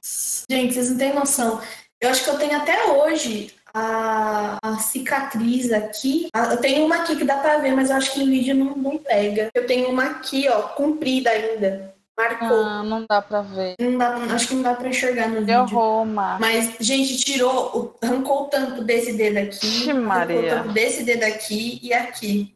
Gente, 0.50 0.74
vocês 0.74 0.90
não 0.90 0.98
têm 0.98 1.14
noção. 1.14 1.62
Eu 2.02 2.10
acho 2.10 2.24
que 2.24 2.30
eu 2.32 2.38
tenho 2.40 2.58
até 2.58 2.84
hoje 2.92 3.54
a, 3.74 4.58
a 4.62 4.78
cicatriz 4.80 5.72
aqui. 5.72 6.28
Eu 6.52 6.58
tenho 6.58 6.86
uma 6.86 6.98
aqui 6.98 7.16
que 7.16 7.24
dá 7.26 7.38
pra 7.38 7.58
ver, 7.58 7.74
mas 7.76 7.90
eu 7.90 7.96
acho 7.98 8.14
que 8.14 8.24
em 8.24 8.30
vídeo 8.30 8.56
não, 8.56 8.76
não 8.76 8.98
pega. 8.98 9.50
Eu 9.54 9.66
tenho 9.66 9.90
uma 9.90 10.04
aqui, 10.06 10.48
ó, 10.50 10.62
comprida 10.70 11.30
ainda. 11.30 11.94
Marcou. 12.16 12.64
Ah, 12.64 12.84
não 12.84 13.06
dá 13.10 13.22
pra 13.24 13.42
ver. 13.42 13.74
Não 13.80 13.98
dá, 13.98 14.16
acho 14.36 14.48
que 14.50 14.54
não 14.54 14.62
dá 14.62 14.76
pra 14.76 14.88
enxergar 14.88 15.28
no 15.30 15.38
Que 15.46 15.58
vídeo. 15.58 16.06
mar. 16.06 16.40
Mas, 16.40 16.76
gente, 16.80 17.18
tirou, 17.18 17.76
o- 17.76 18.06
arrancou 18.06 18.44
o 18.44 18.46
tampo 18.50 18.84
desse 18.84 19.14
dedo 19.14 19.38
aqui, 19.40 19.90
arrancou 19.90 20.02
o 20.04 20.06
Maria. 20.08 20.56
tampo 20.58 20.70
desse 20.74 21.04
dedo 21.04 21.24
aqui 21.24 21.80
e 21.82 21.92
aqui. 21.92 22.56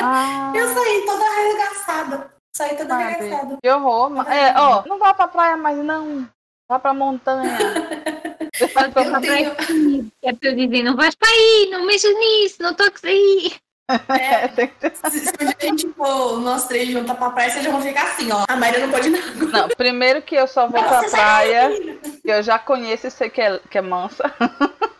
Ah, 0.00 0.52
Eu 0.54 0.68
saí 0.72 1.02
toda 1.04 1.24
arregaçada. 1.24 2.30
Saí 2.56 2.76
toda 2.76 2.94
Maria. 2.94 3.16
arregaçada. 3.16 3.58
que 3.60 3.68
horror. 3.70 4.30
É, 4.30 4.54
ó, 4.56 4.84
não 4.86 4.98
vá 5.00 5.12
pra 5.12 5.26
praia 5.26 5.56
mais, 5.56 5.78
não. 5.78 6.28
Vá 6.68 6.78
pra 6.78 6.94
montanha. 6.94 7.58
Pra- 8.72 8.90
Eu 9.04 9.20
tenho, 9.20 10.10
É 10.22 10.32
para 10.32 10.48
eu 10.50 10.56
dizer, 10.56 10.82
não 10.82 10.94
vais 10.96 11.14
para 11.14 11.28
aí, 11.28 11.68
não 11.70 11.84
mexas 11.86 12.14
nisso, 12.14 12.56
não 12.62 12.74
toques 12.74 13.04
aí. 13.04 13.52
É, 14.08 14.48
tem 14.48 14.68
que 14.68 14.74
ter- 14.76 14.92
se, 15.10 15.20
se 15.20 15.30
a 15.38 15.64
gente 15.66 15.88
for 15.90 16.40
nós 16.40 16.66
três 16.66 16.88
juntas 16.88 17.16
pra 17.18 17.28
praia, 17.30 17.50
vocês 17.50 17.64
já 17.64 17.70
vão 17.70 17.82
ficar 17.82 18.04
assim, 18.04 18.30
ó. 18.32 18.42
A 18.48 18.56
Maria 18.56 18.78
não 18.86 18.90
pode 18.90 19.08
água. 19.14 19.46
Não, 19.52 19.68
primeiro 19.68 20.22
que 20.22 20.34
eu 20.34 20.46
só 20.46 20.66
vou 20.66 20.82
pra 20.82 21.02
Você 21.02 21.10
praia, 21.10 21.70
que 22.22 22.30
eu 22.30 22.42
já 22.42 22.58
conheço 22.58 23.06
e 23.08 23.10
sei 23.10 23.28
que 23.28 23.42
é, 23.42 23.60
que 23.70 23.76
é 23.76 23.82
mansa. 23.82 24.24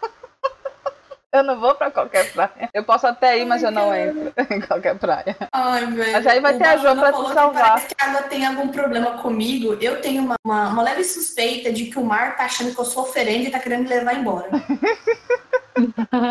Eu 1.34 1.42
não 1.42 1.58
vou 1.58 1.74
pra 1.74 1.90
qualquer 1.90 2.30
praia. 2.32 2.70
Eu 2.72 2.84
posso 2.84 3.08
até 3.08 3.36
ir, 3.38 3.44
mas 3.44 3.60
eu 3.62 3.72
não 3.72 3.92
entro 3.92 4.32
em 4.50 4.60
qualquer 4.60 4.96
praia. 4.96 5.36
Ai, 5.52 5.84
velho. 5.86 6.12
Mas 6.12 6.26
aí 6.28 6.38
vai 6.38 6.54
O 6.54 6.58
ter 6.58 6.64
a 6.64 6.76
Jo 6.76 6.82
Bafana 6.84 7.00
pra 7.00 7.12
te 7.12 7.24
que 7.26 7.32
salvar. 7.34 7.68
Parece 7.70 7.86
que 7.88 7.94
a 7.98 8.06
água 8.08 8.22
tem 8.22 8.46
algum 8.46 8.68
problema 8.68 9.18
comigo. 9.18 9.76
Eu 9.80 10.00
tenho 10.00 10.22
uma, 10.22 10.36
uma, 10.44 10.68
uma 10.68 10.82
leve 10.84 11.02
suspeita 11.02 11.72
de 11.72 11.86
que 11.86 11.98
o 11.98 12.04
mar 12.04 12.36
tá 12.36 12.44
achando 12.44 12.72
que 12.72 12.80
eu 12.80 12.84
sou 12.84 13.02
oferenda 13.02 13.48
e 13.48 13.50
tá 13.50 13.58
querendo 13.58 13.82
me 13.82 13.88
levar 13.88 14.14
embora. 14.14 14.48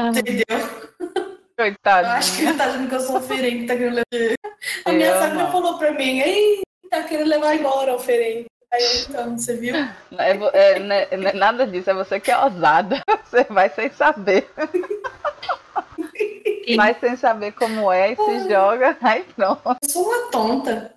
Entendeu? 0.09 0.45
Eu 1.55 1.65
Coitado. 1.65 2.07
acho 2.07 2.35
que 2.35 2.41
ele 2.41 2.53
tá 2.55 2.65
achando 2.65 2.89
que 2.89 2.95
eu 2.95 2.99
sou 2.99 3.17
oferenda 3.17 3.63
e 3.63 3.67
tá 3.67 3.75
querendo 3.75 3.93
levar. 3.93 4.35
A 4.85 4.91
minha 4.91 5.07
Eu 5.07 5.21
sogra 5.21 5.47
falou 5.51 5.77
pra 5.77 5.91
mim, 5.91 6.19
ei, 6.19 6.61
tá 6.89 7.03
querendo 7.03 7.27
levar 7.29 7.55
embora 7.55 7.93
oferenda. 7.93 8.47
Aí 8.74 9.05
então, 9.07 9.38
você 9.38 9.55
viu? 9.55 9.76
É, 10.17 10.32
é, 10.76 11.17
não 11.17 11.30
é 11.30 11.34
nada 11.34 11.67
disso, 11.67 11.91
é 11.91 11.93
você 11.93 12.19
que 12.19 12.32
é 12.32 12.38
ousada. 12.38 13.01
Você 13.26 13.43
vai 13.45 13.69
sem 13.69 13.91
saber. 13.91 14.47
Vai 16.78 16.95
sem 16.99 17.17
saber 17.17 17.51
como 17.53 17.91
é 17.91 18.13
e 18.13 18.15
se 18.15 18.49
joga, 18.49 18.95
aí 19.01 19.26
pronto. 19.36 19.61
Eu 19.65 19.89
sou 19.89 20.05
uma 20.05 20.32
tonta. 20.32 20.93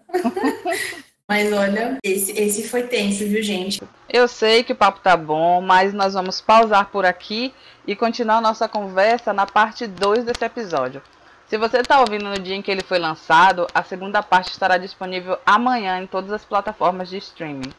Mas 1.29 1.53
olha, 1.53 1.99
esse, 2.05 2.31
esse 2.39 2.69
foi 2.69 2.85
tenso, 2.85 3.27
viu, 3.27 3.43
gente? 3.43 3.83
Eu 4.09 4.29
sei 4.29 4.63
que 4.63 4.73
o 4.73 4.77
papo 4.77 5.01
tá 5.01 5.17
bom, 5.17 5.61
mas 5.61 5.93
nós 5.93 6.15
vamos 6.15 6.41
pausar 6.41 6.89
por 6.91 7.05
aqui 7.05 7.53
e 7.85 7.97
continuar 7.97 8.41
nossa 8.41 8.69
conversa 8.69 9.33
na 9.33 9.47
parte 9.47 9.87
2 9.87 10.25
desse 10.25 10.45
episódio. 10.45 11.03
Se 11.47 11.57
você 11.57 11.79
está 11.79 12.01
ouvindo 12.01 12.25
no 12.25 12.41
dia 12.41 12.57
em 12.57 12.63
que 12.63 12.73
ele 12.73 12.83
foi 12.83 12.99
lançado, 12.99 13.69
a 13.73 13.85
segunda 13.85 14.21
parte 14.21 14.51
estará 14.51 14.77
disponível 14.77 15.39
amanhã 15.47 16.03
em 16.03 16.07
todas 16.07 16.33
as 16.33 16.45
plataformas 16.45 17.09
de 17.09 17.19
streaming. 17.19 17.73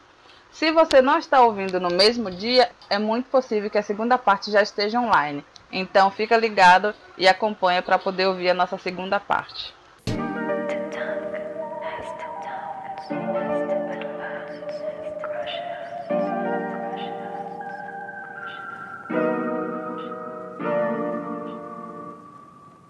Se 0.50 0.72
você 0.72 1.02
não 1.02 1.18
está 1.18 1.42
ouvindo 1.42 1.78
no 1.78 1.90
mesmo 1.90 2.30
dia, 2.30 2.70
é 2.88 2.98
muito 2.98 3.28
possível 3.28 3.68
que 3.68 3.76
a 3.76 3.82
segunda 3.82 4.16
parte 4.16 4.50
já 4.50 4.62
esteja 4.62 4.98
online. 4.98 5.44
Então 5.70 6.10
fica 6.10 6.34
ligado 6.34 6.94
e 7.18 7.28
acompanha 7.28 7.82
para 7.82 7.98
poder 7.98 8.26
ouvir 8.26 8.48
a 8.48 8.54
nossa 8.54 8.78
segunda 8.78 9.20
parte. 9.20 9.74